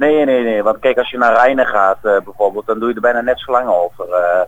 Nee, 0.00 0.24
nee, 0.24 0.42
nee. 0.44 0.62
Want 0.62 0.78
kijk, 0.78 0.98
als 0.98 1.10
je 1.10 1.18
naar 1.18 1.32
Rijnen 1.34 1.66
gaat 1.66 1.98
eh, 2.02 2.16
bijvoorbeeld, 2.24 2.66
dan 2.66 2.78
doe 2.78 2.88
je 2.88 2.94
er 2.94 3.00
bijna 3.00 3.20
net 3.20 3.40
zo 3.40 3.52
lang 3.52 3.68
over. 3.68 4.04
eh, 4.08 4.40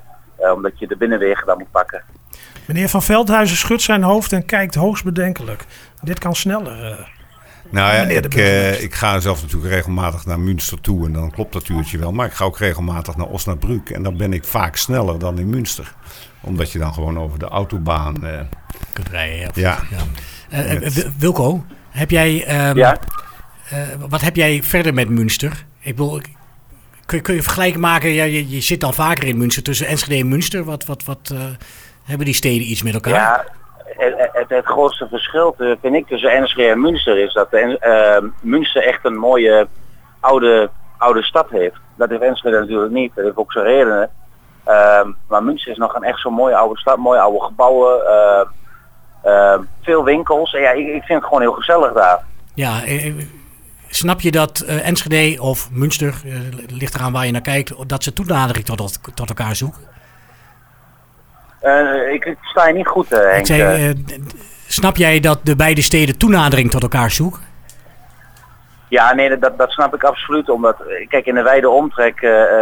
eh, 0.46 0.52
omdat 0.52 0.78
je 0.78 0.86
de 0.86 0.96
binnenwegen 0.96 1.46
dan 1.46 1.58
moet 1.58 1.70
pakken. 1.70 2.02
Meneer 2.66 2.88
Van 2.88 3.02
Veldhuizen 3.02 3.56
schudt 3.56 3.82
zijn 3.82 4.02
hoofd 4.02 4.32
en 4.32 4.44
kijkt 4.46 4.74
hoogst 4.74 5.04
bedenkelijk. 5.04 5.64
Dit 6.00 6.18
kan 6.18 6.34
sneller. 6.34 6.84
eh. 6.84 7.06
Nou 7.70 7.94
ja, 7.94 8.02
ik, 8.02 8.34
eh, 8.34 8.82
ik 8.82 8.94
ga 8.94 9.18
zelf 9.20 9.42
natuurlijk 9.42 9.72
regelmatig 9.72 10.26
naar 10.26 10.40
Münster 10.40 10.80
toe 10.80 11.06
en 11.06 11.12
dan 11.12 11.30
klopt 11.30 11.52
dat 11.52 11.68
uurtje 11.68 11.98
wel. 11.98 12.12
Maar 12.12 12.26
ik 12.26 12.32
ga 12.32 12.44
ook 12.44 12.58
regelmatig 12.58 13.16
naar 13.16 13.26
Osnabrück 13.26 13.90
en 13.90 14.02
dan 14.02 14.16
ben 14.16 14.32
ik 14.32 14.44
vaak 14.44 14.76
sneller 14.76 15.18
dan 15.18 15.38
in 15.38 15.50
Münster. 15.50 15.92
Omdat 16.40 16.72
je 16.72 16.78
dan 16.78 16.94
gewoon 16.94 17.18
over 17.18 17.38
de 17.38 17.48
autobaan... 17.48 18.26
eh, 18.26 18.40
Kunt 18.92 19.08
rijden, 19.08 19.50
ja. 19.54 19.78
ja, 20.50 20.78
Wilco, 21.18 21.64
heb 21.90 22.10
jij, 22.10 22.44
ehm, 22.44 22.76
Ja? 22.76 22.98
Eh, 23.70 23.78
wat 24.08 24.20
heb 24.20 24.36
jij 24.36 24.62
verder 24.62 24.94
met 24.94 25.08
Münster? 25.08 25.64
Ik 25.80 25.96
bedoel, 25.96 26.20
kun, 27.06 27.16
je- 27.18 27.22
kun 27.22 27.34
je 27.34 27.42
vergelijking 27.42 27.80
maken? 27.82 28.10
Ja, 28.10 28.24
je, 28.24 28.48
je 28.50 28.60
zit 28.60 28.84
al 28.84 28.92
vaker 28.92 29.28
in 29.28 29.38
Münster, 29.38 29.62
tussen 29.62 29.86
Enschede 29.86 30.20
en 30.20 30.28
Münster. 30.28 30.64
Wat, 30.64 30.84
wat, 30.84 31.04
wat 31.04 31.30
eh, 31.34 31.38
hebben 32.04 32.26
die 32.26 32.34
steden 32.34 32.70
iets 32.70 32.82
met 32.82 32.94
elkaar? 32.94 33.12
Ja, 33.12 33.44
het, 33.84 34.14
het, 34.32 34.48
het 34.48 34.64
grootste 34.66 35.06
verschil 35.08 35.54
eh, 35.58 35.70
vind 35.80 35.94
ik 35.94 36.06
tussen 36.06 36.30
Enschede 36.32 36.68
en 36.70 36.80
Münster 36.80 37.18
is 37.18 37.32
dat 37.32 37.52
eh, 37.52 38.16
Münster 38.40 38.82
echt 38.86 39.04
een 39.04 39.16
mooie 39.16 39.68
oude, 40.20 40.70
oude 40.98 41.22
stad 41.22 41.50
heeft. 41.50 41.76
Dat 41.96 42.08
heeft 42.10 42.22
Enschede 42.22 42.58
natuurlijk 42.60 42.92
niet. 42.92 43.14
Dat 43.14 43.24
heeft 43.24 43.36
ook 43.36 43.52
zijn 43.52 43.64
redenen. 43.64 44.10
Ehm, 44.64 45.10
maar 45.28 45.42
Münster 45.42 45.72
is 45.72 45.78
nog 45.78 45.94
een 45.94 46.02
echt 46.02 46.20
zo'n 46.20 46.32
mooie 46.34 46.56
oude 46.56 46.78
stad, 46.80 46.96
mooie 46.98 47.20
oude 47.20 47.40
gebouwen, 47.44 48.00
veel 49.82 50.04
winkels. 50.04 50.54
En 50.54 50.60
ja, 50.60 50.70
ik, 50.70 50.86
ik 50.86 51.02
vind 51.02 51.18
het 51.18 51.24
gewoon 51.24 51.40
heel 51.40 51.52
gezellig 51.52 51.92
daar. 51.92 52.20
Ja, 52.54 52.80
snap 53.94 54.20
je 54.20 54.30
dat 54.30 54.60
eh, 54.60 54.86
Enschede 54.86 55.42
of 55.42 55.68
Münster, 55.70 56.14
eh, 56.24 56.32
ligt 56.66 56.94
eraan 56.94 57.12
waar 57.12 57.26
je 57.26 57.32
naar 57.32 57.40
kijkt, 57.40 57.88
dat 57.88 58.02
ze 58.02 58.12
toenadering 58.12 58.64
tot, 58.64 58.76
tot, 58.76 58.98
tot 59.14 59.28
elkaar 59.28 59.56
zoeken? 59.56 59.80
Eh, 61.60 62.12
ik, 62.12 62.24
ik 62.24 62.36
sta 62.42 62.68
je 62.68 62.74
niet 62.74 62.86
goed, 62.86 63.08
Henk. 63.08 63.38
Ik 63.38 63.46
zei, 63.46 63.94
snap 64.66 64.96
jij 64.96 65.20
dat 65.20 65.38
de 65.42 65.56
beide 65.56 65.82
steden 65.82 66.18
toenadering 66.18 66.70
tot 66.70 66.82
elkaar 66.82 67.10
zoeken? 67.10 67.40
Ja, 68.88 69.14
nee, 69.14 69.38
dat, 69.38 69.58
dat 69.58 69.70
snap 69.70 69.94
ik 69.94 70.04
absoluut. 70.04 70.48
Omdat, 70.48 70.76
kijk, 71.08 71.26
in 71.26 71.34
de 71.34 71.42
wijde 71.42 71.68
omtrek 71.68 72.18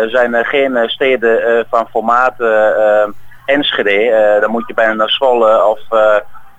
zijn 0.06 0.34
er 0.34 0.46
geen 0.46 0.78
steden 0.86 1.66
van 1.70 1.88
formaat 1.90 2.34
Enschede. 3.44 4.38
Dan 4.40 4.50
moet 4.50 4.66
je 4.66 4.74
bijna 4.74 4.92
naar 4.92 5.10
Zwolle 5.10 5.64
of, 5.64 5.80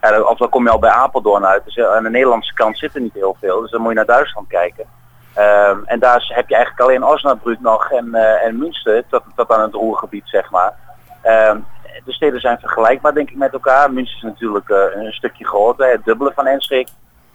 ja, 0.02 0.22
of 0.22 0.38
dan 0.38 0.50
kom 0.50 0.64
je 0.64 0.70
al 0.70 0.80
bij 0.80 0.90
Apeldoorn 0.90 1.46
uit. 1.46 1.66
Dus 1.66 1.78
eh, 1.78 1.96
aan 1.96 2.04
de 2.04 2.10
Nederlandse 2.10 2.54
kant 2.54 2.78
zit 2.78 2.96
er 2.96 3.02
niet 3.02 3.14
heel 3.14 3.36
veel. 3.40 3.62
Dus 3.62 3.72
dan 3.72 3.82
moet 3.82 3.90
je 3.90 3.96
naar 3.96 4.06
Duitsland 4.06 4.48
kijken. 4.48 4.86
Ehm, 5.34 5.78
en 5.86 6.00
daar 6.00 6.32
heb 6.34 6.50
je 6.50 6.56
eigenlijk 6.56 6.90
alleen 6.90 7.04
Osnabrück 7.04 7.60
nog 7.60 7.92
en, 7.92 8.16
eh, 8.16 8.46
en 8.46 8.58
Münster, 8.58 9.04
tot, 9.10 9.24
tot 9.36 9.52
aan 9.52 9.62
het 9.62 9.74
Roergebied, 9.74 10.24
zeg 10.26 10.52
maar. 10.52 10.74
Ehm, 11.22 11.58
de 12.06 12.14
steden 12.14 12.40
zijn 12.40 12.60
vergelijkbaar, 12.60 13.14
denk 13.14 13.30
ik, 13.30 13.36
met 13.36 13.54
elkaar. 13.54 13.94
Münster 13.94 14.18
is 14.18 14.24
natuurlijk 14.24 14.70
eh, 14.70 14.78
een 14.94 15.12
stukje 15.12 15.48
groter, 15.48 15.92
het 15.92 16.04
dubbele 16.04 16.32
van 16.36 16.48
Enschede. 16.48 16.90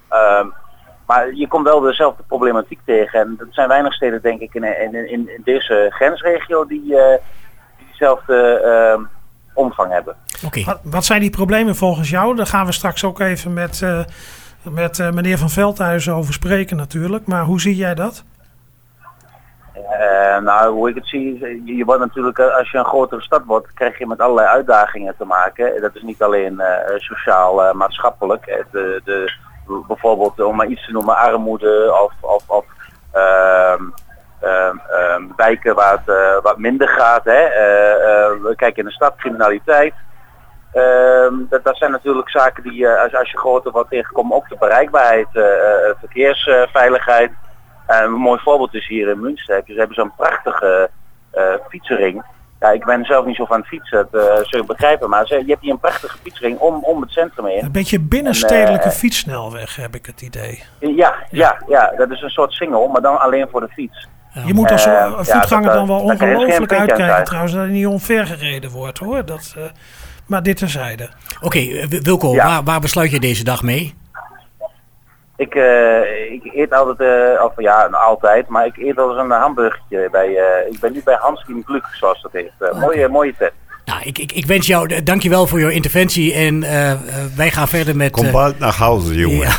Ehm, 0.08 0.46
maar 1.06 1.34
je 1.34 1.48
komt 1.48 1.66
wel 1.66 1.80
dezelfde 1.80 2.22
problematiek 2.22 2.80
tegen. 2.84 3.20
En 3.20 3.36
er 3.38 3.46
zijn 3.50 3.68
weinig 3.68 3.94
steden, 3.94 4.22
denk 4.22 4.40
ik, 4.40 4.54
in, 4.54 4.64
in, 4.64 5.10
in, 5.10 5.40
deze 5.44 5.86
grensregio 5.90 6.66
die, 6.66 6.84
uh, 6.84 7.14
diezelfde 7.86 8.62
uh, 8.64 9.04
omvang 9.56 9.92
hebben. 9.92 10.16
Oké. 10.44 10.64
Wat, 10.64 10.80
wat, 10.82 11.04
zijn 11.04 11.20
die 11.20 11.30
problemen 11.30 11.76
volgens 11.76 12.10
jou? 12.10 12.36
Daar 12.36 12.46
gaan 12.46 12.66
we 12.66 12.72
straks 12.72 13.04
ook 13.04 13.20
even 13.20 13.52
met, 13.52 13.80
uh, 13.80 14.00
met 14.62 14.98
meneer 14.98 15.38
Van 15.38 15.50
Veldhuizen 15.50 16.14
over 16.14 16.32
spreken 16.32 16.76
natuurlijk. 16.76 17.26
Maar 17.26 17.42
hoe 17.42 17.60
zie 17.60 17.76
jij 17.76 17.94
dat? 17.94 18.24
Uh, 19.76 20.38
nou, 20.38 20.72
hoe 20.72 20.88
ik 20.88 20.94
het 20.94 21.08
zie, 21.08 21.38
je, 21.64 21.76
je 21.76 21.84
wordt 21.84 22.00
natuurlijk, 22.00 22.40
als 22.40 22.70
je 22.70 22.78
een 22.78 22.84
grotere 22.84 23.22
stad 23.22 23.42
wordt, 23.44 23.72
krijg 23.74 23.98
je 23.98 24.06
met 24.06 24.20
allerlei 24.20 24.48
uitdagingen 24.48 25.14
te 25.18 25.24
maken. 25.24 25.80
Dat 25.80 25.94
is 25.94 26.02
niet 26.02 26.22
alleen 26.22 26.52
uh, 26.52 26.66
sociaal, 26.96 27.64
uh, 27.64 27.72
maatschappelijk. 27.72 28.64
De, 28.70 29.00
de, 29.04 29.32
bijvoorbeeld, 29.86 30.40
om 30.40 30.56
maar 30.56 30.66
iets 30.66 30.86
te 30.86 30.92
noemen, 30.92 31.16
armoede 31.16 31.98
of, 32.02 32.12
of, 32.20 32.48
of 32.48 32.64
ehm, 34.40 34.52
ehm, 34.52 34.78
ehm, 34.78 35.22
wijken 35.36 35.74
waar 35.74 36.02
het 36.04 36.42
wat 36.42 36.58
minder 36.58 36.88
gaat. 36.88 37.24
Hè. 37.24 37.48
we 38.42 38.52
kijken 38.56 38.82
in 38.82 38.88
de 38.88 38.94
stad, 38.94 39.16
criminaliteit. 39.16 39.94
dat, 41.48 41.64
dat 41.64 41.76
zijn 41.76 41.90
natuurlijk 41.90 42.30
zaken 42.30 42.62
die, 42.62 42.88
als, 42.88 43.14
als 43.14 43.30
je 43.30 43.38
groter 43.38 43.72
wordt 43.72 43.90
tegenkomt, 43.90 44.32
ook 44.32 44.48
de 44.48 44.56
bereikbaarheid, 44.58 45.28
verkeersveiligheid. 46.00 47.30
Een 47.86 48.12
mooi 48.12 48.40
voorbeeld 48.40 48.74
is 48.74 48.86
hier 48.86 49.08
in 49.08 49.20
Münster. 49.20 49.62
Ze 49.66 49.72
hebben 49.72 49.96
zo'n 49.96 50.14
prachtige 50.16 50.90
fietsering. 51.68 52.24
Ja, 52.60 52.70
ik 52.70 52.84
ben 52.84 53.04
zelf 53.04 53.26
niet 53.26 53.36
zo 53.36 53.44
van 53.44 53.58
het 53.58 53.66
fietsen, 53.66 54.08
dat 54.10 54.22
uh, 54.22 54.36
zul 54.42 54.60
je 54.60 54.66
begrijpen. 54.66 55.10
Maar 55.10 55.26
je 55.28 55.44
hebt 55.46 55.62
hier 55.62 55.72
een 55.72 55.78
prachtige 55.78 56.18
fietsring 56.18 56.58
om, 56.58 56.84
om 56.84 57.00
het 57.00 57.10
centrum 57.10 57.46
heen. 57.46 57.64
Een 57.64 57.72
beetje 57.72 58.00
binnenstedelijke 58.00 58.90
fietssnelweg 58.90 59.76
heb 59.76 59.94
ik 59.94 60.06
het 60.06 60.22
idee. 60.22 60.62
Ja, 60.78 61.14
ja, 61.30 61.62
ja, 61.68 61.92
dat 61.96 62.10
is 62.10 62.22
een 62.22 62.30
soort 62.30 62.52
single, 62.52 62.88
maar 62.88 63.02
dan 63.02 63.20
alleen 63.20 63.48
voor 63.50 63.60
de 63.60 63.68
fiets. 63.68 64.08
Je 64.44 64.54
moet 64.54 64.70
als 64.70 64.88
voetganger 65.20 65.72
dan 65.72 65.86
wel 65.86 66.00
ongelooflijk 66.00 66.72
uitkijken 66.72 67.24
trouwens 67.24 67.52
dat 67.52 67.62
hij 67.62 67.72
niet 67.72 67.86
onver 67.86 68.26
gereden 68.26 68.70
wordt 68.70 68.98
hoor. 68.98 69.24
Dat, 69.24 69.56
maar 70.26 70.42
dit 70.42 70.56
terzijde. 70.56 71.08
Oké, 71.40 71.86
Wilco, 71.88 72.34
waar, 72.34 72.62
waar 72.62 72.80
besluit 72.80 73.10
je 73.10 73.20
deze 73.20 73.44
dag 73.44 73.62
mee? 73.62 73.94
Ik, 75.36 75.54
uh, 75.54 76.32
ik 76.32 76.44
eet 76.54 76.72
altijd, 76.72 77.00
uh, 77.00 77.44
of 77.44 77.52
ja, 77.56 77.88
nou, 77.88 78.04
altijd, 78.04 78.48
maar 78.48 78.66
ik 78.66 78.76
eet 78.76 78.94
wel 78.94 79.10
eens 79.10 79.18
een 79.18 79.30
hamburgertje 79.30 80.08
bij, 80.10 80.28
uh, 80.28 80.72
ik 80.72 80.80
ben 80.80 80.92
nu 80.92 81.02
bij 81.04 81.16
Hans 81.20 81.44
in 81.48 81.62
Gluk, 81.66 81.86
zoals 81.92 82.22
dat 82.22 82.32
heet. 82.32 82.52
Okay. 82.58 82.80
Mooie, 82.80 83.08
mooie 83.08 83.34
tent. 83.38 83.52
Nou, 83.86 84.02
ik, 84.04 84.18
ik, 84.18 84.32
ik 84.32 84.46
wens 84.46 84.66
jou, 84.66 85.02
dankjewel 85.02 85.46
voor 85.46 85.60
jouw 85.60 85.68
interventie 85.68 86.34
en 86.34 86.60
wij 87.36 87.50
gaan 87.50 87.68
verder 87.68 87.96
met... 87.96 88.10
Kom 88.10 88.30
bald 88.30 88.58
naar 88.58 88.74
huis, 88.74 89.04
jongen. 89.08 89.48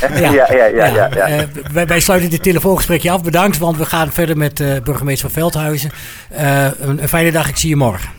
Ja, 0.00 0.30
ja, 0.30 0.30
ja. 0.30 0.52
ja, 0.52 0.64
ja, 0.64 0.86
ja, 0.86 1.26
ja 1.28 1.46
wij, 1.72 1.86
wij, 1.86 2.00
sluiten 2.00 2.30
dit 2.30 2.42
telefoongesprekje 2.42 3.10
af. 3.10 3.22
Bedankt, 3.22 3.58
want 3.58 3.76
we 3.76 3.84
gaan 3.84 4.12
verder 4.12 4.36
met 4.36 4.56
burgemeester 4.84 5.30
van 5.30 5.40
Veldhuizen. 5.40 5.90
Een, 6.30 7.02
een 7.02 7.08
fijne 7.08 7.32
dag, 7.32 7.48
ik 7.48 7.56
zie 7.56 7.68
je 7.68 7.76
morgen. 7.76 8.10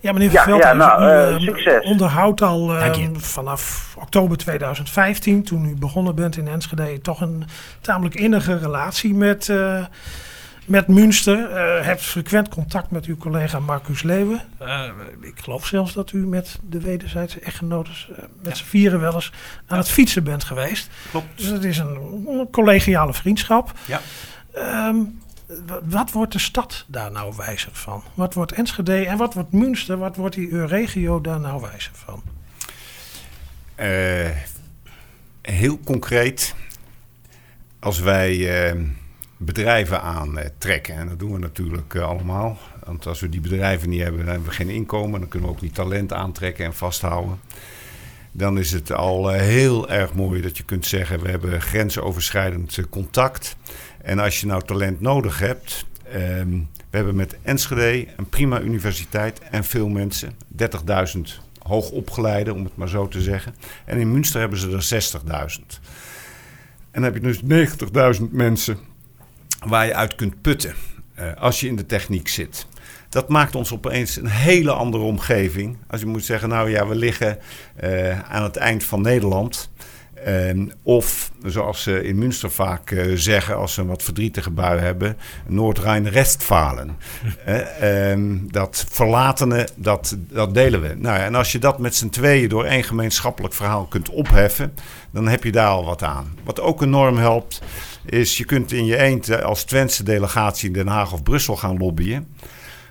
Ja, 0.00 0.12
meneer 0.12 0.30
Van 0.30 0.56
ja, 0.56 0.58
ja, 0.58 0.72
nou, 0.72 1.02
u 1.44 1.52
uh, 1.52 1.78
onderhoudt 1.82 2.42
al 2.42 2.76
uh, 2.76 3.08
vanaf 3.16 3.94
oktober 3.98 4.36
2015, 4.36 5.42
toen 5.42 5.64
u 5.64 5.74
begonnen 5.78 6.14
bent 6.14 6.36
in 6.36 6.48
Enschede, 6.48 7.00
toch 7.00 7.20
een 7.20 7.44
tamelijk 7.80 8.14
innige 8.14 8.58
relatie 8.58 9.14
met, 9.14 9.48
uh, 9.48 9.84
met 10.68 10.88
Münster. 10.88 11.50
Uh, 11.50 11.84
hebt 11.84 12.02
frequent 12.02 12.48
contact 12.48 12.90
met 12.90 13.04
uw 13.04 13.16
collega 13.16 13.58
Marcus 13.58 14.02
Leeuwen. 14.02 14.40
ik 15.20 15.40
geloof 15.40 15.66
zelfs 15.66 15.92
dat 15.92 16.12
u 16.12 16.26
met 16.26 16.58
de 16.62 16.80
wederzijdse 16.80 17.40
echtgenoten 17.40 17.92
met 18.42 18.56
z'n 18.56 18.64
vieren 18.64 19.00
wel 19.00 19.14
eens 19.14 19.32
aan 19.66 19.78
het 19.78 19.90
fietsen 19.90 20.24
bent 20.24 20.44
geweest. 20.44 20.88
Klopt. 21.10 21.26
Dus 21.34 21.46
het 21.46 21.64
is 21.64 21.78
een, 21.78 22.26
een 22.28 22.48
collegiale 22.50 23.14
vriendschap. 23.14 23.72
Ja. 23.86 24.00
Um, 24.88 25.20
wat 25.84 26.10
wordt 26.10 26.32
de 26.32 26.38
stad 26.38 26.84
daar 26.86 27.10
nou 27.10 27.34
wijzer 27.36 27.70
van? 27.72 28.02
Wat 28.14 28.34
wordt 28.34 28.52
Enschede 28.52 29.06
en 29.06 29.16
wat 29.16 29.34
wordt 29.34 29.52
Münster? 29.52 29.98
Wat 29.98 30.16
wordt 30.16 30.34
die 30.34 30.66
regio 30.66 31.20
daar 31.20 31.40
nou 31.40 31.60
wijzer 31.60 31.92
van? 31.94 32.22
Uh, 33.80 34.30
heel 35.42 35.80
concreet, 35.84 36.54
als 37.78 37.98
wij 37.98 38.36
uh, 38.74 38.82
bedrijven 39.38 40.02
aantrekken, 40.02 40.94
en 40.94 41.08
dat 41.08 41.18
doen 41.18 41.32
we 41.32 41.38
natuurlijk 41.38 41.94
uh, 41.94 42.02
allemaal. 42.02 42.58
Want 42.84 43.06
als 43.06 43.20
we 43.20 43.28
die 43.28 43.40
bedrijven 43.40 43.88
niet 43.88 44.02
hebben, 44.02 44.20
dan 44.20 44.30
hebben 44.30 44.48
we 44.48 44.54
geen 44.54 44.68
inkomen. 44.68 45.20
Dan 45.20 45.28
kunnen 45.28 45.48
we 45.48 45.54
ook 45.54 45.60
niet 45.60 45.74
talent 45.74 46.12
aantrekken 46.12 46.64
en 46.64 46.74
vasthouden. 46.74 47.40
Dan 48.32 48.58
is 48.58 48.72
het 48.72 48.92
al 48.92 49.28
heel 49.28 49.90
erg 49.90 50.14
mooi 50.14 50.40
dat 50.40 50.56
je 50.56 50.64
kunt 50.64 50.86
zeggen: 50.86 51.20
we 51.20 51.28
hebben 51.28 51.62
grensoverschrijdend 51.62 52.88
contact. 52.90 53.56
En 54.02 54.18
als 54.18 54.40
je 54.40 54.46
nou 54.46 54.62
talent 54.62 55.00
nodig 55.00 55.38
hebt. 55.38 55.86
Um, 56.14 56.68
we 56.90 56.96
hebben 56.96 57.16
met 57.16 57.36
Enschede 57.42 58.06
een 58.16 58.28
prima 58.28 58.60
universiteit 58.60 59.38
en 59.38 59.64
veel 59.64 59.88
mensen. 59.88 60.32
30.000 60.56 60.64
hoogopgeleiden, 61.62 62.54
om 62.54 62.64
het 62.64 62.76
maar 62.76 62.88
zo 62.88 63.08
te 63.08 63.20
zeggen. 63.20 63.54
En 63.84 63.98
in 63.98 64.12
Münster 64.12 64.40
hebben 64.40 64.58
ze 64.58 64.70
er 64.70 65.20
60.000. 65.60 65.80
En 66.90 67.02
dan 67.02 67.02
heb 67.02 67.14
je 67.14 67.20
dus 67.20 67.42
90.000 68.18 68.24
mensen 68.30 68.78
waar 69.66 69.86
je 69.86 69.94
uit 69.94 70.14
kunt 70.14 70.40
putten 70.40 70.74
uh, 71.18 71.24
als 71.38 71.60
je 71.60 71.66
in 71.66 71.76
de 71.76 71.86
techniek 71.86 72.28
zit. 72.28 72.66
Dat 73.08 73.28
maakt 73.28 73.54
ons 73.54 73.72
opeens 73.72 74.16
een 74.16 74.28
hele 74.28 74.72
andere 74.72 75.02
omgeving. 75.02 75.76
Als 75.86 76.00
je 76.00 76.06
moet 76.06 76.24
zeggen, 76.24 76.48
nou 76.48 76.70
ja, 76.70 76.86
we 76.86 76.94
liggen 76.94 77.38
uh, 77.84 78.20
aan 78.20 78.42
het 78.42 78.56
eind 78.56 78.84
van 78.84 79.02
Nederland. 79.02 79.70
Uh, 80.26 80.66
of, 80.82 81.30
zoals 81.44 81.82
ze 81.82 82.04
in 82.04 82.18
Münster 82.18 82.50
vaak 82.50 82.90
uh, 82.90 83.12
zeggen 83.16 83.56
als 83.56 83.74
ze 83.74 83.80
een 83.80 83.86
wat 83.86 84.02
verdrietige 84.02 84.50
bui 84.50 84.80
hebben, 84.80 85.16
Noord-Rijn-Restfalen. 85.46 86.96
uh, 87.48 88.38
dat 88.50 88.86
verlatene, 88.90 89.68
dat, 89.76 90.16
dat 90.28 90.54
delen 90.54 90.80
we. 90.80 90.94
Nou, 90.96 91.18
en 91.18 91.34
als 91.34 91.52
je 91.52 91.58
dat 91.58 91.78
met 91.78 91.94
z'n 91.94 92.08
tweeën 92.08 92.48
door 92.48 92.64
één 92.64 92.84
gemeenschappelijk 92.84 93.54
verhaal 93.54 93.84
kunt 93.84 94.10
opheffen, 94.10 94.74
dan 95.10 95.28
heb 95.28 95.44
je 95.44 95.52
daar 95.52 95.68
al 95.68 95.84
wat 95.84 96.02
aan. 96.02 96.34
Wat 96.44 96.60
ook 96.60 96.82
enorm 96.82 97.16
helpt, 97.16 97.62
is 98.10 98.36
je 98.36 98.44
kunt 98.44 98.72
in 98.72 98.84
je 98.84 98.96
eentje 98.96 99.42
als 99.42 99.64
Twentse 99.64 100.02
delegatie 100.02 100.66
in 100.66 100.72
Den 100.72 100.86
Haag 100.86 101.12
of 101.12 101.22
Brussel 101.22 101.56
gaan 101.56 101.78
lobbyen. 101.78 102.26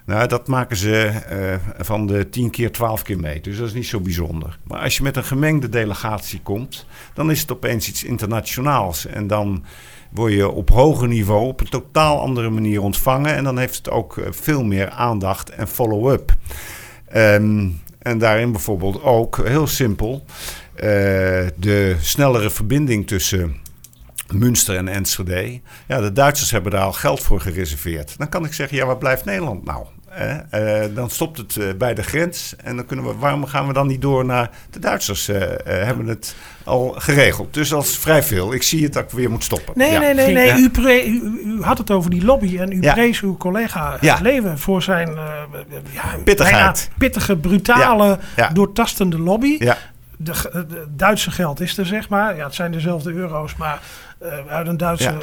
Nou, 0.06 0.28
dat 0.28 0.48
maken 0.48 0.78
ze 0.78 1.12
uh, 1.32 1.86
van 1.86 2.08
de 2.08 2.30
10 2.30 2.50
keer 2.50 2.72
12 2.72 3.02
keer 3.02 3.20
mee. 3.20 3.42
Dus 3.42 3.58
dat 3.58 3.68
is 3.68 3.74
niet 3.74 3.88
zo 3.88 4.00
bijzonder. 4.00 4.58
Maar 4.64 4.80
als 4.80 4.98
je 4.98 5.04
met 5.04 5.16
een 5.18 5.24
gemengde 5.24 5.70
delegatie 5.70 6.42
komt, 6.42 6.86
dan 7.14 7.32
is 7.32 7.42
het 7.42 7.52
opeens 7.52 7.88
iets 7.88 8.04
internationaals. 8.04 9.06
En 9.06 9.28
dan 9.28 9.64
word 10.12 10.34
je 10.34 10.50
op 10.50 10.70
hoger 10.70 11.08
niveau 11.08 11.48
op 11.48 11.60
een 11.60 11.70
totaal 11.70 12.22
andere 12.22 12.50
manier 12.50 12.82
ontvangen. 12.82 13.36
En 13.36 13.44
dan 13.44 13.58
heeft 13.58 13.78
het 13.78 13.90
ook 13.90 14.18
eh, 14.18 14.26
veel 14.30 14.64
meer 14.64 14.90
aandacht 14.90 15.50
en 15.50 15.68
follow-up. 15.68 16.36
Um, 17.16 17.82
en 18.00 18.18
daarin 18.18 18.52
bijvoorbeeld 18.52 19.04
ook, 19.04 19.42
heel 19.44 19.68
simpel, 19.68 20.26
de 21.56 21.96
snellere 22.00 22.50
verbinding 22.50 23.08
tussen 23.08 23.56
Münster 24.34 24.76
en 24.76 24.88
Enschede. 24.88 25.62
Ja, 25.88 26.02
de 26.02 26.12
Duitsers 26.12 26.52
hebben 26.52 26.72
daar 26.72 26.84
al 26.84 26.94
geld 26.94 27.22
voor 27.22 27.42
gereserveerd. 27.42 28.18
Dan 28.18 28.30
kan 28.30 28.46
ik 28.46 28.54
zeggen, 28.54 28.78
ja, 28.78 28.86
waar 28.86 28.98
blijft 28.98 29.26
Nederland 29.26 29.66
nou? 29.66 29.86
Uh, 30.54 30.84
dan 30.96 31.10
stopt 31.10 31.38
het 31.38 31.56
uh, 31.56 31.66
bij 31.78 31.94
de 31.94 32.04
grens. 32.04 32.56
En 32.63 32.76
dan 32.76 32.86
kunnen 32.86 33.06
we, 33.06 33.13
waarom 33.13 33.46
gaan 33.46 33.68
we 33.68 33.74
dan 33.74 33.88
niet 33.88 34.02
door 34.02 34.26
naar 34.26 34.50
de 34.70 34.80
Duitsers? 34.80 35.30
Uh, 35.30 35.38
hebben 35.63 36.08
het 36.08 36.36
al 36.63 36.96
geregeld. 36.98 37.54
Dus 37.54 37.70
dat 37.70 37.84
is 37.84 37.98
vrij 37.98 38.24
veel. 38.24 38.54
Ik 38.54 38.63
zie 38.63 38.84
het 38.84 38.94
dat 38.94 39.04
ik 39.04 39.10
weer 39.10 39.30
moet 39.30 39.44
stoppen. 39.44 39.74
Nee, 39.76 39.92
ja. 39.92 40.00
nee, 40.00 40.13
nee. 40.13 40.34
nee. 40.34 40.62
U, 40.62 40.70
pre, 40.70 41.06
u, 41.06 41.42
u, 41.46 41.62
had 41.62 41.78
het 41.78 41.92
over 41.92 42.10
die 42.10 42.26
lobby. 42.26 42.58
En 42.58 42.72
u 42.72 42.82
ja. 42.82 42.94
prees 42.94 43.22
uw 43.22 43.38
collega 43.38 43.98
ja. 44.02 44.20
Leeuwen 44.22 44.60
voor 44.60 44.84
zijn 44.84 45.10
ja, 45.92 46.16
pittigheid. 46.24 46.90
pittige, 46.98 47.38
brutale, 47.38 48.20
doortastende 48.54 49.20
lobby. 49.20 49.58
Ja. 50.18 50.34
De, 50.52 50.66
de, 50.68 50.86
Duitse 50.90 51.32
geld 51.32 51.60
is 51.60 51.78
er, 51.78 51.86
zeg 51.86 52.10
maar. 52.10 52.36
Ja, 52.36 52.46
het 52.46 52.56
zijn 52.56 52.72
dezelfde 52.72 53.12
euro's, 53.12 53.56
maar 53.56 53.82
uit 54.48 54.68
een 54.68 54.78
Duitse 54.78 55.14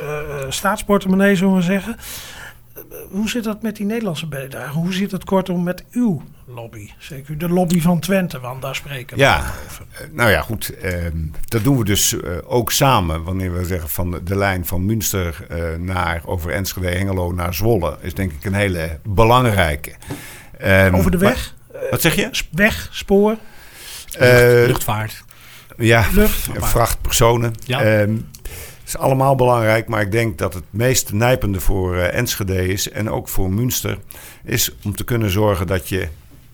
staatsportemonnee, 0.49 1.37
zullen 1.37 1.55
we 1.55 1.63
zeggen 1.63 1.97
hoe 3.11 3.29
zit 3.29 3.45
dat 3.45 3.63
met 3.63 3.77
die 3.77 3.87
Nederlandse 3.87 4.27
bijdrage? 4.27 4.79
Hoe 4.79 4.93
zit 4.93 5.11
het 5.11 5.25
kortom 5.25 5.63
met 5.63 5.85
uw 5.93 6.23
lobby? 6.47 6.91
Zeker 6.99 7.39
de 7.39 7.49
lobby 7.49 7.81
van 7.81 8.01
Twente, 8.01 8.41
want 8.41 8.63
daar 8.63 8.75
spreken 8.75 9.17
we 9.17 9.23
ja, 9.23 9.39
over. 9.67 9.85
Eh, 9.93 10.07
nou 10.13 10.31
ja, 10.31 10.41
goed. 10.41 10.79
Eh, 10.79 10.93
dat 11.45 11.65
doen 11.65 11.79
we 11.79 11.85
dus 11.85 12.17
ook 12.45 12.73
samen. 12.73 13.23
Wanneer 13.23 13.57
we 13.57 13.65
zeggen 13.65 13.89
van 13.89 14.21
de, 14.25 14.37
lijn 14.37 14.67
van 14.67 14.85
Münster 14.85 15.47
naar 15.79 16.23
over 16.25 16.51
Enschede, 16.51 16.89
Hengelo 16.89 17.33
naar 17.33 17.55
Zwolle, 17.55 17.97
is 18.01 18.15
denk 18.15 18.33
ik 18.33 18.45
een 18.45 18.55
hele 18.55 18.99
belangrijke. 19.03 19.93
Um, 20.65 20.95
over 20.95 21.11
de 21.11 21.19
weg? 21.19 21.55
Maar, 21.73 21.83
wat 21.91 22.01
zeg 22.01 22.15
je? 22.15 22.31
Weg, 22.51 22.89
spoor? 22.91 23.37
Lucht, 24.19 24.67
luchtvaart. 24.67 25.25
Ja, 25.77 26.07
Lucht, 26.13 26.49
vrachtpersonen. 26.53 27.53
Ja. 27.65 28.01
Um, 28.01 28.29
is 28.87 28.97
allemaal 28.97 29.35
belangrijk, 29.35 29.89
maar 29.89 30.01
ik 30.01 30.13
denk 30.13 30.39
dat 30.39 30.55
het 30.55 30.65
meest 30.71 31.13
nijpende 31.13 31.61
voor 31.61 31.95
uh, 31.95 32.15
Enschede 32.15 32.69
is 32.69 32.91
en 32.91 33.11
ook 33.11 33.29
voor 33.29 33.51
Münster, 33.51 33.99
is 34.45 34.75
om 34.85 34.97
te 34.97 35.05
kunnen 35.05 35.31
zorgen 35.31 35.67
dat 35.67 35.89
je 35.89 36.09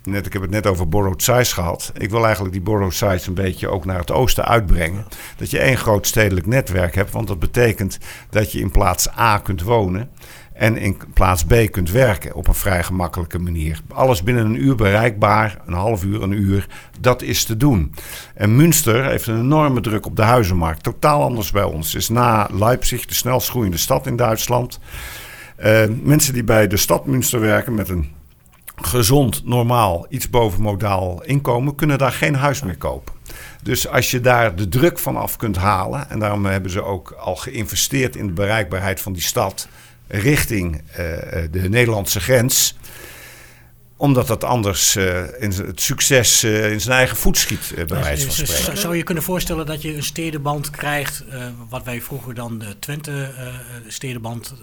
net, 0.04 0.26
ik 0.26 0.32
heb 0.32 0.42
het 0.42 0.50
net 0.50 0.66
over 0.66 0.88
borrowed 0.88 1.22
size 1.22 1.54
gehad. 1.54 1.92
Ik 1.96 2.10
wil 2.10 2.24
eigenlijk 2.24 2.52
die 2.52 2.62
borrowed 2.62 2.94
size 2.94 3.28
een 3.28 3.34
beetje 3.34 3.68
ook 3.68 3.84
naar 3.84 3.98
het 3.98 4.10
oosten 4.10 4.44
uitbrengen. 4.44 5.06
Dat 5.36 5.50
je 5.50 5.58
één 5.58 5.76
groot 5.76 6.06
stedelijk 6.06 6.46
netwerk 6.46 6.94
hebt. 6.94 7.10
Want 7.10 7.28
dat 7.28 7.38
betekent 7.38 7.98
dat 8.30 8.52
je 8.52 8.60
in 8.60 8.70
plaats 8.70 9.08
A 9.18 9.38
kunt 9.38 9.62
wonen 9.62 10.10
en 10.60 10.76
in 10.76 10.96
plaats 11.14 11.44
B 11.44 11.54
kunt 11.70 11.90
werken 11.90 12.34
op 12.34 12.48
een 12.48 12.54
vrij 12.54 12.82
gemakkelijke 12.82 13.38
manier. 13.38 13.80
Alles 13.88 14.22
binnen 14.22 14.44
een 14.44 14.62
uur 14.62 14.74
bereikbaar, 14.74 15.60
een 15.66 15.72
half 15.72 16.04
uur, 16.04 16.22
een 16.22 16.32
uur, 16.32 16.66
dat 17.00 17.22
is 17.22 17.44
te 17.44 17.56
doen. 17.56 17.94
En 18.34 18.56
Münster 18.56 19.04
heeft 19.04 19.26
een 19.26 19.38
enorme 19.38 19.80
druk 19.80 20.06
op 20.06 20.16
de 20.16 20.22
huizenmarkt. 20.22 20.82
Totaal 20.82 21.22
anders 21.22 21.50
bij 21.50 21.62
ons. 21.62 21.94
Is 21.94 22.08
na 22.08 22.48
Leipzig 22.52 23.06
de 23.06 23.14
snelst 23.14 23.48
groeiende 23.48 23.76
stad 23.76 24.06
in 24.06 24.16
Duitsland. 24.16 24.78
Uh, 25.64 25.82
mensen 26.02 26.32
die 26.32 26.44
bij 26.44 26.66
de 26.66 26.76
stad 26.76 27.06
Münster 27.06 27.40
werken 27.40 27.74
met 27.74 27.88
een 27.88 28.12
gezond, 28.76 29.44
normaal, 29.44 30.06
iets 30.08 30.30
boven 30.30 30.62
modaal 30.62 31.22
inkomen, 31.22 31.74
kunnen 31.74 31.98
daar 31.98 32.12
geen 32.12 32.34
huis 32.34 32.62
meer 32.62 32.78
kopen. 32.78 33.12
Dus 33.62 33.88
als 33.88 34.10
je 34.10 34.20
daar 34.20 34.56
de 34.56 34.68
druk 34.68 34.98
van 34.98 35.16
af 35.16 35.36
kunt 35.36 35.56
halen, 35.56 36.10
en 36.10 36.18
daarom 36.18 36.46
hebben 36.46 36.70
ze 36.70 36.82
ook 36.82 37.10
al 37.10 37.36
geïnvesteerd 37.36 38.16
in 38.16 38.26
de 38.26 38.32
bereikbaarheid 38.32 39.00
van 39.00 39.12
die 39.12 39.22
stad 39.22 39.68
richting 40.10 40.74
uh, 40.74 40.96
de 41.50 41.68
Nederlandse 41.68 42.20
grens 42.20 42.74
omdat 44.00 44.26
dat 44.26 44.44
anders 44.44 44.96
uh, 44.96 45.22
in 45.38 45.50
het 45.50 45.80
succes 45.80 46.44
uh, 46.44 46.72
in 46.72 46.80
zijn 46.80 46.96
eigen 46.96 47.16
voet 47.16 47.36
schiet, 47.36 47.72
uh, 47.76 47.84
bij 47.84 48.00
wijze 48.00 48.30
van 48.30 48.46
spreken. 48.46 48.78
Zou 48.78 48.96
je 48.96 49.02
kunnen 49.02 49.24
voorstellen 49.24 49.66
dat 49.66 49.82
je 49.82 49.96
een 49.96 50.02
stedenband 50.02 50.70
krijgt, 50.70 51.24
wat 51.68 51.84
wij 51.84 52.00
vroeger 52.00 52.34
dan 52.34 52.58
de 52.58 52.78
Twente 52.78 53.30
stedenband 53.86 54.54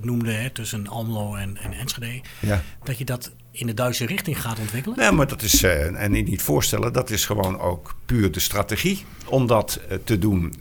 noemden, 0.00 0.40
hè, 0.40 0.50
tussen 0.50 0.88
Almelo 0.88 1.34
en, 1.34 1.56
en 1.56 1.72
Enschede, 1.72 2.20
ja. 2.40 2.62
dat 2.84 2.98
je 2.98 3.04
dat 3.04 3.30
in 3.58 3.66
de 3.66 3.74
Duitse 3.74 4.06
richting 4.06 4.40
gaat 4.40 4.58
ontwikkelen? 4.58 4.98
Nee, 4.98 5.12
maar 5.12 5.26
dat 5.26 5.42
is, 5.42 5.62
en 5.62 6.10
niet 6.10 6.42
voorstellen, 6.42 6.92
dat 6.92 7.10
is 7.10 7.24
gewoon 7.24 7.60
ook 7.60 7.94
puur 8.06 8.32
de 8.32 8.40
strategie 8.40 9.04
om 9.24 9.46
dat 9.46 9.80
te 10.04 10.18
doen. 10.18 10.54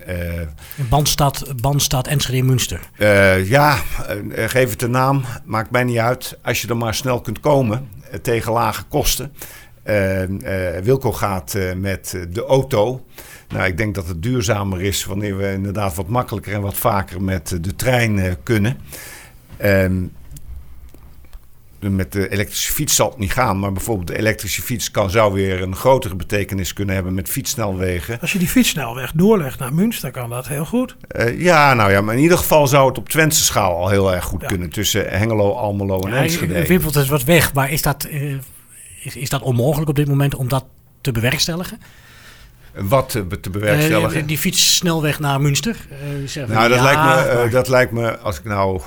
bandstad, 0.89 1.53
bandstad 1.61 2.07
Enschede-Münster. 2.07 2.79
ja, 3.45 3.81
geef 4.35 4.69
het 4.69 4.81
een 4.81 4.91
naam, 4.91 5.23
maakt 5.45 5.71
mij 5.71 5.83
niet 5.83 5.97
uit. 5.97 6.37
Als 6.41 6.61
je 6.61 6.67
er 6.67 6.77
maar 6.77 6.93
snel 6.93 7.21
kunt 7.21 7.39
komen, 7.39 7.89
tegen 8.21 8.51
lage 8.51 8.83
kosten. 8.83 9.33
Uh, 9.87 10.29
uh, 10.29 10.77
Wilco 10.83 11.11
gaat 11.11 11.53
uh, 11.53 11.73
met 11.73 12.17
de 12.29 12.45
auto. 12.45 13.05
Nou, 13.47 13.65
ik 13.65 13.77
denk 13.77 13.95
dat 13.95 14.07
het 14.07 14.23
duurzamer 14.23 14.81
is 14.81 15.05
wanneer 15.05 15.37
we 15.37 15.51
inderdaad 15.51 15.95
wat 15.95 16.07
makkelijker 16.07 16.53
en 16.53 16.61
wat 16.61 16.77
vaker 16.77 17.21
met 17.21 17.57
de 17.61 17.75
trein 17.75 18.37
kunnen. 18.43 18.77
Ehm, 19.57 20.03
met 21.79 22.11
de 22.11 22.29
elektrische 22.29 22.71
fiets 22.71 22.95
zal 22.95 23.09
het 23.09 23.17
niet 23.17 23.31
gaan, 23.31 23.59
maar 23.59 23.71
bijvoorbeeld 23.71 24.07
de 24.07 24.17
elektrische 24.17 24.61
fiets 24.61 24.91
kan, 24.91 25.09
zou 25.09 25.33
weer 25.33 25.61
een 25.61 25.75
grotere 25.75 26.15
betekenis 26.15 26.73
kunnen 26.73 26.95
hebben 26.95 27.13
met 27.13 27.29
fietssnelwegen. 27.29 28.19
Als 28.19 28.31
je 28.31 28.39
die 28.39 28.47
fietssnelweg 28.47 29.11
doorlegt 29.11 29.59
naar 29.59 29.73
Münster, 29.73 30.11
kan 30.11 30.29
dat 30.29 30.47
heel 30.47 30.65
goed. 30.65 30.95
Uh, 31.17 31.41
ja, 31.41 31.73
nou 31.73 31.91
ja, 31.91 32.01
maar 32.01 32.15
in 32.15 32.21
ieder 32.21 32.37
geval 32.37 32.67
zou 32.67 32.87
het 32.87 32.97
op 32.97 33.09
Twentse 33.09 33.43
schaal 33.43 33.77
al 33.77 33.89
heel 33.89 34.13
erg 34.13 34.23
goed 34.23 34.41
ja. 34.41 34.47
kunnen 34.47 34.69
tussen 34.69 35.09
Hengelo, 35.09 35.51
Almelo 35.51 36.01
en 36.01 36.11
ja, 36.11 36.21
Enschede. 36.21 36.65
Wimpelt 36.67 36.95
het 36.95 37.07
wat 37.07 37.23
weg, 37.23 37.53
maar 37.53 37.71
is 37.71 37.81
dat, 37.81 38.07
uh, 38.11 38.37
is, 39.03 39.15
is 39.15 39.29
dat 39.29 39.41
onmogelijk 39.41 39.89
op 39.89 39.95
dit 39.95 40.07
moment 40.07 40.35
om 40.35 40.47
dat 40.47 40.65
te 41.01 41.11
bewerkstelligen? 41.11 41.79
Wat 42.81 43.09
te, 43.09 43.39
te 43.39 43.49
bewerkstelligen? 43.49 44.21
Uh, 44.21 44.27
die 44.27 44.37
fietssnelweg 44.37 45.19
naar 45.19 45.41
Münster. 45.41 45.87
Uh, 46.37 46.47
nou, 46.47 46.69
dat, 46.69 46.77
ja, 46.77 46.83
lijkt 46.83 47.01
me, 47.01 47.35
maar... 47.35 47.49
dat 47.49 47.67
lijkt 47.67 47.91
me, 47.91 48.17
als 48.17 48.37
ik 48.37 48.43
nou... 48.43 48.81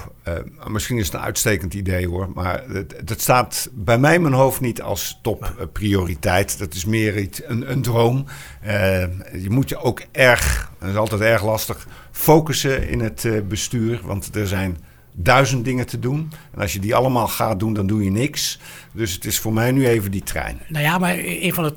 misschien 0.67 0.99
is 0.99 1.07
het 1.07 1.15
een 1.15 1.21
uitstekend 1.21 1.75
idee 1.75 2.09
hoor. 2.09 2.29
Maar 2.35 2.63
dat 3.05 3.21
staat 3.21 3.69
bij 3.73 3.99
mij 3.99 4.15
in 4.15 4.23
mijn 4.23 4.35
hoofd 4.35 4.61
niet 4.61 4.83
als 4.83 5.19
topprioriteit. 5.23 6.59
dat 6.59 6.75
is 6.75 6.85
meer 6.85 7.19
iets, 7.19 7.41
een, 7.45 7.71
een 7.71 7.83
droom. 7.83 8.27
je 9.33 9.47
moet 9.49 9.69
je 9.69 9.79
ook 9.79 10.03
erg, 10.13 10.71
dat 10.79 10.89
is 10.89 10.97
altijd 10.97 11.21
erg 11.21 11.45
lastig, 11.45 11.87
focussen 12.11 12.89
in 12.89 13.01
het 13.01 13.49
bestuur. 13.49 14.01
Want 14.05 14.37
er 14.37 14.49
zijn 14.49 14.77
duizend 15.13 15.65
dingen 15.65 15.87
te 15.87 15.99
doen. 15.99 16.33
En 16.55 16.61
als 16.61 16.73
je 16.73 16.79
die 16.79 16.95
allemaal 16.95 17.29
gaat 17.29 17.59
doen, 17.59 17.75
dan 17.75 17.87
doe 17.87 18.05
je 18.05 18.11
niks. 18.11 18.59
Dus 18.93 19.13
het 19.13 19.25
is 19.25 19.39
voor 19.39 19.53
mij 19.53 19.73
nu 19.73 19.87
even 19.87 20.11
die 20.11 20.23
trein. 20.23 20.61
Nou 20.69 20.85
ja, 20.85 20.99
maar 20.99 21.15
een 21.19 21.55
van 21.55 21.65
de 21.65 21.75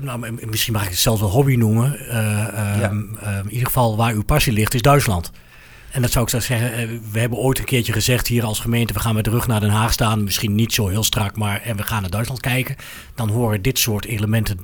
nou, 0.00 0.32
misschien 0.50 0.72
mag 0.72 0.82
ik 0.82 0.88
het 0.88 0.98
zelfs 0.98 1.20
wel 1.20 1.30
hobby 1.30 1.56
noemen. 1.56 1.96
Uh, 2.00 2.08
ja. 2.10 2.90
um, 2.90 3.18
in 3.44 3.50
ieder 3.50 3.66
geval 3.66 3.96
waar 3.96 4.12
uw 4.12 4.24
passie 4.24 4.52
ligt, 4.52 4.74
is 4.74 4.82
Duitsland. 4.82 5.30
En 5.90 6.02
dat 6.02 6.10
zou 6.10 6.24
ik 6.24 6.30
zo 6.30 6.40
zeggen. 6.40 7.00
We 7.12 7.20
hebben 7.20 7.38
ooit 7.38 7.58
een 7.58 7.64
keertje 7.64 7.92
gezegd 7.92 8.26
hier 8.26 8.44
als 8.44 8.60
gemeente: 8.60 8.92
we 8.92 9.00
gaan 9.00 9.14
met 9.14 9.24
de 9.24 9.30
rug 9.30 9.46
naar 9.46 9.60
Den 9.60 9.70
Haag 9.70 9.92
staan. 9.92 10.24
Misschien 10.24 10.54
niet 10.54 10.72
zo 10.72 10.88
heel 10.88 11.04
strak, 11.04 11.36
maar 11.36 11.62
en 11.62 11.76
we 11.76 11.82
gaan 11.82 12.00
naar 12.00 12.10
Duitsland 12.10 12.40
kijken. 12.40 12.76
Dan 13.14 13.28
horen 13.28 13.62
dit 13.62 13.78
soort 13.78 14.04
elementen 14.04 14.58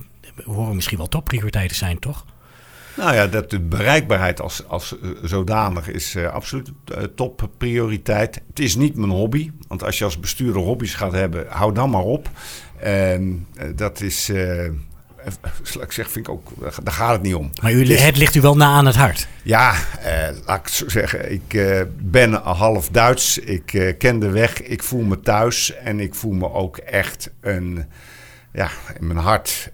horen 0.44 0.74
misschien 0.74 0.98
wel 0.98 1.08
topprioriteiten 1.08 1.76
zijn, 1.76 1.98
toch? 1.98 2.24
Nou 2.96 3.14
ja, 3.14 3.26
dat 3.26 3.50
de 3.50 3.60
bereikbaarheid 3.60 4.40
als, 4.40 4.68
als 4.68 4.94
zodanig 5.22 5.88
is 5.88 6.14
uh, 6.14 6.26
absoluut 6.26 6.70
uh, 6.90 7.02
topprioriteit. 7.14 8.42
Het 8.46 8.58
is 8.58 8.76
niet 8.76 8.96
mijn 8.96 9.10
hobby, 9.10 9.50
want 9.68 9.84
als 9.84 9.98
je 9.98 10.04
als 10.04 10.20
bestuurder 10.20 10.62
hobby's 10.62 10.94
gaat 10.94 11.12
hebben, 11.12 11.46
hou 11.48 11.74
dan 11.74 11.90
maar 11.90 12.02
op. 12.02 12.30
Dat 13.74 14.00
is 14.00 14.30
ik 15.80 15.92
zeg, 15.92 16.10
vind 16.10 16.26
ik 16.26 16.32
ook, 16.32 16.50
daar 16.82 16.94
gaat 16.94 17.12
het 17.12 17.22
niet 17.22 17.34
om. 17.34 17.50
Maar 17.62 17.72
het 17.72 18.16
ligt 18.16 18.34
u 18.34 18.40
wel 18.40 18.56
na 18.56 18.66
aan 18.66 18.86
het 18.86 18.96
hart? 18.96 19.28
Ja, 19.42 19.74
eh, 20.00 20.28
laat 20.46 20.58
ik 20.58 20.68
zo 20.68 20.88
zeggen. 20.88 21.32
Ik 21.32 21.54
uh, 21.54 21.80
ben 21.98 22.32
half 22.32 22.88
Duits. 22.88 23.38
Ik 23.38 23.72
uh, 23.72 23.92
ken 23.98 24.18
de 24.18 24.30
weg. 24.30 24.62
Ik 24.62 24.82
voel 24.82 25.02
me 25.02 25.20
thuis. 25.20 25.74
En 25.74 26.00
ik 26.00 26.14
voel 26.14 26.32
me 26.32 26.52
ook 26.52 26.76
echt 26.76 27.30
een, 27.40 27.84
ja, 28.52 28.70
in 28.98 29.06
mijn 29.06 29.18
hart 29.18 29.70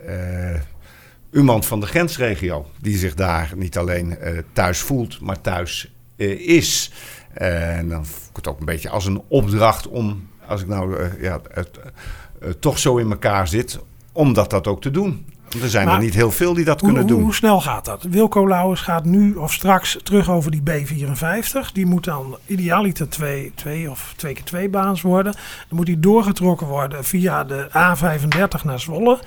iemand 1.33 1.67
van 1.67 1.81
de 1.81 1.87
grensregio. 1.87 2.71
Die 2.81 2.99
zich 2.99 3.15
daar 3.15 3.53
niet 3.57 3.79
alleen 3.79 4.19
thuis 4.53 4.79
voelt, 4.79 5.21
maar 5.21 5.41
thuis 5.41 5.93
is. 6.17 6.93
en 7.33 7.89
dan 7.89 8.07
voel 8.07 8.29
ik 8.31 8.37
het 8.37 8.47
ook 8.47 8.59
een 8.59 8.65
beetje 8.65 8.89
als 8.89 9.07
een 9.07 9.23
opdracht 9.29 9.87
om, 9.87 10.29
als 10.47 10.61
ik 10.61 10.67
nou 10.67 11.11
ja, 11.21 11.41
het, 11.51 11.79
toch 12.61 12.79
zo 12.79 12.97
in 12.97 13.11
elkaar 13.11 13.49
zit, 13.49 13.79
om 14.13 14.33
dat, 14.33 14.51
dat 14.51 14.67
ook 14.67 14.83
te 14.83 14.91
doen. 14.91 15.27
Er 15.63 15.69
zijn 15.71 15.87
maar, 15.87 15.95
er 15.95 16.01
niet 16.01 16.15
heel 16.15 16.31
veel 16.31 16.55
die 16.55 16.65
dat 16.65 16.81
hoe, 16.81 16.89
kunnen 16.89 17.07
doen. 17.07 17.23
Hoe 17.23 17.35
snel 17.35 17.61
gaat 17.61 17.85
dat? 17.85 18.03
Wilco 18.03 18.49
Lauwers 18.49 18.81
gaat 18.81 19.05
nu 19.05 19.35
of 19.35 19.53
straks 19.53 19.99
terug 20.03 20.31
over 20.31 20.51
die 20.51 20.63
B54. 20.71 21.73
Die 21.73 21.87
moet 21.87 22.05
dan 22.05 22.39
idealiter 22.47 23.09
twee, 23.09 23.53
twee 23.55 23.91
of 23.91 24.13
twee 24.17 24.35
keer 24.35 24.45
twee 24.45 24.69
baans 24.69 25.03
worden. 25.03 25.33
Dan 25.33 25.77
moet 25.77 25.87
die 25.87 26.01
doorgetrokken 26.01 26.67
worden 26.67 27.05
via 27.05 27.45
de 27.45 27.69
A35 27.69 28.65
naar 28.65 28.81
Zwolle. 28.81 29.19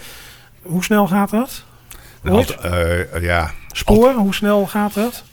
Hoe 0.61 0.83
snel 0.83 1.07
gaat 1.07 1.29
dat? 1.29 1.63
Alt, 2.23 2.55
uh, 2.65 3.21
ja. 3.21 3.51
Spoor, 3.71 4.13
hoe 4.13 4.33
snel 4.33 4.67
gaat 4.67 4.93
dat? 4.93 5.23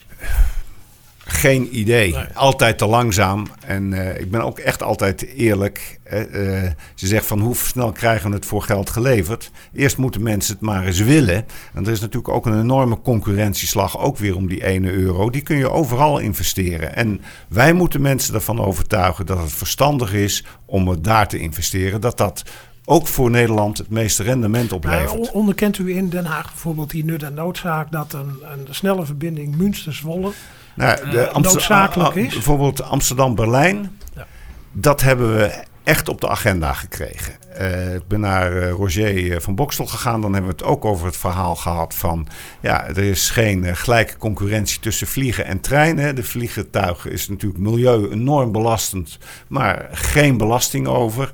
Geen 1.30 1.78
idee. 1.78 2.12
Nee. 2.14 2.24
Altijd 2.34 2.78
te 2.78 2.86
langzaam. 2.86 3.46
En 3.66 3.92
uh, 3.92 4.20
ik 4.20 4.30
ben 4.30 4.40
ook 4.40 4.58
echt 4.58 4.82
altijd 4.82 5.26
eerlijk. 5.34 6.00
Uh, 6.12 6.18
uh, 6.18 6.70
ze 6.94 7.06
zegt 7.06 7.26
van 7.26 7.40
hoe 7.40 7.56
snel 7.56 7.92
krijgen 7.92 8.30
we 8.30 8.36
het 8.36 8.46
voor 8.46 8.62
geld 8.62 8.90
geleverd? 8.90 9.50
Eerst 9.72 9.96
moeten 9.96 10.22
mensen 10.22 10.52
het 10.52 10.62
maar 10.62 10.86
eens 10.86 11.00
willen. 11.00 11.46
En 11.74 11.84
er 11.84 11.92
is 11.92 12.00
natuurlijk 12.00 12.34
ook 12.34 12.46
een 12.46 12.60
enorme 12.60 13.00
concurrentieslag. 13.00 13.98
Ook 13.98 14.18
weer 14.18 14.36
om 14.36 14.48
die 14.48 14.64
ene 14.64 14.90
euro. 14.90 15.30
Die 15.30 15.42
kun 15.42 15.56
je 15.56 15.70
overal 15.70 16.18
investeren. 16.18 16.96
En 16.96 17.20
wij 17.48 17.72
moeten 17.72 18.00
mensen 18.00 18.34
ervan 18.34 18.60
overtuigen 18.60 19.26
dat 19.26 19.38
het 19.38 19.52
verstandig 19.52 20.12
is 20.12 20.44
om 20.66 20.88
het 20.88 21.04
daar 21.04 21.28
te 21.28 21.38
investeren. 21.38 22.00
Dat 22.00 22.16
dat 22.16 22.42
ook 22.88 23.06
voor 23.06 23.30
Nederland 23.30 23.78
het 23.78 23.90
meeste 23.90 24.22
rendement 24.22 24.72
oplevert. 24.72 25.12
Nou, 25.12 25.28
onderkent 25.32 25.78
u 25.78 25.96
in 25.96 26.08
Den 26.08 26.24
Haag 26.24 26.46
bijvoorbeeld 26.46 26.90
die 26.90 27.04
nut 27.04 27.22
en 27.22 27.34
noodzaak 27.34 27.92
dat 27.92 28.12
een, 28.12 28.42
een 28.52 28.66
snelle 28.70 29.04
verbinding 29.04 29.56
Münster-Zwolle 29.56 30.30
nou, 30.74 31.10
de 31.10 31.30
Amsterdam, 31.30 32.12
is. 32.12 32.32
Bijvoorbeeld 32.32 32.82
Amsterdam-Berlijn. 32.82 33.98
Ja. 34.14 34.26
Dat 34.72 35.00
hebben 35.00 35.36
we 35.36 35.64
echt 35.84 36.08
op 36.08 36.20
de 36.20 36.28
agenda 36.28 36.72
gekregen. 36.72 37.34
Uh, 37.60 37.94
ik 37.94 38.06
ben 38.08 38.20
naar 38.20 38.52
uh, 38.52 38.70
Roger 38.70 39.42
van 39.42 39.54
Bokstel 39.54 39.86
gegaan. 39.86 40.20
Dan 40.20 40.32
hebben 40.32 40.50
we 40.50 40.56
het 40.56 40.66
ook 40.66 40.84
over 40.84 41.06
het 41.06 41.16
verhaal 41.16 41.56
gehad 41.56 41.94
van... 41.94 42.28
ja, 42.60 42.86
er 42.86 42.98
is 42.98 43.30
geen 43.30 43.64
uh, 43.64 43.74
gelijke 43.74 44.16
concurrentie 44.16 44.80
tussen 44.80 45.06
vliegen 45.06 45.44
en 45.44 45.60
treinen. 45.60 46.14
De 46.14 46.24
vliegtuigen 46.24 47.12
is 47.12 47.28
natuurlijk 47.28 47.60
milieu 47.60 48.10
enorm 48.10 48.52
belastend... 48.52 49.18
maar 49.48 49.88
geen 49.92 50.36
belasting 50.36 50.86
over. 50.86 51.32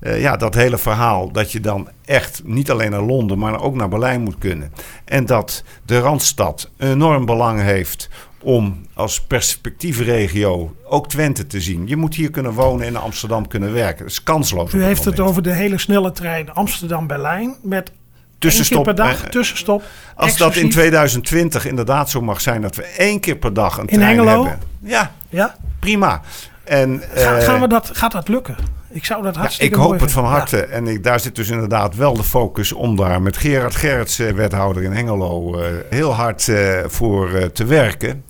Ja, 0.00 0.36
dat 0.36 0.54
hele 0.54 0.78
verhaal 0.78 1.32
dat 1.32 1.52
je 1.52 1.60
dan 1.60 1.88
echt 2.04 2.40
niet 2.44 2.70
alleen 2.70 2.90
naar 2.90 3.02
Londen... 3.02 3.38
maar 3.38 3.60
ook 3.60 3.74
naar 3.74 3.88
Berlijn 3.88 4.22
moet 4.22 4.38
kunnen. 4.38 4.72
En 5.04 5.26
dat 5.26 5.64
de 5.84 5.98
Randstad 5.98 6.70
enorm 6.78 7.26
belang 7.26 7.60
heeft 7.60 8.08
om 8.46 8.86
als 8.94 9.20
perspectiefregio 9.20 10.76
ook 10.84 11.08
Twente 11.08 11.46
te 11.46 11.60
zien. 11.60 11.86
Je 11.86 11.96
moet 11.96 12.14
hier 12.14 12.30
kunnen 12.30 12.52
wonen 12.52 12.86
en 12.86 12.92
in 12.92 13.00
Amsterdam 13.00 13.48
kunnen 13.48 13.72
werken. 13.72 13.98
Dat 13.98 14.10
is 14.10 14.22
kansloos. 14.22 14.72
U 14.72 14.82
heeft 14.82 15.04
het 15.04 15.20
over 15.20 15.42
de 15.42 15.52
hele 15.52 15.78
snelle 15.78 16.12
trein 16.12 16.52
Amsterdam-Berlijn 16.52 17.54
met 17.62 17.92
tussenstop 18.38 18.84
per 18.84 18.94
dag, 18.94 19.24
eh, 19.24 19.30
tussenstop. 19.30 19.82
Als 20.14 20.28
exclusief. 20.28 20.54
dat 20.54 20.64
in 20.64 20.70
2020 20.70 21.66
inderdaad 21.66 22.10
zo 22.10 22.20
mag 22.20 22.40
zijn 22.40 22.62
dat 22.62 22.76
we 22.76 22.82
één 22.82 23.20
keer 23.20 23.36
per 23.36 23.54
dag 23.54 23.78
een 23.78 23.86
in 23.86 23.98
trein 23.98 24.16
Hengelo? 24.16 24.44
hebben. 24.44 24.60
Ja, 24.80 25.12
ja, 25.28 25.56
prima. 25.80 26.22
En, 26.64 27.02
Ga, 27.14 27.38
uh, 27.38 27.44
gaan 27.44 27.60
we 27.60 27.68
dat, 27.68 27.90
gaat 27.92 28.12
dat 28.12 28.28
lukken? 28.28 28.56
Ik 28.96 29.04
zou 29.04 29.22
dat 29.22 29.34
Ja, 29.34 29.40
hartstikke 29.40 29.74
ik 29.74 29.80
hoop 29.82 30.00
het 30.00 30.12
van 30.12 30.24
harte. 30.24 30.60
En 30.60 30.86
ik, 30.86 31.04
daar 31.04 31.20
zit 31.20 31.34
dus 31.34 31.48
inderdaad 31.48 31.96
wel 31.96 32.14
de 32.14 32.24
focus 32.24 32.72
om 32.72 32.96
daar 32.96 33.22
met 33.22 33.36
Gerard 33.36 33.74
Gerrits, 33.74 34.18
eh, 34.18 34.32
wethouder 34.32 34.82
in 34.82 34.92
Hengelo, 34.92 35.58
eh, 35.58 35.70
heel 35.90 36.12
hard 36.12 36.48
eh, 36.48 36.78
voor 36.86 37.50
te 37.52 37.64
werken. 37.64 38.24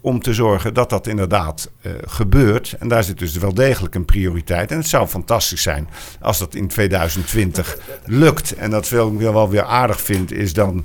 om 0.00 0.20
te 0.20 0.34
zorgen 0.34 0.74
dat 0.74 0.90
dat 0.90 1.06
inderdaad 1.06 1.70
gebeurt. 2.04 2.76
En 2.78 2.88
daar 2.88 3.04
zit 3.04 3.18
dus 3.18 3.36
wel 3.36 3.54
degelijk 3.54 3.94
een 3.94 4.04
prioriteit. 4.04 4.70
En 4.70 4.76
het 4.76 4.88
zou 4.88 5.06
fantastisch 5.06 5.62
zijn 5.62 5.88
als 6.20 6.38
dat 6.38 6.54
in 6.54 6.68
2020 6.68 7.78
lukt. 8.04 8.54
En 8.54 8.70
dat 8.70 8.86
veel 8.86 9.12
ik 9.12 9.18
wel 9.18 9.50
weer 9.50 9.64
aardig 9.64 10.00
vind, 10.00 10.32
is 10.32 10.52
dan 10.52 10.84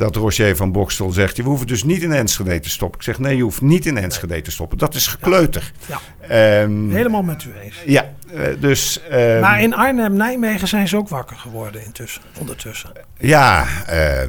dat 0.00 0.16
Roger 0.16 0.56
van 0.56 0.72
Bokstel 0.72 1.10
zegt... 1.10 1.36
je 1.36 1.42
hoeft 1.42 1.68
dus 1.68 1.84
niet 1.84 2.02
in 2.02 2.12
Enschede 2.12 2.60
te 2.60 2.70
stoppen. 2.70 2.98
Ik 2.98 3.04
zeg 3.04 3.18
nee, 3.18 3.36
je 3.36 3.42
hoeft 3.42 3.60
niet 3.60 3.86
in 3.86 3.96
Enschede 3.96 4.40
te 4.42 4.50
stoppen. 4.50 4.78
Dat 4.78 4.94
is 4.94 5.06
gekleuter. 5.06 5.72
Ja. 5.86 5.98
Ehm, 6.28 6.90
Helemaal 6.90 7.22
met 7.22 7.44
u 7.44 7.52
eens. 7.62 7.76
ja, 7.86 8.10
eh, 8.34 8.42
dus... 8.60 9.00
ehm, 9.10 9.40
Maar 9.40 9.62
in 9.62 9.74
Arnhem, 9.74 10.16
Nijmegen 10.16 10.68
zijn 10.68 10.88
ze 10.88 10.96
ook 10.96 11.08
wakker 11.08 11.36
geworden 11.36 11.84
intussen, 11.84 12.22
ondertussen. 12.38 12.90
Ja, 13.18 13.66
eh, 13.86 14.22
eh, 14.22 14.28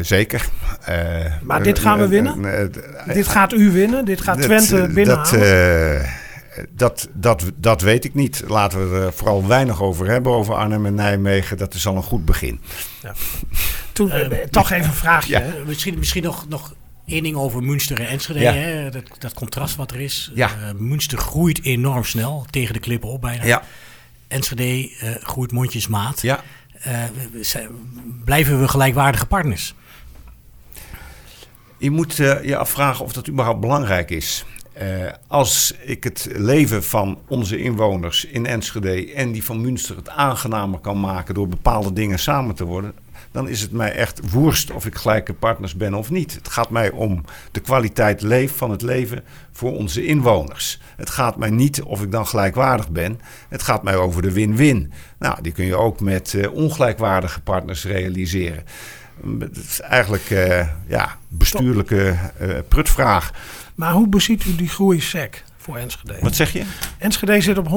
zeker. 0.00 0.44
Eh, 0.84 0.96
Maar 1.42 1.62
dit 1.62 1.78
gaan 1.78 1.98
we 1.98 2.08
winnen? 2.08 2.70
dit 3.06 3.28
gaat 3.28 3.52
u 3.52 3.70
winnen, 3.72 4.04
dit 4.04 4.20
gaat 4.20 4.40
Twente 4.42 4.88
binnenhalen. 4.94 6.18
Dat, 6.70 7.02
eh, 7.08 7.14
dat, 7.14 7.44
dat, 7.56 7.80
weet 7.80 8.04
ik 8.04 8.14
niet. 8.14 8.42
Laten 8.46 8.90
we 8.92 8.98
er 8.98 9.12
vooral 9.12 9.46
weinig 9.46 9.82
over 9.82 10.06
hebben, 10.06 10.32
over 10.32 10.54
Arnhem 10.54 10.86
en 10.86 10.94
Nijmegen. 10.94 11.56
Dat 11.56 11.74
is 11.74 11.86
al 11.86 11.96
een 11.96 12.02
goed 12.02 12.24
begin. 12.24 12.60
Toen, 13.92 14.10
eh, 14.10 14.38
toch 14.50 14.70
even 14.70 14.86
een 14.86 14.92
vraagje. 14.92 15.32
Ja. 15.32 15.40
Eh, 15.40 15.52
misschien, 15.66 15.98
misschien 15.98 16.22
nog, 16.22 16.48
nog 16.48 16.74
één 17.06 17.22
ding 17.22 17.36
over 17.36 17.62
Münster 17.62 18.00
en 18.00 18.08
Enschede. 18.08 18.38
Ja. 18.40 18.52
Hè? 18.52 18.90
Dat, 18.90 19.02
dat 19.18 19.32
contrast 19.34 19.76
wat 19.76 19.90
er 19.90 20.00
is. 20.00 20.30
Ja. 20.34 20.48
Eh, 20.48 20.74
Münster 20.78 21.18
groeit 21.18 21.64
enorm 21.64 22.04
snel, 22.04 22.46
tegen 22.50 22.74
de 22.74 22.80
klippen 22.80 23.08
op 23.08 23.20
bijna. 23.20 23.44
Ja, 23.44 23.62
Enschede 24.28 24.90
eh, 25.00 25.10
groeit 25.22 25.52
mondjesmaat. 25.52 26.22
ja. 26.22 26.40
Eh, 26.80 26.94
zijn- 27.40 27.68
blijven 28.24 28.60
we 28.60 28.68
gelijkwaardige 28.68 29.26
partners? 29.26 29.74
Je 31.78 31.90
moet 31.90 32.18
eh, 32.18 32.44
je 32.44 32.56
afvragen 32.56 33.04
of 33.04 33.12
dat 33.12 33.28
überhaupt 33.28 33.60
belangrijk 33.60 34.10
is. 34.10 34.44
Eh, 34.72 34.86
als 35.26 35.74
ik 35.80 36.04
het 36.04 36.28
leven 36.32 36.84
van 36.84 37.18
onze 37.28 37.58
inwoners 37.58 38.24
in 38.24 38.46
Enschede 38.46 39.12
en 39.12 39.32
die 39.32 39.44
van 39.44 39.60
Münster 39.60 39.96
het 39.96 40.08
aangenamer 40.08 40.78
kan 40.78 41.00
maken 41.00 41.34
door 41.34 41.48
bepaalde 41.48 41.92
dingen 41.92 42.18
samen 42.18 42.54
te 42.54 42.64
worden, 42.64 42.94
dan 43.30 43.48
is 43.48 43.60
het 43.60 43.72
mij 43.72 43.92
echt 43.92 44.30
woerst 44.30 44.70
of 44.70 44.86
ik 44.86 44.94
gelijke 44.94 45.32
partners 45.32 45.76
ben 45.76 45.94
of 45.94 46.10
niet. 46.10 46.34
Het 46.34 46.48
gaat 46.48 46.70
mij 46.70 46.90
om 46.90 47.24
de 47.50 47.60
kwaliteit 47.60 48.22
leef 48.22 48.56
van 48.56 48.70
het 48.70 48.82
leven 48.82 49.24
voor 49.52 49.76
onze 49.76 50.06
inwoners. 50.06 50.80
Het 50.96 51.10
gaat 51.10 51.36
mij 51.36 51.50
niet 51.50 51.82
of 51.82 52.02
ik 52.02 52.10
dan 52.10 52.26
gelijkwaardig 52.26 52.88
ben. 52.88 53.20
Het 53.48 53.62
gaat 53.62 53.82
mij 53.82 53.96
over 53.96 54.22
de 54.22 54.32
win-win. 54.32 54.92
Nou, 55.18 55.42
die 55.42 55.52
kun 55.52 55.64
je 55.64 55.76
ook 55.76 56.00
met 56.00 56.34
eh, 56.34 56.52
ongelijkwaardige 56.52 57.40
partners 57.40 57.84
realiseren. 57.84 58.64
Het 59.38 59.56
is 59.56 59.80
eigenlijk 59.80 60.30
eh, 60.30 60.68
ja, 60.86 61.16
bestuurlijke 61.28 62.16
eh, 62.38 62.48
prutvraag. 62.68 63.32
Maar 63.80 63.92
hoe 63.92 64.08
beziet 64.08 64.44
u 64.44 64.56
die 64.56 64.68
groei 64.68 65.00
sec 65.00 65.44
voor 65.56 65.76
Enschede? 65.76 66.16
Wat 66.20 66.34
zeg 66.34 66.52
je? 66.52 66.64
Enschede 66.98 67.40
zit 67.40 67.58
op 67.58 67.68
159.000 67.68 67.72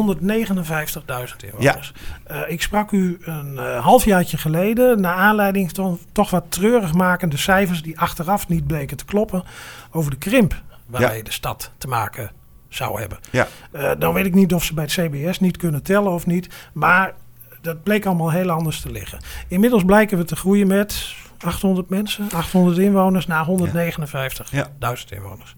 inwoners. 1.45 1.93
Eh, 2.23 2.39
ik 2.47 2.61
sprak 2.61 2.91
u 2.91 3.17
een 3.21 3.57
eh, 3.57 3.83
halfjaartje 3.83 4.37
geleden, 4.37 5.01
naar 5.01 5.15
aanleiding 5.15 5.71
van 5.75 5.99
toch 6.11 6.29
wat 6.29 6.43
treurigmakende 6.49 7.37
cijfers 7.37 7.81
die 7.81 7.99
achteraf 7.99 8.47
niet 8.47 8.67
bleken 8.67 8.97
te 8.97 9.05
kloppen, 9.05 9.43
over 9.91 10.11
de 10.11 10.17
krimp 10.17 10.61
waarmee 10.85 11.23
de 11.23 11.31
stad 11.31 11.71
te 11.77 11.87
maken 11.87 12.31
zou 12.69 12.99
hebben. 12.99 13.17
Ja, 13.31 13.47
Eh, 13.71 13.91
dan 13.99 14.13
weet 14.13 14.25
ik 14.25 14.33
niet 14.33 14.53
of 14.53 14.63
ze 14.63 14.73
bij 14.73 14.83
het 14.83 14.93
CBS 14.93 15.39
niet 15.39 15.57
kunnen 15.57 15.83
tellen 15.83 16.11
of 16.11 16.25
niet, 16.25 16.49
maar 16.73 17.13
dat 17.61 17.83
bleek 17.83 18.05
allemaal 18.05 18.31
heel 18.31 18.49
anders 18.49 18.81
te 18.81 18.91
liggen. 18.91 19.19
Inmiddels 19.47 19.83
blijken 19.83 20.17
we 20.17 20.23
te 20.23 20.35
groeien 20.35 20.67
met 20.67 21.15
800 21.43 21.89
mensen, 21.89 22.31
800 22.31 22.77
inwoners 22.77 23.27
naar 23.27 23.45
159.000 23.45 25.11
inwoners. 25.11 25.55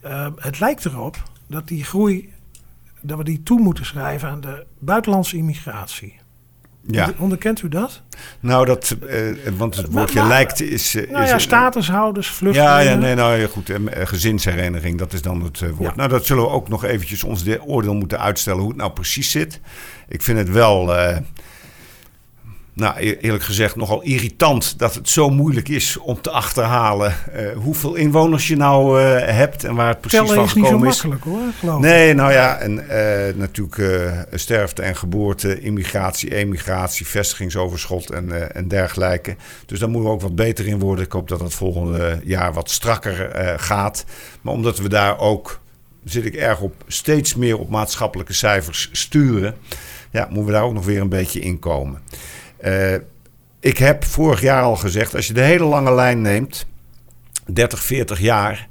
Eh, 0.00 0.26
het 0.36 0.60
lijkt 0.60 0.84
erop 0.84 1.16
dat 1.46 1.68
die 1.68 1.84
groei, 1.84 2.32
dat 3.00 3.18
we 3.18 3.24
die 3.24 3.42
toe 3.42 3.60
moeten 3.60 3.84
schrijven 3.86 4.28
aan 4.28 4.40
de 4.40 4.66
buitenlandse 4.78 5.36
immigratie. 5.36 6.18
ja. 6.86 7.04
Onder- 7.06 7.20
Onderkent 7.22 7.62
u 7.62 7.68
dat? 7.68 8.02
nou 8.40 8.66
dat, 8.66 8.96
eh, 9.08 9.20
want 9.56 9.76
het 9.76 9.92
woordje 9.92 10.18
maar- 10.18 10.28
lijkt 10.28 10.60
is... 10.60 10.94
eh, 10.94 11.10
Nou 11.10 11.22
is 11.24 11.30
ja, 11.30 11.38
statushouders, 11.38 12.28
Ja, 12.28 12.32
vluchtelingen. 12.34 12.84
ja, 12.84 12.94
nee, 12.94 13.14
nou 13.14 13.36
ja, 13.36 13.46
goed. 13.46 13.70
eh, 13.70 14.06
Gezinshereniging, 14.06 14.98
dat 14.98 15.12
is 15.12 15.22
dan 15.22 15.42
het 15.42 15.60
eh, 15.60 15.68
woord. 15.68 15.90
Ja. 15.90 15.96
Nou, 15.96 16.08
dat 16.08 16.26
zullen 16.26 16.42
we 16.42 16.48
ook 16.50 16.68
nog 16.68 16.84
eventjes 16.84 17.24
ons 17.24 17.42
de- 17.44 17.62
oordeel 17.62 17.94
moeten 17.94 18.20
uitstellen 18.20 18.60
hoe 18.60 18.68
het 18.68 18.76
nou 18.78 18.92
precies 18.92 19.30
zit. 19.30 19.60
Ik 20.08 20.22
vind 20.22 20.38
het 20.38 20.50
wel, 20.50 20.96
eh, 20.96 21.16
nou 22.80 22.94
e- 22.98 23.16
eerlijk 23.20 23.44
gezegd, 23.44 23.76
nogal 23.76 24.02
irritant 24.02 24.78
dat 24.78 24.94
het 24.94 25.08
zo 25.08 25.30
moeilijk 25.30 25.68
is 25.68 25.96
om 25.96 26.20
te 26.20 26.30
achterhalen 26.30 27.14
eh, 27.32 27.56
hoeveel 27.56 27.94
inwoners 27.94 28.48
je 28.48 28.56
nou 28.56 29.02
eh, 29.02 29.34
hebt 29.34 29.64
en 29.64 29.74
waar 29.74 29.88
het 29.88 30.00
precies 30.00 30.18
Tellen 30.18 30.34
van 30.34 30.44
is 30.44 30.54
niet 30.54 30.64
zo 30.64 30.70
gekomen 30.70 30.88
is. 30.88 31.02
makkelijk 31.02 31.24
hoor, 31.24 31.52
geloof 31.58 31.76
ik. 31.76 31.82
Nee, 31.82 32.14
nou 32.14 32.32
ja, 32.32 32.56
en 32.58 32.88
eh, 32.88 33.34
natuurlijk 33.34 34.26
sterfte 34.32 34.82
en 34.82 34.96
geboorte, 34.96 35.60
immigratie, 35.60 36.34
emigratie, 36.34 37.06
vestigingsoverschot 37.06 38.10
en, 38.10 38.54
en 38.54 38.68
dergelijke. 38.68 39.36
Dus 39.66 39.78
daar 39.78 39.88
moeten 39.88 40.08
we 40.08 40.14
ook 40.14 40.22
wat 40.22 40.34
beter 40.34 40.66
in 40.66 40.78
worden. 40.78 41.04
Ik 41.04 41.12
hoop 41.12 41.28
dat 41.28 41.40
het 41.40 41.54
volgende 41.54 42.20
jaar 42.24 42.52
wat 42.52 42.70
strakker 42.70 43.30
gaat. 43.60 44.04
Maar 44.40 44.54
omdat 44.54 44.78
we 44.78 44.88
daar 44.88 45.18
ook, 45.18 45.60
zit 46.04 46.24
ik 46.24 46.34
erg 46.34 46.60
op, 46.60 46.74
steeds 46.86 47.34
meer 47.34 47.58
op 47.58 47.70
maatschappelijke 47.70 48.32
cijfers 48.32 48.88
sturen. 48.92 49.54
Ja, 50.10 50.26
moeten 50.26 50.44
we 50.44 50.52
daar 50.52 50.64
ook 50.64 50.74
nog 50.74 50.84
weer 50.84 51.00
een 51.00 51.08
beetje 51.08 51.40
in 51.40 51.58
komen. 51.58 52.00
Eh, 52.60 52.94
ik 53.60 53.78
heb 53.78 54.04
vorig 54.04 54.40
jaar 54.40 54.62
al 54.62 54.76
gezegd, 54.76 55.14
als 55.14 55.26
je 55.26 55.32
de 55.32 55.40
hele 55.42 55.64
lange 55.64 55.94
lijn 55.94 56.20
neemt, 56.20 56.66
30, 57.46 57.82
40 57.82 58.20
jaar, 58.20 58.68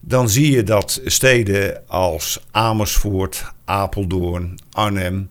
dan 0.00 0.28
zie 0.28 0.50
je 0.50 0.62
dat 0.62 1.00
steden 1.04 1.82
als 1.86 2.46
Amersfoort, 2.50 3.52
Apeldoorn, 3.64 4.58
Arnhem 4.72 5.30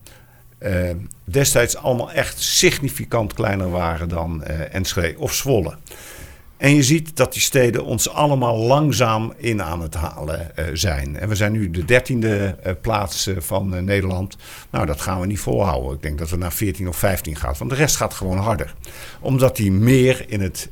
eh, 0.58 0.90
destijds 1.24 1.76
allemaal 1.76 2.12
echt 2.12 2.42
significant 2.42 3.34
kleiner 3.34 3.70
waren 3.70 4.10
dan 4.10 4.44
eh 4.44 4.74
Enschede 4.74 5.20
of 5.20 5.34
Zwolle. 5.34 5.78
En 6.58 6.76
je 6.76 6.84
ziet 6.84 7.18
dat 7.18 7.34
die 7.34 7.42
steden 7.42 7.84
ons 7.84 8.10
allemaal 8.10 8.58
langzaam 8.58 9.34
in 9.38 9.64
aan 9.64 9.82
het 9.82 9.94
halen 9.94 10.58
eh, 10.58 10.66
zijn. 10.74 11.18
En 11.18 11.30
we 11.30 11.36
zijn 11.36 11.52
nu 11.52 11.72
de 11.72 11.86
dertiende 11.86 12.58
eh, 12.64 12.74
plaats 12.82 13.28
eh, 13.28 13.36
van 13.40 13.84
Nederland. 13.86 14.38
Nou, 14.70 14.86
dat 14.86 15.02
gaan 15.02 15.20
we 15.20 15.26
niet 15.26 15.40
volhouden. 15.40 15.94
Ik 15.94 16.02
denk 16.02 16.18
dat 16.18 16.30
we 16.30 16.38
naar 16.38 16.54
14 16.54 16.88
of 16.88 16.98
15 16.98 17.36
gaan. 17.36 17.54
Want 17.58 17.70
de 17.70 17.76
rest 17.76 17.96
gaat 17.96 18.14
gewoon 18.14 18.38
harder. 18.38 18.74
Omdat 19.20 19.56
die 19.56 19.72
meer 19.72 20.26
in 20.28 20.42
het 20.42 20.70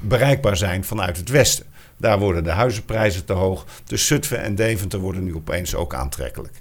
bereikbaar 0.00 0.56
zijn 0.56 0.84
vanuit 0.84 1.16
het 1.16 1.28
westen. 1.28 1.66
Daar 1.96 2.18
worden 2.18 2.44
de 2.44 2.50
huizenprijzen 2.50 3.24
te 3.24 3.32
hoog. 3.32 3.64
Dus 3.84 4.06
Zutphen 4.06 4.42
en 4.42 4.54
Deventer 4.54 4.98
worden 4.98 5.24
nu 5.24 5.34
opeens 5.34 5.74
ook 5.74 5.94
aantrekkelijk. 5.94 6.60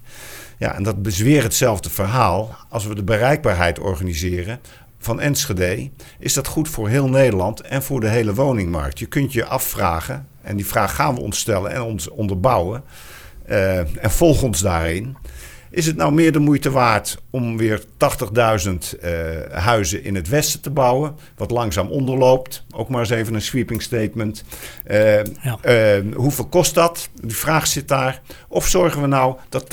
Ja, 0.57 0.75
en 0.75 0.83
dat 0.83 0.95
is 1.03 1.19
weer 1.19 1.43
hetzelfde 1.43 1.89
verhaal. 1.89 2.55
Als 2.69 2.85
we 2.85 2.95
de 2.95 3.03
bereikbaarheid 3.03 3.79
organiseren 3.79 4.59
van 4.97 5.19
Enschede, 5.19 5.89
is 6.19 6.33
dat 6.33 6.47
goed 6.47 6.69
voor 6.69 6.89
heel 6.89 7.09
Nederland 7.09 7.61
en 7.61 7.83
voor 7.83 7.99
de 7.99 8.09
hele 8.09 8.33
woningmarkt. 8.33 8.99
Je 8.99 9.05
kunt 9.05 9.33
je 9.33 9.45
afvragen, 9.45 10.27
en 10.41 10.55
die 10.55 10.65
vraag 10.65 10.95
gaan 10.95 11.15
we 11.15 11.21
ons 11.21 11.39
stellen 11.39 11.71
en 11.71 11.81
ons 11.81 12.09
onderbouwen. 12.09 12.83
eh, 13.45 14.03
en 14.03 14.11
volg 14.11 14.43
ons 14.43 14.61
daarin. 14.61 15.17
Is 15.69 15.85
het 15.85 15.95
nou 15.95 16.13
meer 16.13 16.31
de 16.31 16.39
moeite 16.39 16.71
waard 16.71 17.17
om 17.29 17.57
weer 17.57 17.83
80.000 17.97 18.99
eh, 19.01 19.11
huizen 19.51 20.03
in 20.03 20.15
het 20.15 20.27
westen 20.27 20.61
te 20.61 20.69
bouwen, 20.69 21.15
wat 21.35 21.51
langzaam 21.51 21.87
onderloopt? 21.87 22.65
Ook 22.75 22.89
maar 22.89 22.99
eens 22.99 23.09
even 23.09 23.33
een 23.33 23.41
sweeping 23.41 23.81
statement. 23.81 24.43
Ja. 24.87 25.57
eh, 25.61 26.03
hoeveel 26.15 26.45
kost 26.47 26.73
dat? 26.73 27.09
Die 27.21 27.35
vraag 27.35 27.67
zit 27.67 27.87
daar. 27.87 28.21
Of 28.47 28.67
zorgen 28.67 29.01
we 29.01 29.07
nou 29.07 29.37
dat 29.49 29.69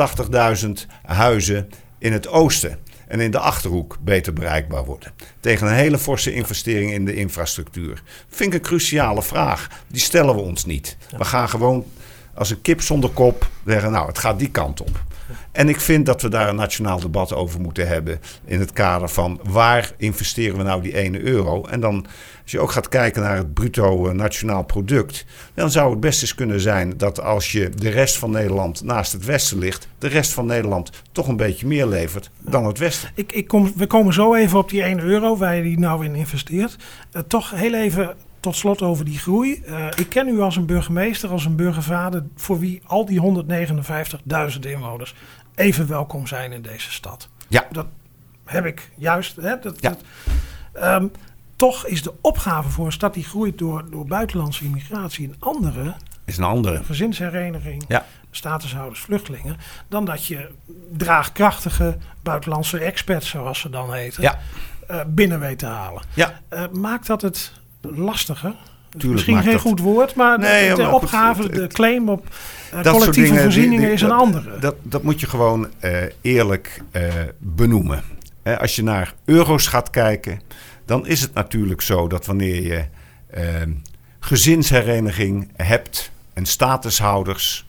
80.000 0.64 0.70
huizen 1.02 1.68
in 1.98 2.12
het 2.12 2.28
oosten 2.28 2.78
en 3.14 3.20
in 3.20 3.30
de 3.30 3.38
achterhoek 3.38 3.96
beter 4.00 4.32
bereikbaar 4.32 4.84
worden? 4.84 5.12
Tegen 5.40 5.66
een 5.66 5.74
hele 5.74 5.98
forse 5.98 6.34
investering 6.34 6.92
in 6.92 7.04
de 7.04 7.14
infrastructuur. 7.14 8.02
Vind 8.28 8.54
ik 8.54 8.60
een 8.60 8.66
cruciale 8.66 9.22
vraag. 9.22 9.68
Die 9.86 10.00
stellen 10.00 10.34
we 10.34 10.40
ons 10.40 10.64
niet. 10.64 10.96
We 11.16 11.24
gaan 11.24 11.48
gewoon 11.48 11.84
als 12.34 12.50
een 12.50 12.62
kip 12.62 12.80
zonder 12.80 13.10
kop 13.10 13.50
zeggen, 13.66 13.92
nou, 13.92 14.06
het 14.06 14.18
gaat 14.18 14.38
die 14.38 14.50
kant 14.50 14.80
op. 14.80 15.02
En 15.54 15.68
ik 15.68 15.80
vind 15.80 16.06
dat 16.06 16.22
we 16.22 16.28
daar 16.28 16.48
een 16.48 16.56
nationaal 16.56 17.00
debat 17.00 17.34
over 17.34 17.60
moeten 17.60 17.88
hebben. 17.88 18.20
In 18.44 18.60
het 18.60 18.72
kader 18.72 19.08
van 19.08 19.40
waar 19.42 19.92
investeren 19.96 20.56
we 20.56 20.62
nou 20.62 20.82
die 20.82 20.96
ene 20.96 21.20
euro? 21.20 21.64
En 21.64 21.80
dan, 21.80 22.06
als 22.42 22.50
je 22.50 22.60
ook 22.60 22.70
gaat 22.70 22.88
kijken 22.88 23.22
naar 23.22 23.36
het 23.36 23.54
bruto 23.54 24.08
eh, 24.08 24.14
nationaal 24.14 24.64
product. 24.64 25.24
Dan 25.54 25.70
zou 25.70 25.90
het 25.90 26.00
best 26.00 26.22
eens 26.22 26.34
kunnen 26.34 26.60
zijn 26.60 26.96
dat 26.96 27.20
als 27.20 27.52
je 27.52 27.70
de 27.70 27.88
rest 27.88 28.18
van 28.18 28.30
Nederland 28.30 28.82
naast 28.82 29.12
het 29.12 29.24
westen 29.24 29.58
ligt. 29.58 29.88
de 29.98 30.08
rest 30.08 30.32
van 30.32 30.46
Nederland 30.46 30.90
toch 31.12 31.28
een 31.28 31.36
beetje 31.36 31.66
meer 31.66 31.86
levert 31.86 32.30
dan 32.40 32.66
het 32.66 32.78
westen. 32.78 33.10
Ik, 33.14 33.32
ik 33.32 33.48
kom, 33.48 33.72
we 33.76 33.86
komen 33.86 34.14
zo 34.14 34.34
even 34.34 34.58
op 34.58 34.70
die 34.70 34.82
1 34.82 35.00
euro 35.00 35.36
waar 35.36 35.56
je 35.56 35.62
die 35.62 35.78
nou 35.78 36.04
in 36.04 36.14
investeert. 36.14 36.76
Eh, 37.12 37.22
toch 37.26 37.50
heel 37.50 37.74
even 37.74 38.16
tot 38.40 38.56
slot 38.56 38.82
over 38.82 39.04
die 39.04 39.18
groei. 39.18 39.62
Uh, 39.68 39.86
ik 39.96 40.08
ken 40.08 40.28
u 40.28 40.40
als 40.40 40.56
een 40.56 40.66
burgemeester, 40.66 41.30
als 41.30 41.44
een 41.44 41.56
burgervader, 41.56 42.24
voor 42.36 42.58
wie 42.58 42.82
al 42.86 43.04
die 43.04 43.44
159.000 44.52 44.58
inwoners 44.60 45.14
even 45.54 45.86
welkom 45.88 46.26
zijn 46.26 46.52
in 46.52 46.62
deze 46.62 46.92
stad. 46.92 47.28
Ja. 47.48 47.66
Dat 47.70 47.86
heb 48.44 48.64
ik 48.64 48.90
juist. 48.96 49.36
Hè, 49.36 49.58
dat, 49.58 49.80
ja. 49.80 49.88
dat, 49.88 50.02
um, 51.02 51.12
toch 51.56 51.86
is 51.86 52.02
de 52.02 52.14
opgave 52.20 52.68
voor 52.68 52.86
een 52.86 52.92
stad 52.92 53.14
die 53.14 53.24
groeit 53.24 53.58
door, 53.58 53.90
door 53.90 54.06
buitenlandse 54.06 54.64
immigratie 54.64 55.28
een 55.28 55.36
andere. 55.38 55.94
Is 56.24 56.36
een 56.36 56.44
andere. 56.44 56.84
Gezinshereniging, 56.84 57.84
ja. 57.88 58.06
statushouders, 58.30 59.00
vluchtelingen. 59.00 59.56
Dan 59.88 60.04
dat 60.04 60.26
je 60.26 60.50
draagkrachtige 60.92 61.96
buitenlandse 62.22 62.78
experts, 62.78 63.28
zoals 63.28 63.60
ze 63.60 63.70
dan 63.70 63.92
heten, 63.92 64.22
ja. 64.22 64.38
uh, 64.90 65.00
binnen 65.06 65.40
weet 65.40 65.58
te 65.58 65.66
halen. 65.66 66.02
Ja. 66.14 66.40
Uh, 66.50 66.62
maakt 66.72 67.06
dat 67.06 67.22
het 67.22 67.52
lastiger? 67.80 68.54
Tuurlijk 68.98 69.12
Misschien 69.12 69.42
geen 69.42 69.52
dat... 69.52 69.60
goed 69.60 69.80
woord, 69.80 70.14
maar 70.14 70.38
nee, 70.38 70.68
de, 70.68 70.74
de 70.74 70.82
maar 70.82 70.92
opgave, 70.92 71.42
goed, 71.42 71.54
de 71.54 71.66
claim 71.66 72.08
op 72.08 72.26
uh, 72.74 72.82
dat 72.82 72.92
collectieve 72.92 73.28
dingen, 73.28 73.42
voorzieningen 73.42 73.78
die, 73.78 73.86
die, 73.86 73.94
is 73.94 74.02
een 74.02 74.08
dat, 74.08 74.20
andere. 74.20 74.58
Dat, 74.58 74.74
dat 74.82 75.02
moet 75.02 75.20
je 75.20 75.26
gewoon 75.26 75.68
eerlijk 76.20 76.82
benoemen. 77.38 78.02
als 78.58 78.76
je 78.76 78.82
naar 78.82 79.14
euro's 79.24 79.66
gaat 79.66 79.90
kijken, 79.90 80.40
dan 80.84 81.06
is 81.06 81.20
het 81.20 81.34
natuurlijk 81.34 81.80
zo 81.80 82.08
dat 82.08 82.26
wanneer 82.26 82.62
je 82.62 82.84
uh, 83.36 83.74
gezinshereniging 84.20 85.50
hebt 85.56 86.10
en 86.32 86.46
statushouders, 86.46 87.66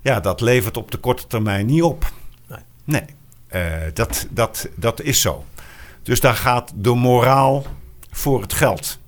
ja, 0.00 0.20
dat 0.20 0.40
levert 0.40 0.76
op 0.76 0.90
de 0.90 0.98
korte 0.98 1.26
termijn 1.26 1.66
niet 1.66 1.82
op. 1.82 2.12
Nee, 2.48 2.58
nee 2.84 3.04
uh, 3.54 3.62
dat, 3.94 4.26
dat, 4.30 4.68
dat 4.74 5.00
is 5.00 5.20
zo. 5.20 5.44
Dus 6.02 6.20
daar 6.20 6.34
gaat 6.34 6.72
de 6.74 6.94
moraal 6.94 7.66
voor 8.10 8.40
het 8.40 8.52
geld. 8.52 8.98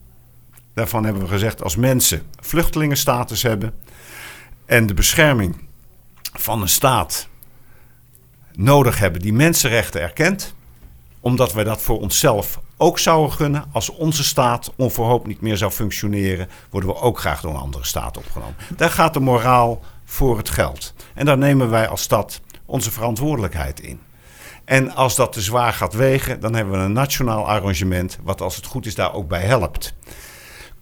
Daarvan 0.77 1.05
hebben 1.05 1.23
we 1.23 1.29
gezegd, 1.29 1.63
als 1.63 1.77
mensen 1.77 2.23
vluchtelingenstatus 2.41 3.43
hebben 3.43 3.75
en 4.67 4.87
de 4.87 4.95
bescherming 4.95 5.69
van 6.33 6.63
een 6.63 6.69
staat 6.69 7.29
nodig 8.53 8.99
hebben 8.99 9.21
die 9.21 9.33
mensenrechten 9.33 10.01
erkent, 10.01 10.55
omdat 11.21 11.53
wij 11.53 11.65
dat 11.65 11.83
voor 11.83 12.01
onszelf 12.01 12.61
ook 12.77 12.99
zouden 12.99 13.33
gunnen. 13.33 13.65
Als 13.73 13.91
onze 13.91 14.25
staat 14.25 14.73
onverhoopt 14.77 15.27
niet 15.27 15.41
meer 15.41 15.57
zou 15.57 15.71
functioneren, 15.71 16.49
worden 16.71 16.91
we 16.91 17.01
ook 17.01 17.19
graag 17.19 17.41
door 17.41 17.51
een 17.51 17.61
andere 17.61 17.85
staat 17.85 18.17
opgenomen. 18.17 18.57
Daar 18.77 18.91
gaat 18.91 19.15
de 19.15 19.21
moraal 19.21 19.83
voor 20.05 20.37
het 20.37 20.49
geld. 20.49 20.95
En 21.15 21.27
daar 21.27 21.39
nemen 21.39 21.71
wij 21.71 21.89
als 21.89 22.03
stad 22.03 22.41
onze 22.65 22.91
verantwoordelijkheid 22.91 23.81
in. 23.81 24.01
En 24.65 24.95
als 24.95 25.17
dat 25.17 25.33
te 25.33 25.41
zwaar 25.41 25.73
gaat 25.73 25.95
wegen, 25.95 26.41
dan 26.41 26.55
hebben 26.55 26.79
we 26.79 26.85
een 26.85 26.93
nationaal 26.93 27.49
arrangement, 27.49 28.19
wat 28.23 28.41
als 28.41 28.57
het 28.57 28.67
goed 28.67 28.87
is 28.87 28.95
daar 28.95 29.15
ook 29.15 29.29
bij 29.29 29.43
helpt. 29.43 29.95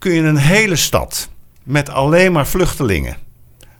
Kun 0.04 0.12
je 0.12 0.22
een 0.22 0.36
hele 0.36 0.76
stad 0.76 1.28
met 1.62 1.88
alleen 1.88 2.32
maar 2.32 2.46
vluchtelingen 2.46 3.16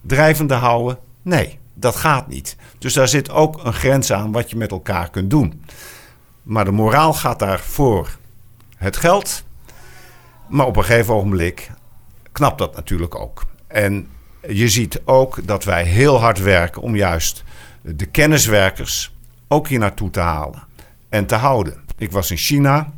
drijvende 0.01 0.55
houden? 0.55 0.99
Nee, 1.23 1.59
dat 1.75 1.97
gaat 1.97 2.29
niet. 2.29 2.57
Dus 2.79 2.93
daar 2.93 3.09
zit 3.09 3.31
ook 3.31 3.65
een 3.65 3.73
grens 3.73 4.13
aan 4.13 4.33
wat 4.33 4.51
je 4.51 4.57
met 4.57 4.71
elkaar 4.71 5.11
kunt 5.11 5.31
doen. 5.31 5.65
Maar 6.43 6.65
de 6.65 6.71
moraal 6.71 7.13
gaat 7.13 7.39
daar 7.39 7.61
voor 7.61 8.17
het 8.77 8.97
geld. 8.97 9.45
Maar 10.49 10.67
op 10.67 10.77
een 10.77 10.85
gegeven 10.85 11.15
ogenblik 11.15 11.71
knapt 12.33 12.59
dat 12.59 12.75
natuurlijk 12.75 13.15
ook. 13.15 13.43
En 13.67 14.09
je 14.49 14.69
ziet 14.69 15.01
ook 15.05 15.47
dat 15.47 15.65
wij 15.65 15.85
heel 15.85 16.21
hard 16.21 16.39
werken 16.39 16.83
om 16.83 16.97
juist 16.97 17.45
de 17.83 18.07
kenniswerkers 18.07 19.15
ook 19.49 19.69
hier 19.69 19.79
naartoe 19.79 20.11
te 20.11 20.21
halen 20.21 20.63
en 21.09 21.27
te 21.27 21.35
houden. 21.35 21.85
Ik 21.97 22.13
was 22.13 22.31
in 22.31 22.37
China. 22.37 22.93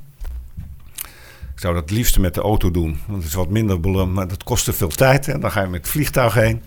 Ik 1.57 1.63
zou 1.63 1.75
dat 1.75 1.83
het 1.83 1.99
liefst 1.99 2.19
met 2.19 2.35
de 2.35 2.41
auto 2.41 2.71
doen, 2.71 3.01
want 3.07 3.19
het 3.19 3.29
is 3.29 3.35
wat 3.35 3.51
minder 3.51 3.81
belum, 3.81 4.13
maar 4.13 4.29
dat 4.29 4.45
kostte 4.45 4.73
veel 4.73 4.89
tijd. 4.89 5.29
En 5.29 5.41
dan 5.41 5.51
ga 5.51 5.61
je 5.61 5.67
met 5.67 5.81
het 5.81 5.91
vliegtuig 5.91 6.35
heen. 6.35 6.63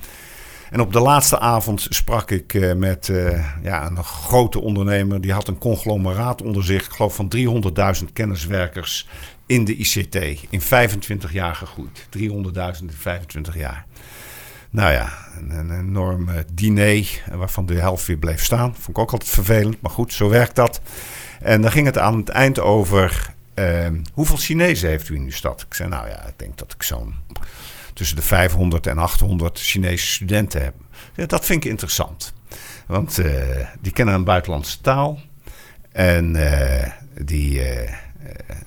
En 0.70 0.80
op 0.80 0.94
de 0.94 1.00
laatste 1.00 1.40
avond 1.40 1.88
sprak 1.90 2.32
ik 2.32 2.54
uh, 2.54 2.74
met 2.74 3.08
uh, 3.08 3.46
ja, 3.64 3.86
een 3.86 4.04
grote 4.04 4.62
ondernemer. 4.62 5.22
Die 5.22 5.34
had 5.34 5.48
een 5.48 5.58
conglomeraat 5.58 6.42
onder 6.42 6.64
zich. 6.64 6.86
Ik 6.86 6.92
geloof 6.92 7.16
van 7.16 7.32
300.000 8.02 8.14
kenniswerkers 8.14 9.08
in 9.46 9.66
de 9.66 9.76
ICT. 9.76 10.16
In 10.50 10.62
25 10.62 11.34
jaar 11.34 11.56
gegroeid. 11.56 12.08
300.000 12.18 12.26
in 12.82 12.92
25 12.98 13.58
jaar. 13.58 13.86
Nou 14.70 14.92
ja, 14.92 15.14
een, 15.40 15.50
een 15.50 15.80
enorm 15.80 16.30
diner 16.54 17.24
waarvan 17.32 17.66
de 17.66 17.76
helft 17.76 18.06
weer 18.06 18.18
bleef 18.18 18.44
staan. 18.44 18.74
Vond 18.76 18.88
ik 18.88 18.98
ook 18.98 19.12
altijd 19.12 19.30
vervelend, 19.30 19.82
maar 19.82 19.92
goed, 19.92 20.14
zo 20.14 20.30
werkt 20.30 20.56
dat. 20.56 20.82
En 21.42 21.62
dan 21.62 21.72
ging 21.72 21.86
het 21.86 21.98
aan 21.98 22.18
het 22.18 22.30
eind 22.30 22.60
over... 22.60 23.38
Uh, 23.60 23.88
hoeveel 24.14 24.38
Chinezen 24.38 24.90
heeft 24.90 25.10
u 25.10 25.16
in 25.16 25.24
uw 25.24 25.32
stad? 25.32 25.62
Ik 25.62 25.74
zei, 25.74 25.90
nou 25.90 26.08
ja, 26.08 26.26
ik 26.26 26.34
denk 26.40 26.58
dat 26.58 26.74
ik 26.74 26.84
zo'n 26.84 27.16
tussen 27.94 28.18
de 28.18 28.22
500 28.22 28.88
en 28.88 28.98
800 28.98 29.60
Chinese 29.60 30.08
studenten 30.08 30.62
hebben. 30.62 30.82
Ja, 31.16 31.26
dat 31.26 31.46
vind 31.46 31.64
ik 31.64 31.70
interessant. 31.70 32.34
Want 32.88 33.20
uh, 33.20 33.34
die 33.80 33.92
kennen 33.92 34.16
een 34.16 34.24
buitenlandse 34.24 34.82
taal. 34.82 35.20
En 35.92 36.36
uh, 36.36 36.84
die, 37.22 37.60
uh, 37.60 37.92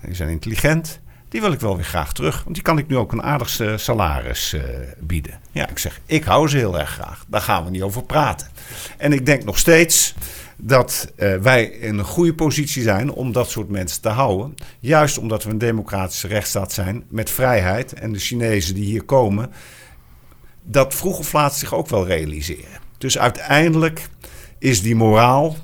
die, 0.00 0.14
zijn 0.14 0.28
intelligent. 0.28 1.00
Die 1.28 1.40
wil 1.40 1.52
ik 1.52 1.60
wel 1.60 1.76
weer 1.76 1.84
graag 1.84 2.12
terug. 2.12 2.42
Want 2.42 2.54
die 2.54 2.64
kan 2.64 2.78
ik 2.78 2.88
nu 2.88 2.96
ook 2.96 3.12
een 3.12 3.22
aardig 3.22 3.60
salaris 3.76 4.56
bieden. 4.98 5.40
Ja, 5.52 5.68
ik 5.68 5.78
zeg, 5.78 6.00
ik 6.06 6.24
hou 6.24 6.48
ze 6.48 6.56
heel 6.56 6.78
erg 6.78 6.90
graag. 6.90 7.24
Daar 7.28 7.40
gaan 7.40 7.64
we 7.64 7.70
niet 7.70 7.82
over 7.82 8.02
praten. 8.02 8.48
En 8.96 9.12
ik 9.12 9.26
denk 9.26 9.44
nog 9.44 9.58
steeds 9.58 10.14
dat 10.64 11.12
uh, 11.16 11.36
wij 11.36 11.64
in 11.64 11.98
een 11.98 12.04
goede 12.04 12.34
positie 12.34 12.82
zijn 12.82 13.12
om 13.12 13.32
dat 13.32 13.50
soort 13.50 13.68
mensen 13.68 14.02
te 14.02 14.08
houden. 14.08 14.54
Juist 14.78 15.18
omdat 15.18 15.44
we 15.44 15.50
een 15.50 15.58
democratische 15.58 16.28
rechtsstaat 16.28 16.72
zijn 16.72 17.04
met 17.08 17.30
vrijheid. 17.30 17.92
En 17.92 18.12
de 18.12 18.18
Chinezen 18.18 18.74
die 18.74 18.84
hier 18.84 19.02
komen, 19.02 19.50
dat 20.62 20.94
vroeg 20.94 21.18
of 21.18 21.32
laat 21.32 21.56
zich 21.56 21.74
ook 21.74 21.88
wel 21.88 22.06
realiseren. 22.06 22.80
Dus 22.98 23.18
uiteindelijk 23.18 24.08
is 24.58 24.82
die 24.82 24.94
moraal, 24.94 25.56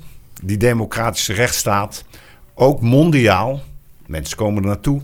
die 0.43 0.57
democratische 0.57 1.33
rechtsstaat, 1.33 2.05
ook 2.53 2.81
mondiaal, 2.81 3.61
mensen 4.05 4.37
komen 4.37 4.61
er 4.61 4.67
naartoe, 4.67 5.01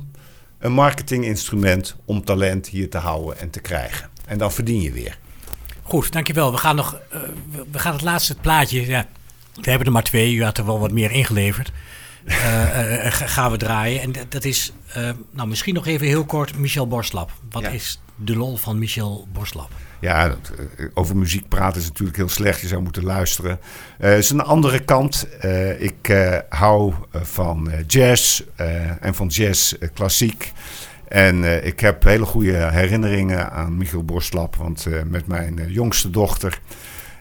een 0.60 0.74
marketinginstrument 0.74 1.96
om 2.06 2.24
talent 2.24 2.68
hier 2.68 2.90
te 2.90 2.98
houden 2.98 3.40
en 3.40 3.50
te 3.50 3.60
krijgen. 3.60 4.10
En 4.26 4.38
dan 4.38 4.52
verdien 4.52 4.82
je 4.82 4.92
weer. 4.92 5.18
Goed, 5.82 6.12
dankjewel. 6.12 6.52
We 6.52 6.58
gaan 6.58 6.76
nog, 6.76 7.00
uh, 7.14 7.20
we 7.72 7.80
gaan 7.80 7.94
het 7.94 8.02
laatste 8.02 8.36
plaatje. 8.36 8.88
Ja, 8.88 9.08
we 9.62 9.70
hebben 9.70 9.88
er 9.88 9.94
maar 9.94 10.04
twee, 10.04 10.34
u 10.34 10.44
had 10.44 10.58
er 10.58 10.66
wel 10.66 10.80
wat 10.80 10.92
meer 10.92 11.12
ingeleverd. 11.12 11.72
Uh, 12.26 13.06
uh, 13.06 13.12
gaan 13.12 13.52
we 13.52 13.58
draaien. 13.58 14.02
En 14.02 14.14
dat 14.30 14.46
is, 14.46 14.74
uh, 14.98 15.10
nou 15.32 15.48
misschien 15.48 15.74
nog 15.74 15.88
even 15.88 16.08
heel 16.08 16.26
kort, 16.26 16.58
Michel 16.58 16.88
Borslap. 16.88 17.32
Wat 17.50 17.62
ja. 17.62 17.70
is 17.70 18.02
de 18.16 18.36
lol 18.36 18.58
van 18.58 18.80
Michel 18.80 19.28
Borslap? 19.34 19.70
Ja, 20.00 20.36
over 20.94 21.18
muziek 21.18 21.48
praten 21.48 21.82
is 21.82 21.88
natuurlijk 21.88 22.18
heel 22.18 22.30
slecht. 22.30 22.62
Je 22.62 22.68
zou 22.68 22.82
moeten 22.82 23.04
luisteren. 23.04 23.60
Het 23.98 24.18
is 24.18 24.30
een 24.30 24.42
andere 24.42 24.80
kant. 24.80 25.28
ik 25.78 26.16
hou 26.50 26.94
van 27.12 27.72
jazz 27.88 28.42
en 29.00 29.16
van 29.16 29.28
jazz 29.28 29.74
klassiek. 29.94 30.52
En 31.08 31.66
ik 31.66 31.80
heb 31.80 32.04
hele 32.04 32.26
goede 32.26 32.72
herinneringen 32.72 33.52
aan 33.52 33.78
Michel 33.78 34.04
Borslap. 34.04 34.56
Want 34.56 34.86
met 35.06 35.28
mijn 35.28 35.66
jongste 35.68 36.10
dochter 36.10 36.60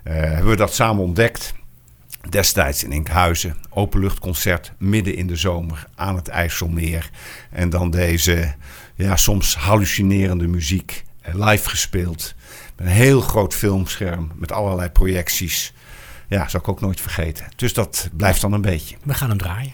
hebben 0.02 0.50
we 0.50 0.56
dat 0.56 0.74
samen 0.74 1.02
ontdekt. 1.02 1.54
Destijds 2.30 2.84
in 2.84 2.92
Enkhuizen, 2.92 3.56
openluchtconcert 3.70 4.72
midden 4.78 5.14
in 5.14 5.26
de 5.26 5.36
zomer 5.36 5.86
aan 5.94 6.16
het 6.16 6.28
IJsselmeer. 6.28 7.10
En 7.50 7.70
dan 7.70 7.90
deze 7.90 8.54
ja, 8.94 9.16
soms 9.16 9.56
hallucinerende 9.56 10.46
muziek 10.46 11.04
live 11.32 11.68
gespeeld. 11.68 12.34
Met 12.76 12.86
een 12.86 12.92
heel 12.92 13.20
groot 13.20 13.54
filmscherm 13.54 14.32
met 14.34 14.52
allerlei 14.52 14.88
projecties. 14.88 15.72
Ja, 16.28 16.48
zou 16.48 16.62
ik 16.62 16.68
ook 16.68 16.80
nooit 16.80 17.00
vergeten. 17.00 17.46
Dus 17.56 17.72
dat 17.72 18.08
blijft 18.16 18.40
dan 18.40 18.52
een 18.52 18.60
beetje. 18.60 18.96
We 19.02 19.14
gaan 19.14 19.28
hem 19.28 19.38
draaien. 19.38 19.72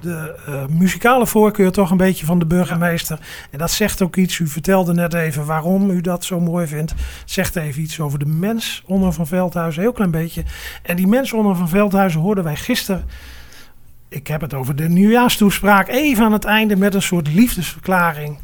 De 0.00 0.34
uh, 0.48 0.64
muzikale 0.66 1.26
voorkeur 1.26 1.72
toch 1.72 1.90
een 1.90 1.96
beetje 1.96 2.26
van 2.26 2.38
de 2.38 2.46
burgemeester. 2.46 3.18
En 3.50 3.58
dat 3.58 3.70
zegt 3.70 4.02
ook 4.02 4.16
iets. 4.16 4.38
U 4.38 4.46
vertelde 4.46 4.92
net 4.92 5.14
even 5.14 5.46
waarom 5.46 5.90
u 5.90 6.00
dat 6.00 6.24
zo 6.24 6.40
mooi 6.40 6.66
vindt. 6.66 6.94
Zegt 7.24 7.56
even 7.56 7.82
iets 7.82 8.00
over 8.00 8.18
de 8.18 8.26
mens 8.26 8.82
onder 8.86 9.12
van 9.12 9.26
Veldhuizen, 9.26 9.82
heel 9.82 9.92
klein 9.92 10.10
beetje. 10.10 10.44
En 10.82 10.96
die 10.96 11.06
mens 11.06 11.32
onder 11.32 11.56
van 11.56 11.68
Veldhuizen 11.68 12.20
hoorden 12.20 12.44
wij 12.44 12.56
gisteren. 12.56 13.04
Ik 14.08 14.26
heb 14.26 14.40
het 14.40 14.54
over 14.54 14.76
de 14.76 14.88
nieuwjaarstoespraak. 14.88 15.88
Even 15.88 16.24
aan 16.24 16.32
het 16.32 16.44
einde 16.44 16.76
met 16.76 16.94
een 16.94 17.02
soort 17.02 17.28
liefdesverklaring 17.28 18.38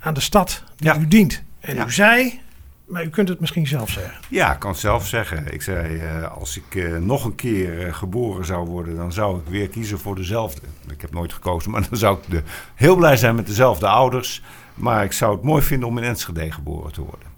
aan 0.00 0.14
de 0.14 0.20
stad 0.20 0.62
die 0.76 0.92
ja. 0.92 0.98
u 0.98 1.08
dient. 1.08 1.42
En 1.60 1.74
ja. 1.74 1.86
u 1.86 1.92
zei, 1.92 2.40
maar 2.86 3.04
u 3.04 3.08
kunt 3.08 3.28
het 3.28 3.40
misschien 3.40 3.66
zelf 3.66 3.90
zeggen. 3.90 4.14
Ja, 4.28 4.52
ik 4.52 4.58
kan 4.58 4.70
het 4.70 4.80
zelf 4.80 5.06
zeggen. 5.06 5.52
Ik 5.52 5.62
zei, 5.62 5.94
uh, 5.94 6.32
als 6.32 6.56
ik 6.56 6.74
uh, 6.74 6.98
nog 6.98 7.24
een 7.24 7.34
keer 7.34 7.86
uh, 7.86 7.94
geboren 7.94 8.44
zou 8.44 8.66
worden, 8.66 8.96
dan 8.96 9.12
zou 9.12 9.38
ik 9.38 9.44
weer 9.48 9.68
kiezen 9.68 9.98
voor 9.98 10.16
dezelfde. 10.16 10.60
Ik 10.90 11.00
heb 11.00 11.12
nooit 11.12 11.32
gekozen, 11.32 11.70
maar 11.72 11.86
dan 11.88 11.98
zou 11.98 12.18
ik 12.18 12.30
de, 12.30 12.42
heel 12.74 12.96
blij 12.96 13.16
zijn 13.16 13.34
met 13.34 13.46
dezelfde 13.46 13.86
ouders. 13.86 14.42
Maar 14.74 15.04
ik 15.04 15.12
zou 15.12 15.34
het 15.34 15.42
mooi 15.42 15.62
vinden 15.62 15.88
om 15.88 15.98
in 15.98 16.04
Enschede 16.04 16.52
geboren 16.52 16.92
te 16.92 17.00
worden. 17.00 17.28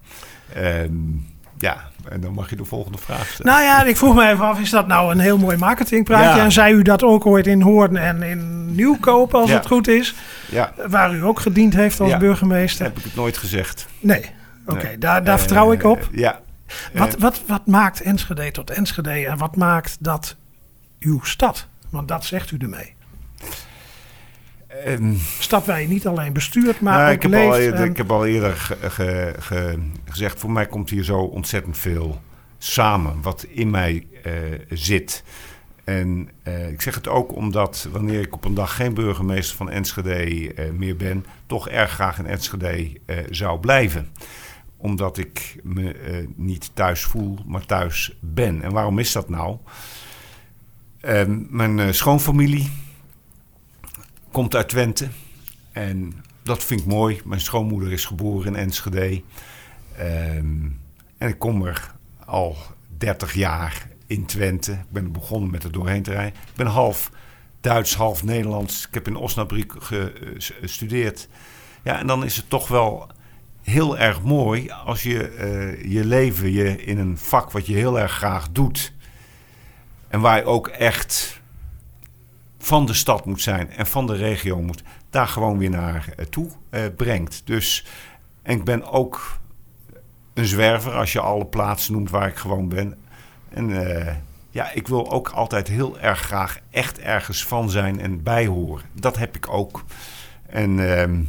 ja, 1.58 1.90
en 2.08 2.20
dan 2.20 2.32
mag 2.32 2.50
je 2.50 2.56
de 2.56 2.64
volgende 2.64 2.98
vraag 2.98 3.26
stellen. 3.26 3.52
Nou 3.52 3.64
ja, 3.64 3.84
ik 3.84 3.96
vroeg 3.96 4.14
me 4.14 4.28
even 4.28 4.44
af, 4.44 4.60
is 4.60 4.70
dat 4.70 4.86
nou 4.86 5.12
een 5.12 5.18
heel 5.18 5.38
mooi 5.38 5.56
marketingpraatje? 5.56 6.38
Ja. 6.38 6.44
En 6.44 6.52
zei 6.52 6.74
u 6.74 6.82
dat 6.82 7.02
ook 7.02 7.26
ooit 7.26 7.46
in 7.46 7.60
Hoorn 7.60 7.96
en 7.96 8.22
in 8.22 8.74
Nieuwkoop, 8.74 9.34
als 9.34 9.50
ja. 9.50 9.56
het 9.56 9.66
goed 9.66 9.88
is? 9.88 10.14
Ja. 10.50 10.72
Waar 10.88 11.14
u 11.14 11.24
ook 11.24 11.40
gediend 11.40 11.74
heeft 11.74 12.00
als 12.00 12.16
burgemeester. 12.16 12.84
Heb 12.84 12.98
ik 12.98 13.04
het 13.04 13.14
nooit 13.14 13.36
gezegd. 13.36 13.86
Nee. 14.00 14.30
Oké, 14.66 14.78
okay, 14.78 14.98
daar, 14.98 15.24
daar 15.24 15.38
vertrouw 15.38 15.72
ik 15.72 15.84
op. 15.84 16.08
Ja. 16.12 16.40
Wat, 16.92 17.18
wat, 17.18 17.42
wat 17.46 17.66
maakt 17.66 18.00
Enschede 18.00 18.50
tot 18.50 18.70
Enschede 18.70 19.26
en 19.26 19.38
wat 19.38 19.56
maakt 19.56 19.96
dat 20.00 20.36
uw 21.00 21.20
stad? 21.22 21.68
Want 21.90 22.08
dat 22.08 22.24
zegt 22.24 22.50
u 22.50 22.56
ermee. 22.56 22.94
Um, 24.86 25.18
stad 25.38 25.66
waar 25.66 25.80
je 25.80 25.88
niet 25.88 26.06
alleen 26.06 26.32
bestuurt, 26.32 26.80
maar 26.80 26.98
nou, 26.98 27.08
ook 27.08 27.14
ik 27.14 27.22
heb 27.22 27.30
leeft. 27.30 27.52
Al 27.52 27.58
eerder, 27.58 27.80
en... 27.80 27.90
Ik 27.90 27.96
heb 27.96 28.10
al 28.10 28.26
eerder 28.26 28.56
ge, 28.56 28.76
ge, 28.90 29.34
ge, 29.38 29.78
gezegd, 30.04 30.38
voor 30.38 30.50
mij 30.50 30.66
komt 30.66 30.90
hier 30.90 31.04
zo 31.04 31.18
ontzettend 31.18 31.78
veel 31.78 32.20
samen 32.58 33.22
wat 33.22 33.46
in 33.48 33.70
mij 33.70 34.06
uh, 34.26 34.32
zit. 34.68 35.24
En 35.84 36.30
uh, 36.44 36.68
ik 36.68 36.82
zeg 36.82 36.94
het 36.94 37.08
ook 37.08 37.34
omdat 37.34 37.88
wanneer 37.92 38.20
ik 38.20 38.34
op 38.34 38.44
een 38.44 38.54
dag 38.54 38.76
geen 38.76 38.94
burgemeester 38.94 39.56
van 39.56 39.70
Enschede 39.70 40.54
uh, 40.54 40.70
meer 40.72 40.96
ben, 40.96 41.26
toch 41.46 41.68
erg 41.68 41.90
graag 41.90 42.18
in 42.18 42.26
Enschede 42.26 43.00
zou 43.30 43.60
blijven 43.60 44.08
omdat 44.86 45.18
ik 45.18 45.56
me 45.62 46.10
uh, 46.10 46.28
niet 46.36 46.70
thuis 46.74 47.04
voel, 47.04 47.38
maar 47.46 47.66
thuis 47.66 48.16
ben. 48.20 48.62
En 48.62 48.72
waarom 48.72 48.98
is 48.98 49.12
dat 49.12 49.28
nou? 49.28 49.56
Uh, 51.02 51.22
mijn 51.48 51.78
uh, 51.78 51.90
schoonfamilie 51.90 52.70
komt 54.30 54.54
uit 54.54 54.68
Twente. 54.68 55.08
En 55.72 56.14
dat 56.42 56.64
vind 56.64 56.80
ik 56.80 56.86
mooi. 56.86 57.20
Mijn 57.24 57.40
schoonmoeder 57.40 57.92
is 57.92 58.04
geboren 58.04 58.46
in 58.46 58.56
Enschede. 58.56 59.22
Um, 60.00 60.80
en 61.18 61.28
ik 61.28 61.38
kom 61.38 61.64
er 61.64 61.94
al 62.24 62.56
30 62.98 63.34
jaar 63.34 63.88
in 64.06 64.26
Twente. 64.26 64.72
Ik 64.72 64.90
ben 64.90 65.12
begonnen 65.12 65.50
met 65.50 65.62
het 65.62 65.72
doorheen 65.72 66.02
te 66.02 66.10
rijden. 66.10 66.40
Ik 66.40 66.56
ben 66.56 66.66
half 66.66 67.10
Duits, 67.60 67.94
half 67.94 68.24
Nederlands. 68.24 68.86
Ik 68.86 68.94
heb 68.94 69.06
in 69.06 69.16
Osnabrück 69.16 69.72
gestudeerd. 70.60 71.28
Ja, 71.84 71.98
en 71.98 72.06
dan 72.06 72.24
is 72.24 72.36
het 72.36 72.50
toch 72.50 72.68
wel 72.68 73.14
heel 73.66 73.98
erg 73.98 74.22
mooi 74.22 74.70
als 74.70 75.02
je 75.02 75.36
uh, 75.84 75.92
je 75.92 76.04
leven 76.04 76.52
je 76.52 76.84
in 76.84 76.98
een 76.98 77.18
vak 77.18 77.50
wat 77.50 77.66
je 77.66 77.74
heel 77.74 78.00
erg 78.00 78.12
graag 78.12 78.48
doet. 78.50 78.92
En 80.08 80.20
waar 80.20 80.36
je 80.36 80.44
ook 80.44 80.68
echt 80.68 81.40
van 82.58 82.86
de 82.86 82.94
stad 82.94 83.24
moet 83.24 83.42
zijn 83.42 83.70
en 83.70 83.86
van 83.86 84.06
de 84.06 84.14
regio 84.14 84.62
moet, 84.62 84.82
daar 85.10 85.28
gewoon 85.28 85.58
weer 85.58 85.70
naar 85.70 86.14
uh, 86.18 86.26
toe 86.26 86.50
uh, 86.70 86.80
brengt. 86.96 87.42
Dus, 87.44 87.86
en 88.42 88.56
ik 88.56 88.64
ben 88.64 88.90
ook 88.90 89.38
een 90.34 90.46
zwerver 90.46 90.92
als 90.92 91.12
je 91.12 91.20
alle 91.20 91.46
plaatsen 91.46 91.92
noemt 91.92 92.10
waar 92.10 92.28
ik 92.28 92.36
gewoon 92.36 92.68
ben. 92.68 92.96
En 93.48 93.70
ja, 94.50 94.70
ik 94.72 94.88
wil 94.88 95.10
ook 95.10 95.28
altijd 95.28 95.68
heel 95.68 95.98
erg 95.98 96.20
graag 96.20 96.58
echt 96.70 96.98
ergens 96.98 97.44
van 97.44 97.70
zijn 97.70 98.00
en 98.00 98.22
bijhoren. 98.22 98.84
Dat 98.92 99.16
heb 99.16 99.36
ik 99.36 99.48
ook. 99.48 99.84
En 100.46 100.98
ehm, 100.98 101.22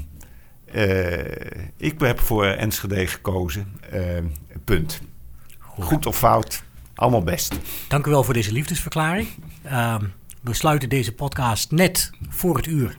ik 1.77 1.99
heb 1.99 2.19
voor 2.19 2.45
Enschede 2.45 3.07
gekozen. 3.07 3.79
Uh, 3.93 4.01
punt. 4.63 5.01
Goed. 5.59 5.85
Goed 5.85 6.05
of 6.05 6.17
fout, 6.17 6.63
allemaal 6.95 7.23
best. 7.23 7.55
Dank 7.87 8.05
u 8.05 8.09
wel 8.09 8.23
voor 8.23 8.33
deze 8.33 8.51
liefdesverklaring. 8.51 9.27
Uh, 9.65 9.95
we 10.41 10.53
sluiten 10.53 10.89
deze 10.89 11.13
podcast 11.13 11.71
net 11.71 12.11
voor 12.29 12.55
het 12.55 12.65
uur. 12.65 12.97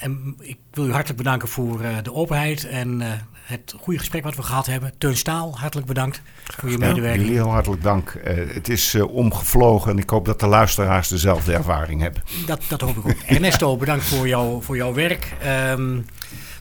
en 0.00 0.36
ik 0.38 0.58
wil 0.70 0.86
u 0.86 0.90
hartelijk 0.90 1.18
bedanken 1.18 1.48
voor 1.48 1.82
uh, 1.82 1.96
de 2.02 2.12
openheid 2.12 2.64
en 2.64 3.00
uh, 3.00 3.12
het 3.48 3.74
goede 3.80 3.98
gesprek 3.98 4.22
wat 4.22 4.36
we 4.36 4.42
gehad 4.42 4.66
hebben. 4.66 4.92
Teun 4.98 5.16
Staal, 5.16 5.58
hartelijk 5.58 5.86
bedankt 5.86 6.22
voor 6.44 6.70
je 6.70 6.78
medewerking. 6.78 7.22
Jullie 7.22 7.40
heel 7.40 7.50
hartelijk 7.50 7.82
dank. 7.82 8.14
Uh, 8.14 8.54
het 8.54 8.68
is 8.68 8.94
omgevlogen 8.94 9.90
en 9.90 9.98
ik 9.98 10.10
hoop 10.10 10.24
dat 10.24 10.40
de 10.40 10.46
luisteraars 10.46 11.08
dezelfde 11.08 11.52
ervaring 11.52 12.00
hebben. 12.00 12.22
Dat, 12.46 12.60
dat 12.68 12.80
hoop 12.80 12.96
ik 12.96 13.06
ook. 13.06 13.22
Ernesto, 13.26 13.76
bedankt 13.76 14.04
voor, 14.04 14.28
jou, 14.28 14.62
voor 14.62 14.76
jouw 14.76 14.94
werk. 14.94 15.32
Um, 15.70 16.06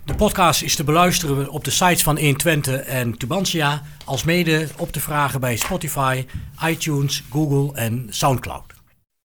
de 0.05 0.15
podcast 0.15 0.61
is 0.61 0.75
te 0.75 0.83
beluisteren 0.83 1.49
op 1.49 1.63
de 1.63 1.71
sites 1.71 2.03
van 2.03 2.19
120 2.19 2.81
en 2.81 3.17
Tubantia, 3.17 3.81
als 4.05 4.23
mede 4.23 4.67
op 4.77 4.91
te 4.91 4.99
vragen 4.99 5.39
bij 5.39 5.55
Spotify, 5.55 6.25
iTunes, 6.63 7.23
Google 7.29 7.75
en 7.75 8.07
Soundcloud. 8.09 8.76